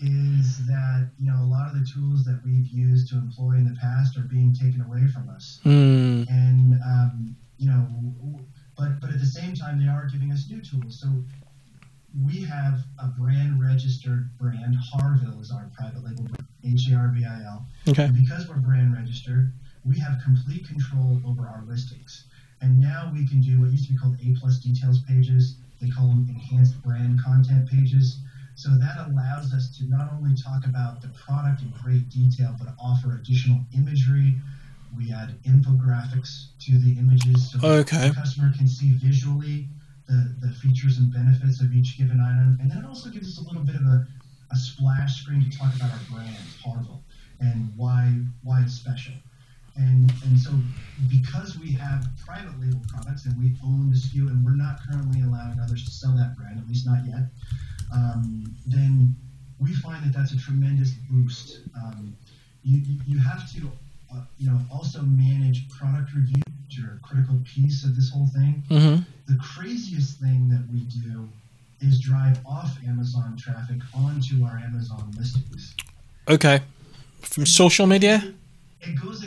is 0.00 0.66
that 0.66 1.10
you 1.18 1.30
know 1.30 1.42
a 1.42 1.46
lot 1.46 1.66
of 1.68 1.74
the 1.74 1.86
tools 1.86 2.24
that 2.24 2.40
we've 2.44 2.68
used 2.68 3.08
to 3.10 3.16
employ 3.16 3.52
in 3.52 3.64
the 3.64 3.76
past 3.80 4.16
are 4.16 4.22
being 4.22 4.54
taken 4.54 4.80
away 4.80 5.06
from 5.08 5.28
us, 5.28 5.60
mm. 5.64 6.28
and 6.28 6.80
um, 6.84 7.36
you 7.58 7.68
know, 7.68 7.86
but 8.76 9.00
but 9.00 9.10
at 9.10 9.20
the 9.20 9.26
same 9.26 9.54
time 9.54 9.78
they 9.78 9.88
are 9.88 10.06
giving 10.06 10.32
us 10.32 10.46
new 10.48 10.60
tools. 10.60 11.00
So 11.00 11.08
we 12.26 12.42
have 12.42 12.80
a 12.98 13.06
brand 13.06 13.62
registered 13.62 14.36
brand. 14.38 14.76
Harvil 14.92 15.40
is 15.40 15.52
our 15.52 15.70
private 15.76 16.02
label 16.04 16.24
brand, 16.24 16.46
H 16.64 16.88
A 16.90 16.96
R 16.96 17.12
V 17.14 17.24
I 17.24 17.42
L. 17.44 17.66
Okay. 17.88 18.04
And 18.04 18.14
because 18.14 18.48
we're 18.48 18.56
brand 18.56 18.94
registered, 18.94 19.52
we 19.84 19.98
have 19.98 20.20
complete 20.24 20.66
control 20.66 21.20
over 21.26 21.42
our 21.42 21.62
listings. 21.68 22.24
And 22.62 22.78
now 22.78 23.10
we 23.14 23.26
can 23.26 23.40
do 23.40 23.60
what 23.60 23.70
used 23.70 23.86
to 23.86 23.92
be 23.92 23.98
called 23.98 24.16
A 24.22 24.38
plus 24.38 24.58
details 24.58 25.00
pages. 25.08 25.56
They 25.80 25.88
call 25.88 26.08
them 26.08 26.26
enhanced 26.28 26.82
brand 26.82 27.22
content 27.24 27.70
pages. 27.70 28.18
So 28.60 28.68
that 28.76 29.08
allows 29.08 29.54
us 29.54 29.74
to 29.78 29.84
not 29.88 30.12
only 30.12 30.36
talk 30.36 30.66
about 30.66 31.00
the 31.00 31.08
product 31.08 31.62
in 31.62 31.72
great 31.82 32.10
detail, 32.10 32.54
but 32.58 32.74
offer 32.78 33.14
additional 33.14 33.60
imagery. 33.74 34.34
We 34.94 35.10
add 35.10 35.42
infographics 35.44 36.48
to 36.66 36.76
the 36.76 36.92
images 36.98 37.52
so 37.52 37.66
okay. 37.66 38.08
the 38.08 38.14
customer 38.14 38.52
can 38.54 38.68
see 38.68 38.92
visually 38.92 39.66
the, 40.06 40.34
the 40.42 40.52
features 40.52 40.98
and 40.98 41.10
benefits 41.10 41.62
of 41.62 41.72
each 41.72 41.96
given 41.96 42.20
item. 42.20 42.58
And 42.60 42.70
then 42.70 42.84
it 42.84 42.86
also 42.86 43.08
gives 43.08 43.28
us 43.28 43.42
a 43.42 43.48
little 43.48 43.64
bit 43.64 43.76
of 43.76 43.82
a, 43.82 44.06
a 44.52 44.56
splash 44.56 45.22
screen 45.22 45.48
to 45.48 45.56
talk 45.56 45.74
about 45.76 45.92
our 45.92 46.00
brand, 46.12 46.36
Harvil, 46.62 47.00
and 47.40 47.72
why 47.76 48.12
why 48.42 48.60
it's 48.60 48.74
special. 48.74 49.14
And, 49.76 50.12
and 50.26 50.38
so 50.38 50.50
because 51.08 51.58
we 51.58 51.72
have 51.72 52.06
private 52.26 52.60
label 52.60 52.82
products 52.88 53.24
and 53.24 53.40
we 53.40 53.56
own 53.64 53.88
the 53.88 53.96
SKU 53.96 54.28
and 54.28 54.44
we're 54.44 54.56
not 54.56 54.80
currently 54.84 55.22
allowing 55.22 55.58
others 55.58 55.84
to 55.84 55.90
sell 55.90 56.14
that 56.16 56.36
brand, 56.36 56.58
at 56.58 56.68
least 56.68 56.84
not 56.84 57.06
yet, 57.06 57.30
um, 57.92 58.54
then 58.66 59.14
we 59.58 59.74
find 59.74 60.04
that 60.04 60.16
that's 60.16 60.32
a 60.32 60.38
tremendous 60.38 60.92
boost. 61.10 61.60
Um, 61.76 62.16
you, 62.62 62.98
you 63.06 63.18
have 63.18 63.50
to 63.54 63.70
uh, 64.12 64.22
you 64.38 64.50
know 64.50 64.58
also 64.72 65.02
manage 65.02 65.68
product 65.68 66.14
review, 66.14 66.42
which 66.66 66.78
are 66.80 66.94
a 66.94 67.06
critical 67.06 67.36
piece 67.44 67.84
of 67.84 67.96
this 67.96 68.10
whole 68.10 68.26
thing. 68.26 68.62
Mm-hmm. 68.70 69.02
The 69.28 69.38
craziest 69.38 70.20
thing 70.20 70.48
that 70.48 70.64
we 70.72 70.80
do 70.80 71.28
is 71.80 72.00
drive 72.00 72.38
off 72.46 72.76
Amazon 72.86 73.36
traffic 73.36 73.78
onto 73.94 74.44
our 74.44 74.58
Amazon 74.58 75.12
listings. 75.16 75.74
Okay, 76.28 76.60
from 77.20 77.46
social 77.46 77.86
media. 77.86 78.34
It 78.80 79.00
goes 79.00 79.24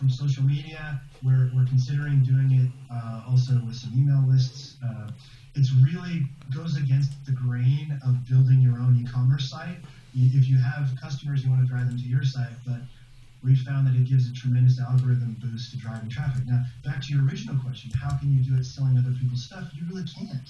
from 0.00 0.08
social 0.08 0.42
media. 0.42 0.98
We're, 1.22 1.50
we're 1.54 1.66
considering 1.66 2.24
doing 2.24 2.50
it 2.52 2.70
uh, 2.90 3.28
also 3.28 3.60
with 3.66 3.76
some 3.76 3.92
email 3.94 4.24
lists. 4.26 4.76
Uh, 4.82 5.10
it's 5.54 5.70
really 5.72 6.24
goes 6.56 6.78
against 6.78 7.12
the 7.26 7.32
grain 7.32 8.00
of 8.04 8.26
building 8.26 8.62
your 8.62 8.80
own 8.80 8.96
e-commerce 8.96 9.50
site. 9.50 9.76
If 10.14 10.48
you 10.48 10.56
have 10.56 10.88
customers, 11.00 11.44
you 11.44 11.50
want 11.50 11.62
to 11.62 11.68
drive 11.68 11.86
them 11.86 11.98
to 11.98 12.08
your 12.08 12.24
site, 12.24 12.56
but 12.66 12.80
we've 13.44 13.60
found 13.60 13.86
that 13.86 13.94
it 13.94 14.08
gives 14.08 14.28
a 14.28 14.32
tremendous 14.32 14.80
algorithm 14.80 15.36
boost 15.38 15.70
to 15.72 15.76
driving 15.76 16.08
traffic. 16.08 16.46
Now, 16.46 16.64
back 16.82 17.02
to 17.02 17.12
your 17.12 17.22
original 17.26 17.56
question, 17.62 17.90
how 17.90 18.16
can 18.16 18.32
you 18.32 18.42
do 18.42 18.58
it 18.58 18.64
selling 18.64 18.96
other 18.96 19.12
people's 19.20 19.44
stuff? 19.44 19.68
You 19.74 19.84
really 19.92 20.08
can't. 20.08 20.48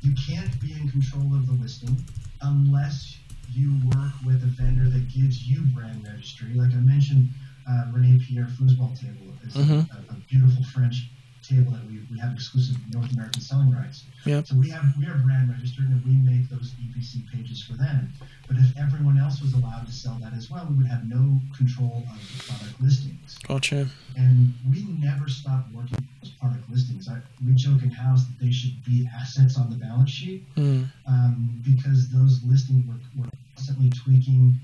You 0.00 0.14
can't 0.16 0.58
be 0.60 0.72
in 0.72 0.88
control 0.88 1.34
of 1.36 1.46
the 1.46 1.52
listing 1.52 2.02
unless 2.40 3.18
you 3.52 3.76
work 3.94 4.12
with 4.24 4.42
a 4.42 4.50
vendor 4.56 4.88
that 4.88 5.12
gives 5.12 5.46
you 5.46 5.60
brand 5.74 6.04
registry. 6.04 6.54
Like 6.54 6.72
I 6.72 6.80
mentioned, 6.80 7.28
uh, 7.68 7.84
Rene 7.92 8.18
Pierre 8.24 8.46
foosball 8.46 8.98
table 8.98 9.32
is 9.46 9.54
mm-hmm. 9.54 9.80
a, 9.80 10.12
a, 10.12 10.16
beautiful 10.28 10.64
French 10.64 11.08
table 11.42 11.72
that 11.72 11.84
we, 11.86 12.00
we 12.10 12.18
have 12.18 12.32
exclusive 12.32 12.76
North 12.92 13.12
American 13.12 13.40
selling 13.40 13.70
rights. 13.72 14.04
Yep. 14.24 14.46
So 14.46 14.56
we 14.56 14.70
have 14.70 14.84
we 14.98 15.06
are 15.06 15.18
brand 15.18 15.50
registered 15.50 15.88
and 15.88 16.04
we 16.04 16.12
make 16.12 16.48
those 16.48 16.72
EBC 16.78 17.30
pages 17.32 17.62
for 17.62 17.74
them. 17.74 18.12
But 18.46 18.56
if 18.56 18.76
everyone 18.78 19.18
else 19.18 19.40
was 19.40 19.54
allowed 19.54 19.86
to 19.86 19.92
sell 19.92 20.18
that 20.22 20.32
as 20.34 20.50
well, 20.50 20.66
we 20.70 20.76
would 20.76 20.86
have 20.86 21.08
no 21.08 21.40
control 21.56 22.04
of 22.12 22.36
the 22.36 22.44
product 22.44 22.80
listings. 22.80 23.38
Gotcha. 23.46 23.88
And 24.16 24.54
we 24.70 24.84
never 25.00 25.28
stop 25.28 25.66
working 25.72 25.98
on 25.98 26.08
those 26.22 26.32
product 26.32 26.70
listings. 26.70 27.08
I, 27.08 27.18
we 27.44 27.54
joke 27.54 27.82
in 27.82 27.90
house 27.90 28.24
that 28.24 28.44
they 28.44 28.52
should 28.52 28.82
be 28.84 29.08
assets 29.12 29.58
on 29.58 29.70
the 29.70 29.76
balance 29.76 30.10
sheet 30.10 30.44
mm. 30.54 30.86
um, 31.06 31.62
because 31.64 32.10
those 32.10 32.40
listings 32.44 32.86
were, 32.86 33.00
were 33.22 33.30
constantly 33.56 33.90
tweaking 33.90 34.58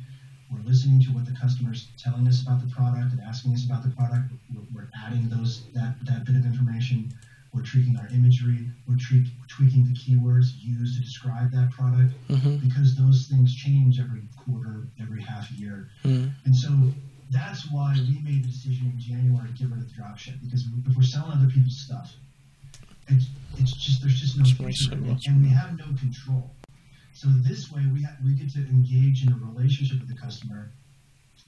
we're 0.51 0.65
listening 0.65 1.01
to 1.03 1.09
what 1.13 1.27
the 1.27 1.33
customer's 1.33 1.89
telling 1.99 2.27
us 2.27 2.43
about 2.43 2.61
the 2.61 2.73
product 2.75 3.13
and 3.13 3.21
asking 3.21 3.53
us 3.53 3.65
about 3.65 3.83
the 3.83 3.91
product. 3.91 4.33
We're, 4.55 4.63
we're 4.75 4.89
adding 5.05 5.29
those 5.29 5.65
that, 5.75 5.95
that 6.05 6.25
bit 6.25 6.37
of 6.37 6.45
information. 6.45 7.13
We're 7.53 7.63
tweaking 7.63 7.97
our 7.97 8.09
imagery. 8.09 8.71
We're 8.87 8.97
tweak, 8.97 9.27
tweaking 9.49 9.85
the 9.85 9.95
keywords 9.95 10.53
used 10.61 10.97
to 10.97 11.03
describe 11.03 11.51
that 11.53 11.71
product 11.71 12.13
mm-hmm. 12.29 12.57
because 12.57 12.95
those 12.97 13.27
things 13.27 13.55
change 13.55 14.01
every 14.01 14.23
quarter, 14.37 14.89
every 15.01 15.23
half 15.23 15.51
year. 15.53 15.89
Mm. 16.05 16.31
And 16.45 16.55
so 16.55 16.69
that's 17.31 17.71
why 17.71 17.95
we 17.97 18.21
made 18.21 18.45
the 18.45 18.49
decision 18.49 18.93
in 18.93 18.99
January 18.99 19.49
to 19.49 19.55
get 19.55 19.71
rid 19.71 19.81
of 19.81 19.89
the 19.89 19.95
dropship 20.01 20.41
because 20.43 20.65
if 20.87 20.97
we're 20.97 21.03
selling 21.03 21.33
other 21.33 21.51
people's 21.51 21.79
stuff, 21.79 22.15
it's, 23.09 23.27
it's 23.57 23.73
just 23.73 24.03
there's 24.03 24.21
just 24.21 24.39
no 24.39 24.45
future, 24.45 24.93
and 24.93 25.43
we 25.43 25.49
have 25.49 25.79
no 25.79 25.87
control. 25.99 26.55
So 27.19 27.27
this 27.43 27.73
way, 27.73 27.83
we, 27.93 28.03
ha- 28.05 28.15
we 28.25 28.31
get 28.35 28.49
to 28.53 28.61
engage 28.61 29.27
in 29.27 29.33
a 29.33 29.37
relationship 29.37 29.99
with 29.99 30.09
the 30.09 30.15
customer, 30.15 30.71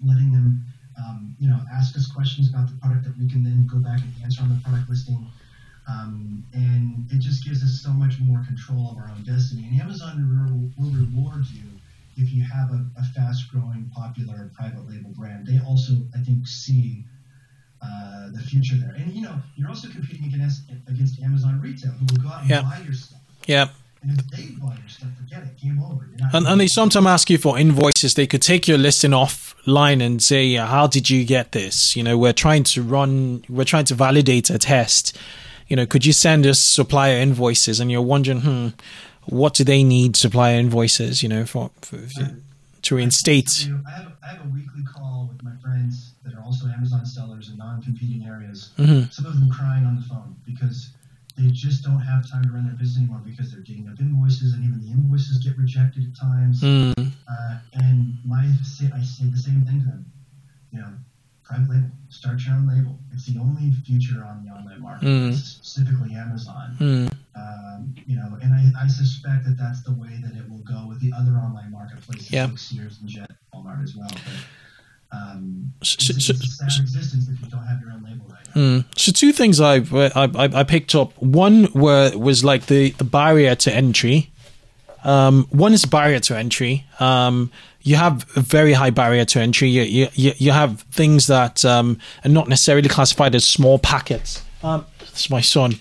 letting 0.05 0.33
them 0.33 0.65
um, 0.99 1.37
you 1.39 1.49
know, 1.49 1.61
ask 1.73 1.97
us 1.97 2.11
questions 2.11 2.51
about 2.51 2.67
the 2.69 2.75
product 2.83 3.05
that 3.05 3.17
we 3.17 3.29
can 3.31 3.45
then 3.45 3.69
go 3.71 3.79
back 3.79 4.01
and 4.01 4.13
answer 4.25 4.43
on 4.43 4.49
the 4.49 4.61
product 4.65 4.91
listing. 4.91 5.25
Um, 5.89 6.45
and 6.53 7.07
it 7.13 7.21
just 7.21 7.45
gives 7.45 7.63
us 7.63 7.81
so 7.83 7.91
much 7.91 8.19
more 8.19 8.43
control 8.45 8.91
of 8.91 8.99
our 8.99 9.09
own 9.15 9.23
destiny. 9.23 9.69
And 9.71 9.81
Amazon 9.81 10.19
will, 10.27 10.85
will 10.85 10.91
reward 10.93 11.47
you 11.47 11.63
if 12.17 12.33
you 12.33 12.43
have 12.43 12.73
a, 12.73 12.85
a 12.99 13.05
fast-growing, 13.15 13.93
popular 13.95 14.51
private 14.57 14.89
label 14.89 15.11
brand. 15.11 15.47
They 15.47 15.61
also, 15.65 15.93
I 16.17 16.21
think, 16.25 16.49
see 16.49 17.05
uh, 17.81 18.31
the 18.33 18.41
future 18.41 18.75
there. 18.75 18.95
And 18.99 19.13
you 19.13 19.23
know, 19.23 19.37
you're 19.55 19.69
also 19.69 19.89
competing 19.89 20.27
against 20.35 20.63
against 20.89 21.23
Amazon 21.23 21.61
retail, 21.61 21.93
who 21.93 22.07
will 22.11 22.23
go 22.25 22.29
out 22.29 22.41
and 22.43 22.51
Yep. 22.51 22.63
buy 22.65 22.79
your 22.85 22.93
stuff. 22.93 23.21
Yeah. 23.47 23.69
And 24.03 24.19
they 24.19 24.47
buy 24.61 24.77
your 24.79 24.89
stuff, 24.89 25.09
forget 25.19 25.43
it, 25.43 25.61
game 25.61 25.83
over. 25.83 26.09
You're 26.11 26.31
not 26.33 26.47
And, 26.53 26.61
they 26.61 26.67
sometimes 26.67 27.07
ask 27.07 27.29
you 27.29 27.37
for 27.39 27.59
invoices. 27.59 28.15
They 28.15 28.27
could 28.27 28.41
take 28.41 28.67
your 28.67 28.79
listing 28.79 29.11
offline 29.11 30.03
and 30.03 30.23
say, 30.23 30.55
"How 30.55 30.87
did 30.87 31.11
you 31.11 31.25
get 31.25 31.53
this?" 31.53 31.95
You 31.97 32.03
know, 32.03 32.17
we're 32.17 32.33
trying 32.33 32.65
to 32.65 32.83
run, 32.83 33.45
we're 33.49 33.65
trying 33.65 33.85
to 33.87 33.95
validate 33.95 34.49
a 34.49 34.59
test. 34.59 35.19
You 35.69 35.77
know, 35.77 35.87
could 35.87 36.07
you 36.07 36.13
send 36.13 36.47
us 36.47 36.59
supplier 36.61 37.17
invoices? 37.19 37.79
And 37.79 37.91
you're 37.93 38.03
wondering, 38.03 38.41
hmm, 38.41 38.69
what 39.27 39.55
do 39.55 39.65
they 39.65 39.83
need 39.85 40.17
supplier 40.17 40.59
invoices? 40.59 41.23
You 41.23 41.29
know, 41.29 41.45
for, 41.45 41.71
for 41.83 41.99
to 42.83 42.97
reinstate. 42.97 43.69
I 43.87 43.91
have, 43.91 44.07
a, 44.07 44.17
I 44.25 44.29
have 44.33 44.47
a 44.47 44.49
weekly 44.49 44.83
call 44.93 45.29
with 45.31 45.43
my 45.45 45.53
friends 45.63 46.15
that 46.25 46.35
are 46.35 46.43
also 46.43 46.67
Amazon 46.69 47.05
sellers 47.05 47.51
in 47.51 47.59
non-competing 47.59 48.27
areas. 48.27 48.71
Mhm. 48.79 49.13
Some 49.13 49.27
of 49.27 49.35
them 49.39 49.51
crying 49.51 49.85
on 49.85 49.97
the 49.97 50.03
phone 50.03 50.37
because 50.47 50.89
they 51.41 51.51
just 51.51 51.83
don't 51.85 52.01
have 52.01 52.29
time 52.31 52.45
to 52.45 52.51
run 52.51 52.67
their 52.67 52.75
business 52.77 52.99
anymore 52.99 53.23
because 53.25 53.51
they're 53.53 53.63
getting 53.63 53.89
up 53.89 53.99
invoices 53.99 54.53
and 54.53 54.65
even 54.65 54.81
the 54.81 54.91
invoices 54.91 55.39
get 55.39 55.57
rejected 55.57 56.05
at 56.05 56.15
times. 56.19 56.61
Mm, 56.63 57.13
Uh, 57.29 57.59
and 57.75 58.15
my 58.25 58.51
say, 58.63 58.91
I 58.95 59.03
say 59.03 59.25
the 59.31 59.39
same 59.39 59.63
thing 59.65 59.81
to 59.81 59.87
them. 59.87 60.05
You 60.73 60.81
know, 60.81 60.93
private 61.45 61.71
label, 61.71 61.91
start 62.11 62.41
your 62.45 62.57
own 62.57 62.67
label. 62.69 62.99
It's 63.13 63.27
the 63.27 63.39
only 63.41 63.73
future 63.87 64.25
on 64.25 64.45
the 64.45 64.51
online 64.53 64.81
market, 64.83 65.07
Mm. 65.07 65.35
specifically 65.35 66.15
Amazon. 66.15 66.77
mm, 66.79 67.11
Um, 67.37 67.95
you 68.07 68.17
know, 68.17 68.37
and 68.43 68.53
I, 68.53 68.85
I 68.85 68.87
suspect 68.89 69.45
that 69.47 69.57
that's 69.57 69.83
the 69.83 69.93
way 69.95 70.21
that 70.23 70.35
it 70.37 70.49
will 70.51 70.59
go 70.67 70.87
with 70.89 71.01
the 71.01 71.13
other 71.13 71.33
online 71.39 71.71
marketplaces 71.71 72.31
Yeah. 72.31 72.47
like 72.47 72.59
Sears 72.59 72.99
and 73.01 73.09
Jet, 73.09 73.31
Walmart 73.55 73.83
as 73.83 73.97
well. 73.97 74.09
But, 74.11 74.45
um, 75.13 75.73
So- 75.83 76.13
so- 76.19 76.33
it's 76.35 76.79
existence 76.81 77.29
if 77.29 77.41
you 77.41 77.49
don't 77.49 77.67
have 77.67 77.81
your 77.81 77.93
own 77.93 78.03
label 78.05 78.27
right 78.29 78.55
mm. 78.55 78.85
So 78.97 79.13
two 79.13 79.33
things 79.33 79.61
I, 79.61 79.77
I 79.77 80.29
I 80.61 80.65
picked 80.65 80.95
up. 80.95 81.13
One 81.21 81.69
were 81.73 82.17
was 82.17 82.45
like 82.45 82.67
the, 82.67 82.91
the 82.91 83.05
barrier 83.05 83.55
to 83.57 83.75
entry. 83.75 84.31
Um, 85.03 85.47
one 85.51 85.73
is 85.73 85.85
barrier 85.87 86.21
to 86.21 86.37
entry. 86.37 86.85
Um, 87.01 87.51
you 87.83 87.97
have 87.97 88.27
a 88.37 88.41
very 88.41 88.75
high 88.75 88.91
barrier 88.91 89.25
to 89.25 89.41
entry. 89.41 89.69
You 89.71 89.83
you, 89.83 90.09
you, 90.15 90.33
you 90.37 90.51
have 90.53 90.83
things 90.93 91.27
that 91.29 91.65
um, 91.65 91.99
are 92.25 92.29
not 92.29 92.49
necessarily 92.49 92.89
classified 92.89 93.35
as 93.35 93.45
small 93.47 93.79
packets. 93.79 94.43
Um, 94.63 94.85
it's 95.01 95.31
my 95.31 95.41
son, 95.41 95.77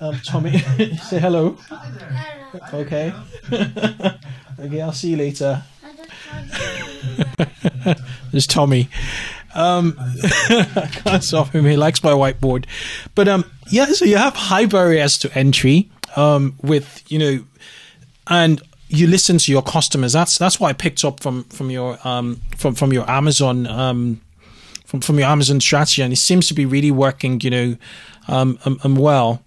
um, 0.00 0.18
Tommy. 0.26 0.58
Say 1.10 1.18
hello. 1.20 1.58
Hi 1.68 1.90
there. 1.90 2.80
Okay. 2.80 3.12
Okay, 4.56 4.80
I'll 4.80 4.92
see 4.92 5.10
you 5.10 5.16
later. 5.16 5.64
There's 8.32 8.46
Tommy. 8.46 8.88
Um, 9.54 9.96
I 9.98 10.90
can't 11.04 11.22
stop 11.22 11.50
him. 11.50 11.64
He 11.64 11.76
likes 11.76 12.02
my 12.02 12.10
whiteboard. 12.10 12.66
But 13.14 13.28
um, 13.28 13.44
yeah, 13.70 13.86
so 13.86 14.04
you 14.04 14.16
have 14.16 14.34
high 14.34 14.66
barriers 14.66 15.18
to 15.18 15.38
entry 15.38 15.90
um, 16.16 16.56
with, 16.62 17.04
you 17.08 17.18
know, 17.18 17.44
and 18.26 18.60
you 18.88 19.06
listen 19.06 19.38
to 19.38 19.52
your 19.52 19.62
customers. 19.62 20.12
That's 20.12 20.38
that's 20.38 20.58
what 20.60 20.68
I 20.68 20.72
picked 20.72 21.04
up 21.04 21.20
from 21.20 21.44
from 21.44 21.70
your 21.70 21.98
um, 22.06 22.40
from 22.56 22.74
from 22.74 22.92
your 22.92 23.08
Amazon 23.10 23.66
um, 23.66 24.20
from 24.84 25.00
from 25.00 25.18
your 25.18 25.28
Amazon 25.28 25.60
strategy, 25.60 26.02
and 26.02 26.12
it 26.12 26.16
seems 26.16 26.48
to 26.48 26.54
be 26.54 26.66
really 26.66 26.90
working. 26.90 27.40
You 27.40 27.50
know, 27.50 27.76
um, 28.28 28.58
um, 28.64 28.78
um 28.84 28.96
well. 28.96 29.42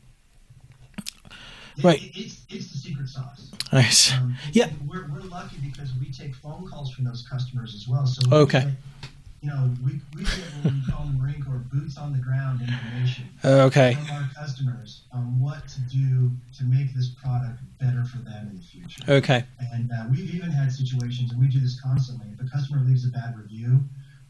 Right. 1.83 2.01
It, 2.01 2.11
it's, 2.17 2.45
it's 2.49 2.71
the 2.71 2.77
secret 2.77 3.07
sauce. 3.07 3.51
Nice. 3.73 4.13
Um, 4.13 4.35
Yeah. 4.53 4.69
We're, 4.87 5.07
we're 5.11 5.21
lucky 5.21 5.57
because 5.57 5.91
we 5.99 6.11
take 6.11 6.35
phone 6.35 6.67
calls 6.69 6.91
from 6.93 7.05
those 7.05 7.27
customers 7.29 7.75
as 7.75 7.87
well. 7.87 8.05
So 8.05 8.21
we 8.29 8.37
Okay. 8.37 8.59
Get, 8.61 9.09
you 9.41 9.49
know, 9.49 9.69
we, 9.85 9.99
we 10.15 10.23
get 10.23 10.31
what 10.63 10.73
we 10.73 10.81
call 10.91 11.05
Marine 11.07 11.43
Corps 11.43 11.63
boots 11.71 11.97
on 11.97 12.11
the 12.11 12.19
ground 12.19 12.61
information 12.61 13.29
okay. 13.45 13.93
from 13.93 14.15
our 14.15 14.29
customers 14.35 15.01
on 15.11 15.39
what 15.39 15.67
to 15.67 15.79
do 15.81 16.31
to 16.57 16.63
make 16.63 16.93
this 16.95 17.09
product 17.09 17.59
better 17.79 18.03
for 18.03 18.17
them 18.17 18.47
in 18.49 18.57
the 18.57 18.63
future. 18.63 19.03
Okay. 19.07 19.43
And 19.73 19.91
uh, 19.91 20.05
we've 20.09 20.33
even 20.33 20.49
had 20.49 20.71
situations, 20.71 21.31
and 21.31 21.39
we 21.39 21.47
do 21.47 21.59
this 21.59 21.79
constantly. 21.79 22.27
If 22.33 22.45
a 22.45 22.49
customer 22.49 22.81
leaves 22.83 23.05
a 23.05 23.09
bad 23.09 23.37
review, 23.37 23.79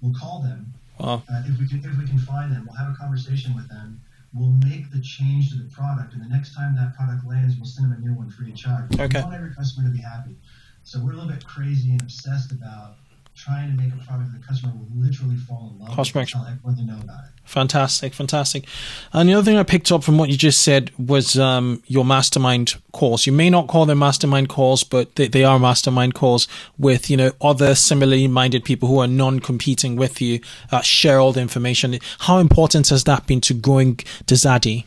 we'll 0.01 0.13
call 0.13 0.41
them. 0.41 0.73
Wow. 0.99 1.23
Uh, 1.31 1.43
if 1.45 1.57
we 1.59 1.67
can, 1.67 1.79
if 1.85 1.97
we 1.97 2.05
can 2.05 2.19
find 2.19 2.51
them, 2.51 2.67
we'll 2.67 2.77
have 2.77 2.93
a 2.93 2.97
conversation 2.97 3.55
with 3.55 3.69
them. 3.69 4.01
We'll 4.37 4.51
make 4.69 4.91
the 4.91 5.01
change 5.01 5.49
to 5.51 5.57
the 5.57 5.69
product, 5.69 6.13
and 6.13 6.21
the 6.21 6.29
next 6.29 6.53
time 6.53 6.75
that 6.75 6.95
product 6.95 7.25
lands, 7.25 7.55
we'll 7.57 7.65
send 7.65 7.91
them 7.91 7.97
a 7.97 8.05
new 8.05 8.13
one 8.13 8.29
free 8.29 8.51
of 8.51 8.55
charge. 8.55 8.99
Okay. 8.99 9.19
We 9.19 9.23
want 9.23 9.35
every 9.35 9.53
customer 9.55 9.87
to 9.87 9.91
be 9.91 9.99
happy. 10.01 10.37
So 10.83 10.99
we're 10.99 11.13
a 11.13 11.15
little 11.15 11.29
bit 11.29 11.43
crazy 11.45 11.91
and 11.91 12.01
obsessed 12.01 12.51
about 12.51 12.97
trying 13.37 13.69
to 13.69 13.81
make 13.81 13.93
a 13.93 14.05
product 14.05 14.31
that 14.33 14.41
the 14.41 14.47
customer 14.47 14.73
will 14.73 14.87
literally 14.95 15.35
fall 15.35 15.71
in 15.73 15.85
love 15.85 15.95
Customer 15.95 16.23
with 16.23 16.59
when 16.63 16.75
they 16.75 16.83
know 16.83 16.99
about 17.03 17.25
it. 17.25 17.31
Fantastic, 17.45 18.13
fantastic. 18.13 18.65
And 19.13 19.29
the 19.29 19.33
other 19.35 19.43
thing 19.43 19.57
I 19.57 19.63
picked 19.63 19.91
up 19.91 20.03
from 20.03 20.17
what 20.17 20.29
you 20.29 20.35
just 20.35 20.61
said 20.61 20.91
was 20.97 21.39
um, 21.39 21.81
your 21.85 22.03
mastermind 22.03 22.75
calls. 22.91 23.25
You 23.25 23.31
may 23.31 23.49
not 23.49 23.67
call 23.67 23.85
them 23.85 23.99
mastermind 23.99 24.49
calls, 24.49 24.83
but 24.83 25.15
they, 25.15 25.27
they 25.27 25.43
are 25.45 25.59
mastermind 25.59 26.13
calls 26.13 26.47
with 26.77 27.09
you 27.09 27.15
know 27.15 27.31
other 27.39 27.75
similarly 27.75 28.27
minded 28.27 28.65
people 28.65 28.89
who 28.89 28.99
are 28.99 29.07
non-competing 29.07 29.95
with 29.95 30.19
you, 30.19 30.41
uh, 30.71 30.81
share 30.81 31.19
all 31.19 31.31
the 31.31 31.41
information. 31.41 31.97
How 32.19 32.39
important 32.39 32.89
has 32.89 33.05
that 33.05 33.27
been 33.27 33.39
to 33.41 33.53
growing 33.53 33.95
Dazadi? 34.25 34.83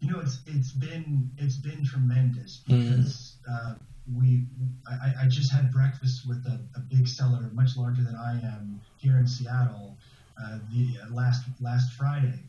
You 0.00 0.12
know, 0.12 0.20
it's 0.20 0.38
it's 0.46 0.72
been 0.72 1.30
it's 1.38 1.56
been 1.56 1.84
tremendous 1.84 2.60
because 2.66 3.36
uh, 3.50 3.74
we 4.16 4.46
I, 4.86 5.14
I 5.22 5.26
just 5.26 5.50
had 5.52 5.70
breakfast 5.70 6.26
with 6.26 6.44
a, 6.46 6.60
a 6.76 6.80
big 6.80 7.08
seller, 7.08 7.50
much 7.52 7.76
larger 7.76 8.02
than 8.02 8.16
I 8.16 8.40
am, 8.40 8.80
here 8.98 9.16
in 9.16 9.26
Seattle, 9.26 9.96
uh, 10.42 10.58
the 10.70 10.98
last 11.10 11.44
last 11.60 11.92
Friday, 11.92 12.44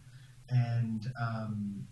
and 0.50 1.12
um, 1.20 1.86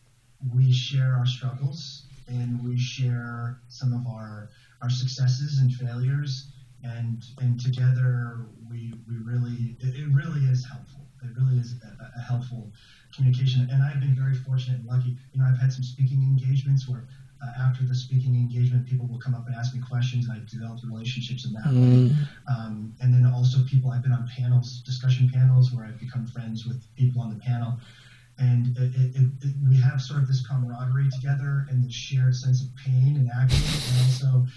we 0.54 0.72
share 0.72 1.16
our 1.16 1.26
struggles 1.26 2.04
and 2.28 2.64
we 2.64 2.78
share 2.78 3.58
some 3.68 3.94
of 3.94 4.06
our 4.08 4.50
our 4.82 4.90
successes 4.90 5.60
and 5.60 5.74
failures, 5.74 6.46
and 6.84 7.24
and 7.40 7.60
together 7.60 8.46
we 8.70 8.94
we 9.08 9.18
really 9.18 9.76
it, 9.80 9.96
it 9.96 10.08
really 10.12 10.46
is 10.46 10.66
helpful. 10.66 11.06
It 11.24 11.36
really 11.36 11.58
is 11.60 11.76
a, 11.84 12.10
a 12.16 12.20
helpful 12.20 12.72
communication. 13.14 13.68
And 13.70 13.84
I've 13.84 14.00
been 14.00 14.16
very 14.16 14.34
fortunate 14.34 14.80
and 14.80 14.88
lucky. 14.88 15.16
You 15.34 15.40
know, 15.40 15.46
I've 15.46 15.58
had 15.58 15.72
some 15.72 15.84
speaking 15.84 16.24
engagements 16.24 16.88
where 16.88 17.06
uh, 17.44 17.68
after 17.68 17.84
the 17.84 17.96
speaking 17.96 18.36
engagement, 18.36 18.88
people 18.88 19.08
will 19.08 19.20
come 19.20 19.34
up 19.34 19.48
and 19.48 19.56
ask 19.56 19.74
me 19.74 19.82
questions, 19.82 20.28
and 20.28 20.38
I 20.38 20.42
developed 20.50 20.84
relationships 20.84 21.46
in 21.46 21.54
that 21.54 21.66
way. 21.68 22.16
Um, 22.48 22.94
and 23.02 23.14
then 23.14 23.26
also 23.26 23.64
people, 23.64 23.92
I've 23.92 24.04
been 24.04 24.12
on 24.12 24.30
panels, 24.38 24.82
discussion 24.82 25.30
panels, 25.34 25.72
where 25.72 25.86
I've 25.86 26.00
become 26.00 26.28
friends 26.28 26.66
with 26.66 26.84
people 26.96 27.22
on 27.22 27.34
the 27.34 27.40
panel. 27.40 27.80
And 28.38 28.76
it, 28.78 28.96
it, 28.96 29.16
it, 29.16 29.30
it, 29.42 29.54
we 29.70 29.78
have 29.78 30.02
sort 30.02 30.22
of 30.22 30.28
this 30.28 30.46
camaraderie 30.48 31.10
together 31.12 31.68
and 31.70 31.84
this 31.84 31.94
shared 31.94 32.36
sense 32.36 32.62
of 32.64 32.70
pain 32.76 33.16
and 33.18 33.30
action. 33.30 33.64
And 33.64 34.06
also, 34.06 34.48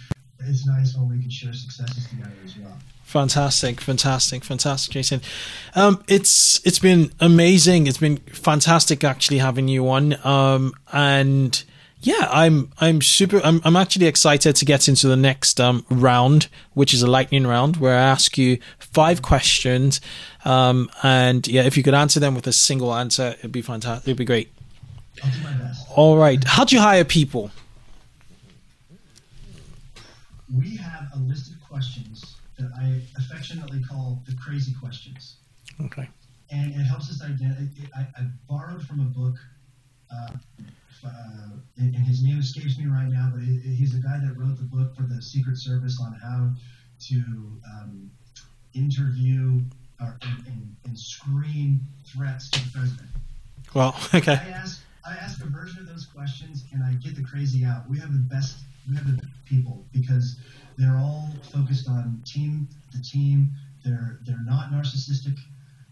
it's 0.41 0.67
nice 0.67 0.95
when 0.97 1.09
we 1.09 1.21
can 1.21 1.31
share 1.31 1.53
successes 1.53 2.07
together 2.09 2.33
as 2.45 2.57
well. 2.57 2.77
Fantastic, 3.05 3.81
fantastic, 3.81 4.45
fantastic, 4.45 4.93
Jason. 4.93 5.21
Um, 5.75 6.03
it's 6.09 6.61
it's 6.65 6.79
been 6.79 7.13
amazing. 7.21 7.87
It's 7.87 7.99
been 7.99 8.17
fantastic 8.17 9.05
actually 9.05 9.39
having 9.39 9.69
you 9.69 9.89
on. 9.89 10.17
Um, 10.27 10.73
and 10.93 11.63
yeah, 12.05 12.29
I'm 12.31 12.71
I'm 12.81 13.01
super. 13.01 13.41
I'm 13.43 13.61
I'm 13.65 13.77
actually 13.77 14.07
excited 14.07 14.57
to 14.57 14.65
get 14.65 14.89
into 14.89 15.09
the 15.09 15.17
next 15.17 15.61
um, 15.61 15.85
round, 15.91 16.49
which 16.75 16.93
is 16.95 17.03
a 17.03 17.07
lightning 17.07 17.47
round, 17.47 17.79
where 17.79 17.97
I 17.97 18.03
ask 18.03 18.37
you 18.39 18.59
five 18.79 19.23
questions. 19.23 20.01
Um, 20.45 20.91
and 21.03 21.47
yeah, 21.49 21.63
if 21.63 21.77
you 21.77 21.83
could 21.83 21.95
answer 21.95 22.21
them 22.21 22.35
with 22.35 22.47
a 22.47 22.53
single 22.53 22.95
answer, 22.95 23.35
it'd 23.39 23.53
be 23.53 23.63
fantastic. 23.63 24.09
It'd 24.09 24.19
be 24.19 24.25
great. 24.25 24.53
I'll 25.23 25.31
do 25.31 25.41
my 25.43 25.53
best. 25.55 25.87
All 25.97 26.17
right. 26.17 26.43
How 26.45 26.65
do 26.65 26.77
you 26.77 26.83
hire 26.83 27.05
people? 27.05 27.51
We 30.57 30.77
have 30.77 31.09
a 31.15 31.19
list 31.19 31.53
of 31.53 31.61
questions 31.69 32.37
that 32.59 32.71
I 32.79 33.01
affectionately 33.17 33.83
call 33.83 34.23
the 34.27 34.35
crazy 34.37 34.73
questions. 34.81 35.37
Okay. 35.81 36.09
and 36.51 36.73
it 36.73 36.85
helps 36.85 37.11
us 37.11 37.21
identify. 37.23 37.87
I, 37.97 38.01
I 38.17 38.27
borrowed 38.49 38.83
from 38.87 39.01
a 39.01 39.05
book, 39.05 39.35
uh, 40.15 40.29
uh, 41.05 41.57
and, 41.77 41.95
his 41.95 42.23
name 42.23 42.39
escapes 42.39 42.79
me 42.79 42.87
right 42.87 43.09
now, 43.09 43.31
but 43.35 43.43
he's 43.43 43.95
a 43.95 43.99
guy 43.99 44.19
that 44.19 44.35
wrote 44.37 44.57
the 44.57 44.65
book 44.65 44.95
for 44.95 45.03
the 45.03 45.21
Secret 45.21 45.57
Service 45.57 45.99
on 46.01 46.13
how 46.13 46.51
to 47.09 47.17
um, 47.73 48.11
interview 48.75 49.61
or, 50.01 50.17
and, 50.23 50.47
and, 50.47 50.77
and 50.85 50.99
screen 50.99 51.81
threats 52.07 52.51
to 52.51 52.65
the 52.65 52.71
president. 52.71 53.09
Well, 53.75 53.97
okay. 54.15 54.33
I 54.33 54.51
ask 54.51 54.83
I 55.07 55.13
ask 55.13 55.43
a 55.43 55.47
version 55.47 55.81
of 55.81 55.89
those 55.89 56.07
questions, 56.07 56.65
and 56.73 56.83
I 56.83 56.93
get 56.95 57.15
the 57.15 57.23
crazy 57.23 57.65
out. 57.65 57.89
We 57.89 57.99
have 57.99 58.13
the 58.13 58.19
best. 58.19 58.59
We 58.89 58.97
have 58.97 59.07
the 59.07 59.23
people 59.47 59.85
because 59.93 60.37
they're 60.79 60.97
all 60.97 61.29
focused 61.53 61.89
on 61.89 62.23
team, 62.25 62.69
the 62.93 63.03
team, 63.03 63.51
They're 63.85 64.19
they're 64.27 64.45
not 64.45 64.71
narcissistic. 64.71 65.39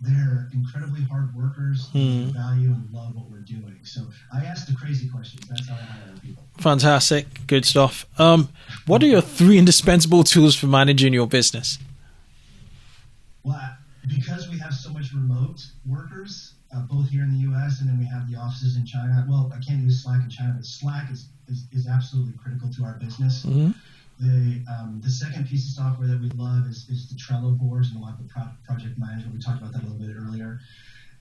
They're 0.02 0.48
incredibly 0.52 1.02
hard 1.04 1.32
workers, 1.34 1.88
Hmm. 1.92 2.30
value 2.30 2.72
and 2.72 2.90
love 2.92 3.14
what 3.14 3.30
we're 3.30 3.38
doing. 3.40 3.78
So 3.84 4.08
I 4.34 4.44
ask 4.44 4.66
the 4.66 4.74
crazy 4.74 5.08
questions. 5.08 5.46
That's 5.48 5.68
how 5.68 5.74
I 5.76 5.78
hire 5.78 6.14
people. 6.20 6.42
Fantastic. 6.58 7.46
Good 7.46 7.64
stuff. 7.64 8.04
Um, 8.18 8.48
what 8.86 9.00
are 9.02 9.06
your 9.06 9.20
three 9.20 9.58
indispensable 9.58 10.24
tools 10.24 10.56
for 10.56 10.66
managing 10.66 11.12
your 11.12 11.28
business? 11.28 11.78
Well, 13.44 13.76
because 14.08 14.48
we 14.48 14.58
have 14.58 14.74
so 14.74 14.90
much 14.92 15.12
remote 15.12 15.64
workers, 15.86 16.54
uh, 16.74 16.80
both 16.82 17.08
here 17.08 17.22
in 17.22 17.30
the 17.30 17.38
U.S. 17.50 17.80
and 17.80 17.88
then 17.88 17.98
we 17.98 18.04
have 18.06 18.28
the 18.30 18.36
offices 18.36 18.76
in 18.76 18.84
China. 18.84 19.24
Well, 19.28 19.52
I 19.54 19.60
can't 19.60 19.82
use 19.82 20.02
Slack 20.02 20.22
in 20.22 20.30
China, 20.30 20.54
but 20.56 20.64
Slack 20.66 21.10
is, 21.12 21.26
is, 21.48 21.64
is 21.72 21.86
absolutely 21.86 22.32
critical 22.42 22.68
to 22.72 22.84
our 22.84 22.94
business. 22.94 23.44
Mhm. 23.44 23.74
The 24.22 24.62
um, 24.70 25.00
the 25.02 25.10
second 25.10 25.48
piece 25.48 25.66
of 25.66 25.74
software 25.74 26.06
that 26.06 26.20
we 26.20 26.28
love 26.30 26.66
is, 26.68 26.86
is 26.88 27.08
the 27.08 27.16
Trello 27.16 27.58
boards 27.58 27.88
and 27.90 27.98
a 27.98 28.00
lot 28.00 28.12
of 28.14 28.18
the 28.22 28.32
pro- 28.32 28.54
project 28.64 28.96
management. 28.96 29.34
We 29.34 29.40
talked 29.40 29.60
about 29.60 29.72
that 29.72 29.82
a 29.82 29.86
little 29.86 29.98
bit 29.98 30.14
earlier. 30.16 30.60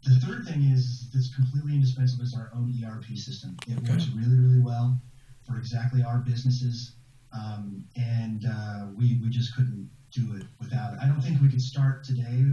The 0.03 0.15
third 0.25 0.45
thing 0.45 0.63
is 0.71 1.09
that's 1.11 1.33
completely 1.33 1.73
indispensable 1.73 2.23
is 2.23 2.35
our 2.35 2.51
own 2.55 2.71
ERP 2.83 3.17
system. 3.17 3.57
It 3.67 3.77
Okay. 3.79 3.91
works 3.91 4.07
really, 4.15 4.37
really 4.37 4.59
well 4.59 5.01
for 5.47 5.57
exactly 5.57 6.03
our 6.03 6.19
businesses, 6.19 6.93
um, 7.33 7.83
and 7.95 8.45
uh, 8.45 8.85
we 8.95 9.19
we 9.23 9.29
just 9.29 9.55
couldn't 9.55 9.89
do 10.11 10.35
it 10.35 10.45
without 10.59 10.93
it. 10.93 10.99
I 11.01 11.07
don't 11.07 11.21
think 11.21 11.41
we 11.41 11.49
could 11.49 11.61
start 11.61 12.03
today 12.03 12.45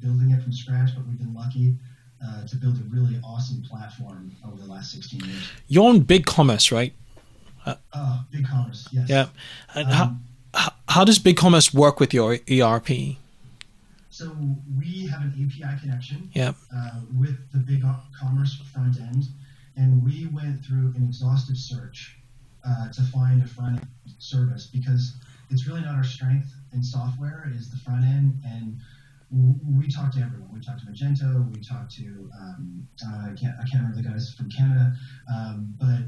building 0.00 0.32
it 0.32 0.42
from 0.42 0.52
scratch, 0.52 0.90
but 0.96 1.06
we've 1.06 1.18
been 1.18 1.34
lucky 1.34 1.76
uh, 2.24 2.44
to 2.48 2.56
build 2.56 2.76
a 2.76 2.82
really 2.90 3.20
awesome 3.22 3.62
platform 3.62 4.32
over 4.44 4.56
the 4.56 4.66
last 4.66 4.90
16 4.92 5.20
years. 5.20 5.48
You're 5.68 5.88
on 5.88 6.00
BigCommerce, 6.00 6.72
right? 6.72 6.92
Uh, 7.66 8.22
BigCommerce, 8.32 8.88
yes. 8.92 9.08
Yeah. 9.08 9.26
And 9.74 9.88
Um, 9.92 10.24
how, 10.54 10.72
how, 10.88 11.04
does 11.04 11.18
BigCommerce 11.18 11.72
work 11.72 12.00
with 12.00 12.12
your 12.12 12.38
ERP? 12.50 13.16
So 14.10 14.36
we 14.78 15.06
have 15.06 15.22
an 15.22 15.32
API 15.32 15.80
connection 15.80 16.30
Yeah. 16.34 16.52
uh, 16.74 17.00
with 17.14 17.38
the 17.52 17.58
big 17.58 17.84
commerce 18.18 18.56
front 18.72 19.00
end, 19.00 19.24
and 19.76 20.02
we 20.02 20.26
went 20.26 20.64
through 20.64 20.92
an 20.96 21.02
exhaustive 21.04 21.56
search 21.56 22.18
uh, 22.64 22.92
to 22.92 23.02
find 23.02 23.42
a 23.42 23.46
front 23.46 23.78
end 23.78 23.88
service 24.18 24.66
because 24.66 25.14
it's 25.50 25.66
really 25.66 25.80
not 25.80 25.94
our 25.94 26.04
strength 26.04 26.54
in 26.72 26.82
software 26.82 27.50
is 27.54 27.70
the 27.70 27.76
front 27.78 28.04
end 28.04 28.38
and 28.46 28.78
we 29.78 29.88
talked 29.88 30.14
to 30.14 30.20
everyone. 30.20 30.50
We 30.52 30.60
talked 30.60 30.80
to 30.80 30.86
Magento. 30.86 31.50
We 31.54 31.62
talked 31.62 31.92
to 31.96 32.30
um, 32.38 32.86
uh, 33.04 33.30
I 33.30 33.34
can't 33.34 33.54
I 33.58 33.64
can't 33.66 33.82
remember 33.82 33.96
the 33.96 34.08
guys 34.08 34.34
from 34.34 34.50
Canada, 34.50 34.94
um, 35.34 35.74
but 35.80 36.00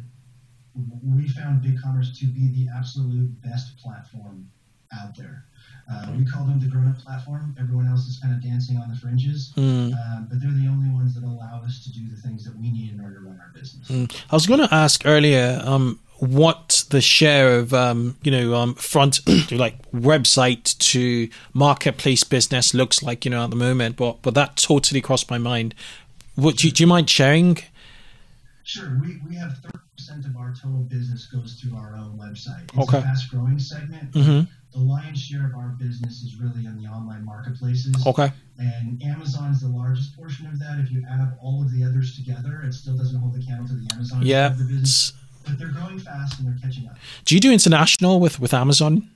we 1.03 1.29
found 1.29 1.63
BigCommerce 1.63 2.19
to 2.19 2.27
be 2.27 2.49
the 2.49 2.69
absolute 2.77 3.31
best 3.43 3.79
platform 3.79 4.51
out 4.93 5.17
there. 5.17 5.45
Uh, 5.91 6.13
we 6.17 6.25
call 6.25 6.45
them 6.47 6.59
the 6.59 6.67
grown-up 6.67 6.99
platform. 6.99 7.55
Everyone 7.61 7.87
else 7.87 8.07
is 8.09 8.19
kind 8.19 8.33
of 8.35 8.43
dancing 8.43 8.79
on 8.79 8.89
the 8.91 8.97
fringes, 8.97 9.53
Mm. 9.57 9.93
um, 9.93 10.27
but 10.31 10.41
they're 10.41 10.51
the 10.51 10.67
only 10.67 10.89
ones 10.91 11.15
that 11.15 11.23
allow 11.25 11.63
us 11.65 11.85
to 11.85 11.93
do 11.93 12.09
the 12.09 12.17
things 12.17 12.43
that 12.45 12.57
we 12.59 12.71
need 12.71 12.93
in 12.93 13.01
order 13.01 13.17
to 13.17 13.21
run 13.21 13.39
our 13.39 13.53
business. 13.55 13.87
Mm. 13.89 14.11
I 14.31 14.35
was 14.35 14.47
going 14.47 14.61
to 14.61 14.75
ask 14.75 15.03
earlier 15.05 15.61
um, 15.63 16.01
what 16.21 16.85
the 16.89 17.03
share 17.03 17.59
of 17.59 17.75
um, 17.75 18.17
you 18.23 18.31
know 18.31 18.55
um, 18.55 18.75
front 18.77 19.21
like 19.53 19.77
website 19.93 20.77
to 20.79 21.29
marketplace 21.53 22.25
business 22.25 22.73
looks 22.73 23.03
like 23.03 23.25
you 23.27 23.31
know 23.31 23.45
at 23.45 23.51
the 23.51 23.57
moment, 23.57 23.97
but 23.97 24.23
but 24.23 24.33
that 24.35 24.57
totally 24.57 25.03
crossed 25.03 25.31
my 25.31 25.39
mind. 25.39 25.75
What 26.35 26.57
do 26.57 26.71
do 26.71 26.83
you 26.83 26.87
mind 26.87 27.11
sharing? 27.11 27.59
Sure, 28.65 28.99
we, 29.01 29.21
we 29.29 29.35
have 29.37 29.59
30% 29.99 30.25
of 30.27 30.37
our 30.37 30.55
total 30.55 30.81
business 30.85 31.27
goes 31.27 31.55
through 31.55 31.77
our 31.77 31.95
own 31.97 32.19
website. 32.19 32.63
It's 32.65 32.79
Okay. 32.79 32.99
a 32.99 33.03
fast 33.03 33.31
growing 33.31 33.59
segment. 33.59 34.15
hmm 34.15 34.41
The 34.73 34.79
lion's 34.79 35.21
share 35.21 35.47
of 35.47 35.55
our 35.55 35.69
business 35.79 36.23
is 36.23 36.37
really 36.37 36.67
on 36.67 36.77
the 36.83 36.89
online 36.89 37.25
marketplaces. 37.27 37.95
Okay. 38.07 38.33
And 38.59 39.03
Amazon's 39.03 39.61
the 39.61 39.69
largest 39.69 40.17
portion 40.17 40.47
of 40.47 40.59
that. 40.61 40.79
If 40.81 40.91
you 40.91 41.05
add 41.09 41.21
up 41.21 41.37
all 41.43 41.61
of 41.63 41.71
the 41.73 41.85
others 41.85 42.17
together, 42.17 42.63
it 42.67 42.73
still 42.73 42.97
doesn't 42.97 43.21
hold 43.21 43.35
the 43.35 43.45
candle 43.45 43.69
to 43.69 43.75
the 43.75 43.95
Amazon 43.95 44.23
Yeah. 44.23 44.49
the 44.49 44.65
business. 44.65 45.13
But 45.45 45.59
they're 45.59 45.69
growing 45.69 45.99
fast 45.99 46.39
and 46.39 46.49
they're 46.49 46.59
catching 46.63 46.89
up. 46.89 46.97
Do 47.27 47.35
you 47.35 47.41
do 47.43 47.53
international 47.53 48.19
with 48.19 48.41
with 48.41 48.55
Amazon? 48.55 49.11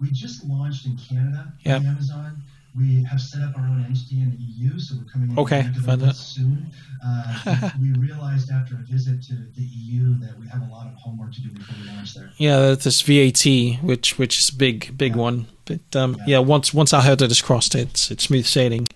We 0.00 0.10
just 0.10 0.44
launched 0.46 0.84
in 0.86 0.96
Canada 0.96 1.52
on 1.64 1.86
Amazon. 1.86 2.42
We 2.76 3.04
have 3.04 3.20
set 3.20 3.40
up 3.42 3.56
our 3.56 3.64
own 3.64 3.84
entity 3.84 4.20
in 4.20 4.30
the 4.30 4.36
EU, 4.36 4.78
so 4.80 4.96
we're 4.98 5.10
coming 5.10 5.30
in 5.30 5.38
Okay, 5.38 5.62
to 5.62 5.80
find 5.80 6.00
that 6.00 6.06
that. 6.06 6.14
soon. 6.16 6.70
Uh, 7.04 7.70
we 7.80 7.92
realized 7.92 8.50
after 8.50 8.74
a 8.74 8.78
visit 8.78 9.22
to 9.24 9.34
the 9.54 9.62
EU 9.62 10.14
that 10.18 10.36
we 10.40 10.48
have 10.48 10.62
a 10.62 10.66
lot 10.72 10.86
of 10.88 10.94
homework 10.94 11.32
to 11.34 11.40
do 11.40 11.50
before 11.50 11.76
we 11.80 11.88
launch 11.88 12.14
there. 12.14 12.30
Yeah, 12.36 12.74
this 12.74 13.00
VAT, 13.02 13.78
which 13.82 14.18
which 14.18 14.38
is 14.40 14.48
a 14.48 14.54
big 14.56 14.96
big 14.98 15.14
Yeah. 15.14 15.22
one. 15.22 15.46
But 15.66 15.94
um, 15.96 16.16
Yeah. 16.20 16.24
yeah, 16.26 16.38
once 16.40 16.74
once 16.74 16.92
our 16.92 17.02
hurdle 17.02 17.30
is 17.30 17.40
crossed, 17.42 17.74
it's 17.76 18.10
it's 18.10 18.24
smooth 18.24 18.46
sailing. 18.46 18.86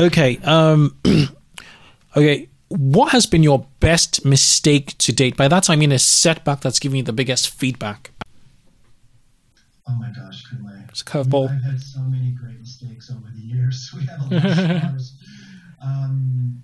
Okay. 0.00 0.38
Um, 0.38 0.96
okay. 2.16 2.48
What 2.68 3.12
has 3.12 3.26
been 3.26 3.42
your 3.42 3.66
best 3.80 4.24
mistake 4.24 4.96
to 4.98 5.12
date? 5.12 5.36
By 5.36 5.46
that 5.48 5.68
I 5.70 5.76
mean 5.76 5.92
a 5.92 5.98
setback 5.98 6.60
that's 6.62 6.78
giving 6.80 6.96
you 6.98 7.04
the 7.04 7.12
biggest 7.12 7.50
feedback. 7.50 8.10
Oh 9.88 9.94
my 10.00 10.08
Kunle. 10.08 10.21
It's 10.92 11.00
a 11.00 11.04
curveball. 11.06 11.48
I've 11.48 11.62
had 11.62 11.80
so 11.80 12.00
many 12.00 12.32
great 12.32 12.60
mistakes 12.60 13.10
over 13.10 13.26
the 13.34 13.40
years. 13.40 13.90
We 13.96 14.04
have 14.04 14.20
a 14.20 14.34
lot 14.34 14.44
of 14.44 14.52
stars. 14.80 15.14
Um, 15.82 16.62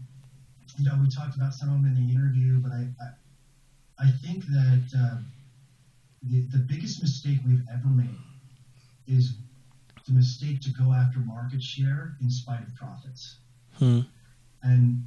you 0.76 0.84
know, 0.84 0.96
we 1.02 1.08
talked 1.08 1.34
about 1.34 1.54
some 1.54 1.70
of 1.70 1.76
them 1.76 1.86
in 1.86 1.94
the 2.06 2.12
interview, 2.12 2.58
but 2.60 2.70
I, 2.70 2.86
I, 3.00 4.06
I 4.06 4.10
think 4.22 4.44
that 4.46 4.84
uh, 4.96 5.16
the, 6.22 6.42
the 6.52 6.58
biggest 6.58 7.02
mistake 7.02 7.38
we've 7.46 7.64
ever 7.72 7.88
made 7.88 8.18
is 9.06 9.32
the 10.06 10.12
mistake 10.12 10.60
to 10.60 10.70
go 10.70 10.92
after 10.92 11.18
market 11.20 11.62
share 11.62 12.14
in 12.20 12.30
spite 12.30 12.60
of 12.60 12.74
profits. 12.76 13.38
Hmm. 13.78 14.00
And 14.62 15.02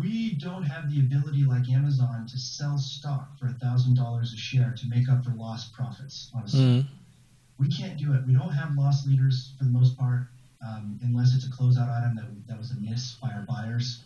we 0.00 0.34
don't 0.36 0.62
have 0.62 0.90
the 0.90 1.00
ability 1.00 1.44
like 1.44 1.68
Amazon 1.68 2.26
to 2.26 2.38
sell 2.38 2.78
stock 2.78 3.38
for 3.38 3.46
$1,000 3.46 4.22
a 4.22 4.36
share 4.36 4.74
to 4.78 4.86
make 4.88 5.08
up 5.10 5.24
for 5.24 5.30
lost 5.32 5.74
profits, 5.74 6.30
honestly 6.34 6.60
Mm. 6.60 6.86
We 7.60 7.68
can't 7.68 7.98
do 7.98 8.14
it. 8.14 8.26
We 8.26 8.32
don't 8.32 8.52
have 8.52 8.74
loss 8.74 9.06
leaders 9.06 9.52
for 9.58 9.64
the 9.64 9.70
most 9.70 9.96
part, 9.98 10.28
um, 10.66 10.98
unless 11.02 11.34
it's 11.34 11.46
a 11.46 11.50
closeout 11.50 11.88
item 11.88 12.16
that, 12.16 12.48
that 12.48 12.58
was 12.58 12.70
a 12.70 12.80
miss 12.80 13.16
by 13.22 13.28
our 13.28 13.44
buyers. 13.46 14.02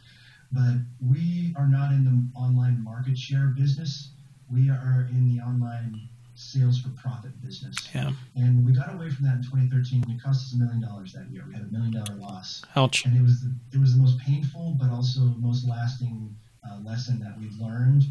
But 0.53 0.75
we 1.01 1.55
are 1.57 1.69
not 1.69 1.93
in 1.93 2.05
the 2.05 2.39
online 2.39 2.83
market 2.83 3.17
share 3.17 3.55
business. 3.57 4.11
We 4.53 4.69
are 4.71 5.09
in 5.11 5.29
the 5.35 5.41
online 5.43 6.09
sales 6.35 6.81
for 6.81 6.89
profit 6.91 7.31
business. 7.43 7.77
Yeah. 7.95 8.11
And 8.35 8.67
we 8.67 8.73
got 8.73 8.93
away 8.93 9.09
from 9.11 9.25
that 9.27 9.37
in 9.37 9.43
2013. 9.45 10.05
It 10.11 10.23
cost 10.23 10.47
us 10.47 10.53
a 10.53 10.57
million 10.57 10.81
dollars 10.81 11.13
that 11.13 11.31
year. 11.31 11.45
We 11.47 11.55
had 11.55 11.63
a 11.63 11.73
million 11.73 11.93
dollar 11.93 12.19
loss, 12.19 12.63
Ouch. 12.75 13.05
and 13.05 13.17
it 13.17 13.23
was 13.23 13.41
the, 13.43 13.55
it 13.73 13.79
was 13.79 13.95
the 13.95 14.03
most 14.03 14.19
painful, 14.19 14.77
but 14.79 14.91
also 14.91 15.21
most 15.39 15.67
lasting 15.67 16.35
uh, 16.69 16.79
lesson 16.85 17.21
that 17.21 17.39
we've 17.39 17.55
learned. 17.61 18.05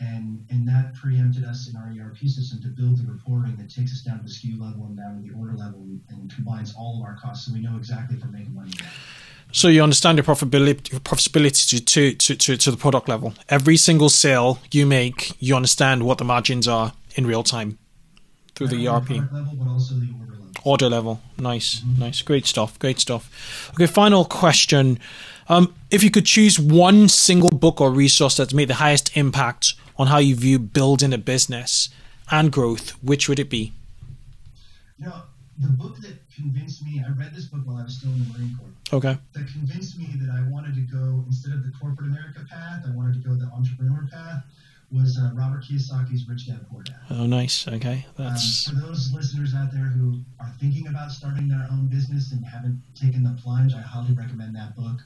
And, 0.00 0.46
and 0.50 0.66
that 0.66 0.94
preempted 0.94 1.44
us 1.44 1.68
in 1.68 1.76
our 1.76 1.88
ERP 1.88 2.18
system 2.20 2.60
to 2.62 2.68
build 2.68 2.98
the 2.98 3.10
reporting 3.10 3.56
that 3.58 3.68
takes 3.68 3.92
us 3.92 4.00
down 4.00 4.18
to 4.18 4.24
the 4.24 4.30
SKU 4.30 4.58
level 4.58 4.86
and 4.86 4.96
down 4.96 5.22
to 5.22 5.28
the 5.28 5.34
order 5.38 5.52
level 5.54 5.80
and, 5.80 6.00
and 6.08 6.34
combines 6.34 6.74
all 6.74 6.98
of 6.98 7.06
our 7.06 7.16
costs 7.20 7.46
so 7.46 7.52
we 7.52 7.60
know 7.60 7.76
exactly 7.76 8.16
if 8.16 8.24
we're 8.24 8.30
making 8.30 8.54
money. 8.54 8.72
So 9.52 9.68
you 9.68 9.82
understand 9.82 10.16
your 10.16 10.24
profitability 10.24 11.00
profitability 11.00 11.68
to, 11.70 11.84
to, 11.84 12.14
to, 12.14 12.36
to, 12.36 12.56
to 12.56 12.70
the 12.70 12.76
product 12.76 13.08
level. 13.08 13.34
Every 13.48 13.76
single 13.76 14.08
sale 14.08 14.58
you 14.72 14.86
make, 14.86 15.32
you 15.38 15.54
understand 15.54 16.04
what 16.04 16.18
the 16.18 16.24
margins 16.24 16.66
are 16.66 16.92
in 17.16 17.26
real 17.26 17.42
time 17.42 17.78
through 18.54 18.68
the 18.68 18.84
Not 18.84 19.02
only 19.02 19.18
ERP. 19.18 19.32
level, 19.32 19.54
but 19.56 19.68
also 19.68 19.94
the 19.96 20.08
order 20.18 20.32
level. 20.32 20.50
Order 20.64 20.88
level. 20.88 21.20
Nice, 21.38 21.82
nice. 21.98 22.22
Great 22.22 22.46
stuff. 22.46 22.78
Great 22.78 23.00
stuff. 23.00 23.70
Okay, 23.74 23.86
final 23.86 24.24
question. 24.24 24.98
Um, 25.48 25.74
if 25.90 26.04
you 26.04 26.10
could 26.12 26.26
choose 26.26 26.58
one 26.60 27.08
single 27.08 27.50
book 27.50 27.80
or 27.80 27.90
resource 27.90 28.36
that's 28.36 28.54
made 28.54 28.68
the 28.68 28.74
highest 28.74 29.16
impact 29.16 29.74
on 30.00 30.06
how 30.06 30.16
you 30.16 30.34
view 30.34 30.58
building 30.58 31.12
a 31.12 31.18
business 31.18 31.90
and 32.30 32.50
growth, 32.50 32.90
which 33.02 33.28
would 33.28 33.38
it 33.38 33.50
be? 33.50 33.70
You 34.98 35.04
know, 35.06 35.22
the 35.58 35.68
book 35.68 35.98
that 36.00 36.14
convinced 36.34 36.82
me, 36.82 37.04
I 37.06 37.10
read 37.12 37.34
this 37.34 37.44
book 37.44 37.60
while 37.66 37.76
I 37.76 37.84
was 37.84 37.98
still 37.98 38.08
in 38.10 38.20
the 38.24 38.32
Marine 38.32 38.56
Corps, 38.58 38.96
Okay. 38.96 39.18
that 39.34 39.46
convinced 39.52 39.98
me 39.98 40.06
that 40.20 40.30
I 40.30 40.48
wanted 40.50 40.74
to 40.76 40.80
go, 40.80 41.22
instead 41.26 41.52
of 41.52 41.62
the 41.64 41.72
corporate 41.78 42.08
America 42.08 42.40
path, 42.50 42.82
I 42.88 42.96
wanted 42.96 43.22
to 43.22 43.28
go 43.28 43.34
the 43.34 43.44
entrepreneur 43.52 44.08
path, 44.10 44.42
was 44.90 45.18
uh, 45.18 45.30
Robert 45.34 45.64
Kiyosaki's 45.64 46.26
Rich 46.26 46.46
Dad 46.48 46.66
Poor 46.70 46.82
Dad. 46.82 46.96
Oh, 47.10 47.26
nice. 47.26 47.68
Okay. 47.68 48.06
Um, 48.16 48.24
That's 48.24 48.68
for 48.70 48.76
those 48.76 49.12
listeners 49.12 49.54
out 49.54 49.70
there 49.70 49.84
who 49.84 50.18
are 50.40 50.50
thinking 50.58 50.86
about 50.88 51.12
starting 51.12 51.46
their 51.46 51.68
own 51.70 51.88
business 51.88 52.32
and 52.32 52.42
haven't 52.44 52.80
taken 52.96 53.22
the 53.22 53.36
plunge, 53.42 53.74
I 53.74 53.82
highly 53.82 54.14
recommend 54.14 54.56
that 54.56 54.74
book. 54.74 54.98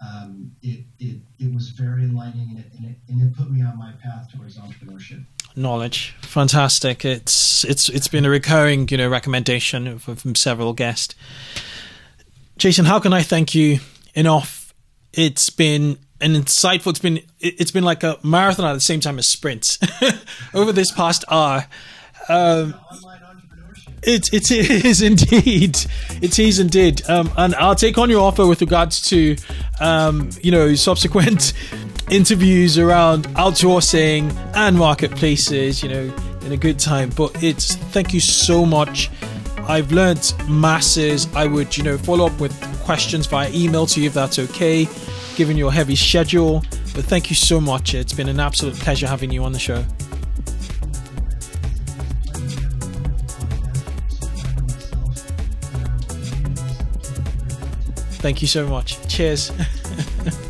Um, 0.00 0.52
it, 0.62 0.84
it, 0.98 1.16
it 1.38 1.54
was 1.54 1.70
very 1.70 2.02
enlightening 2.04 2.48
and 2.50 2.58
it, 2.58 2.66
and, 2.76 2.84
it, 2.90 2.96
and 3.08 3.22
it 3.22 3.36
put 3.36 3.50
me 3.50 3.62
on 3.62 3.78
my 3.78 3.92
path 4.02 4.30
towards 4.30 4.58
entrepreneurship. 4.58 5.24
knowledge. 5.56 6.14
Fantastic. 6.22 7.04
It's 7.04 7.64
it's 7.64 7.88
it's 7.88 8.08
been 8.08 8.24
a 8.24 8.30
recurring, 8.30 8.88
you 8.90 8.96
know, 8.98 9.08
recommendation 9.08 9.98
from, 9.98 10.34
several 10.34 10.72
guests. 10.74 11.14
Jason, 12.58 12.84
how 12.84 12.98
can 13.00 13.12
I 13.12 13.22
thank 13.22 13.54
you 13.54 13.78
enough? 14.14 14.74
It's 15.12 15.50
been 15.50 15.98
an 16.20 16.34
insightful. 16.34 16.90
It's 16.90 16.98
been 16.98 17.18
it- 17.40 17.60
it's 17.60 17.70
been 17.70 17.84
like 17.84 18.02
a 18.02 18.18
marathon 18.22 18.66
at 18.66 18.74
the 18.74 18.80
same 18.80 19.00
time 19.00 19.18
as 19.18 19.26
sprints 19.26 19.78
over 20.54 20.72
this 20.72 20.90
past 20.92 21.24
hour. 21.30 21.66
Um. 22.28 22.74
It 24.06 24.32
it 24.32 24.50
is 24.50 25.02
indeed. 25.02 25.78
It 26.22 26.38
is 26.38 26.58
indeed. 26.58 27.02
Um, 27.08 27.30
and 27.36 27.54
I'll 27.56 27.74
take 27.74 27.98
on 27.98 28.08
your 28.08 28.22
offer 28.22 28.46
with 28.46 28.60
regards 28.60 29.02
to, 29.10 29.36
um, 29.80 30.30
you 30.42 30.50
know, 30.50 30.74
subsequent 30.74 31.52
interviews 32.10 32.78
around 32.78 33.24
outsourcing 33.34 34.32
and 34.54 34.78
marketplaces. 34.78 35.82
You 35.82 35.88
know, 35.88 36.14
in 36.46 36.52
a 36.52 36.56
good 36.56 36.78
time. 36.78 37.10
But 37.10 37.42
it's 37.42 37.74
thank 37.74 38.14
you 38.14 38.20
so 38.20 38.64
much. 38.64 39.10
I've 39.68 39.90
learned 39.90 40.32
masses. 40.48 41.26
I 41.34 41.46
would, 41.46 41.76
you 41.76 41.82
know, 41.82 41.98
follow 41.98 42.26
up 42.26 42.40
with 42.40 42.54
questions 42.84 43.26
via 43.26 43.50
email 43.52 43.86
to 43.86 44.00
you 44.00 44.06
if 44.06 44.14
that's 44.14 44.38
okay, 44.38 44.88
given 45.34 45.56
your 45.56 45.72
heavy 45.72 45.96
schedule. 45.96 46.64
But 46.94 47.04
thank 47.04 47.28
you 47.28 47.36
so 47.36 47.60
much. 47.60 47.94
It's 47.94 48.12
been 48.12 48.28
an 48.28 48.40
absolute 48.40 48.76
pleasure 48.76 49.08
having 49.08 49.32
you 49.32 49.42
on 49.44 49.52
the 49.52 49.58
show. 49.58 49.84
Thank 58.26 58.42
you 58.42 58.48
so 58.48 58.66
much. 58.66 58.98
Cheers. 59.06 59.52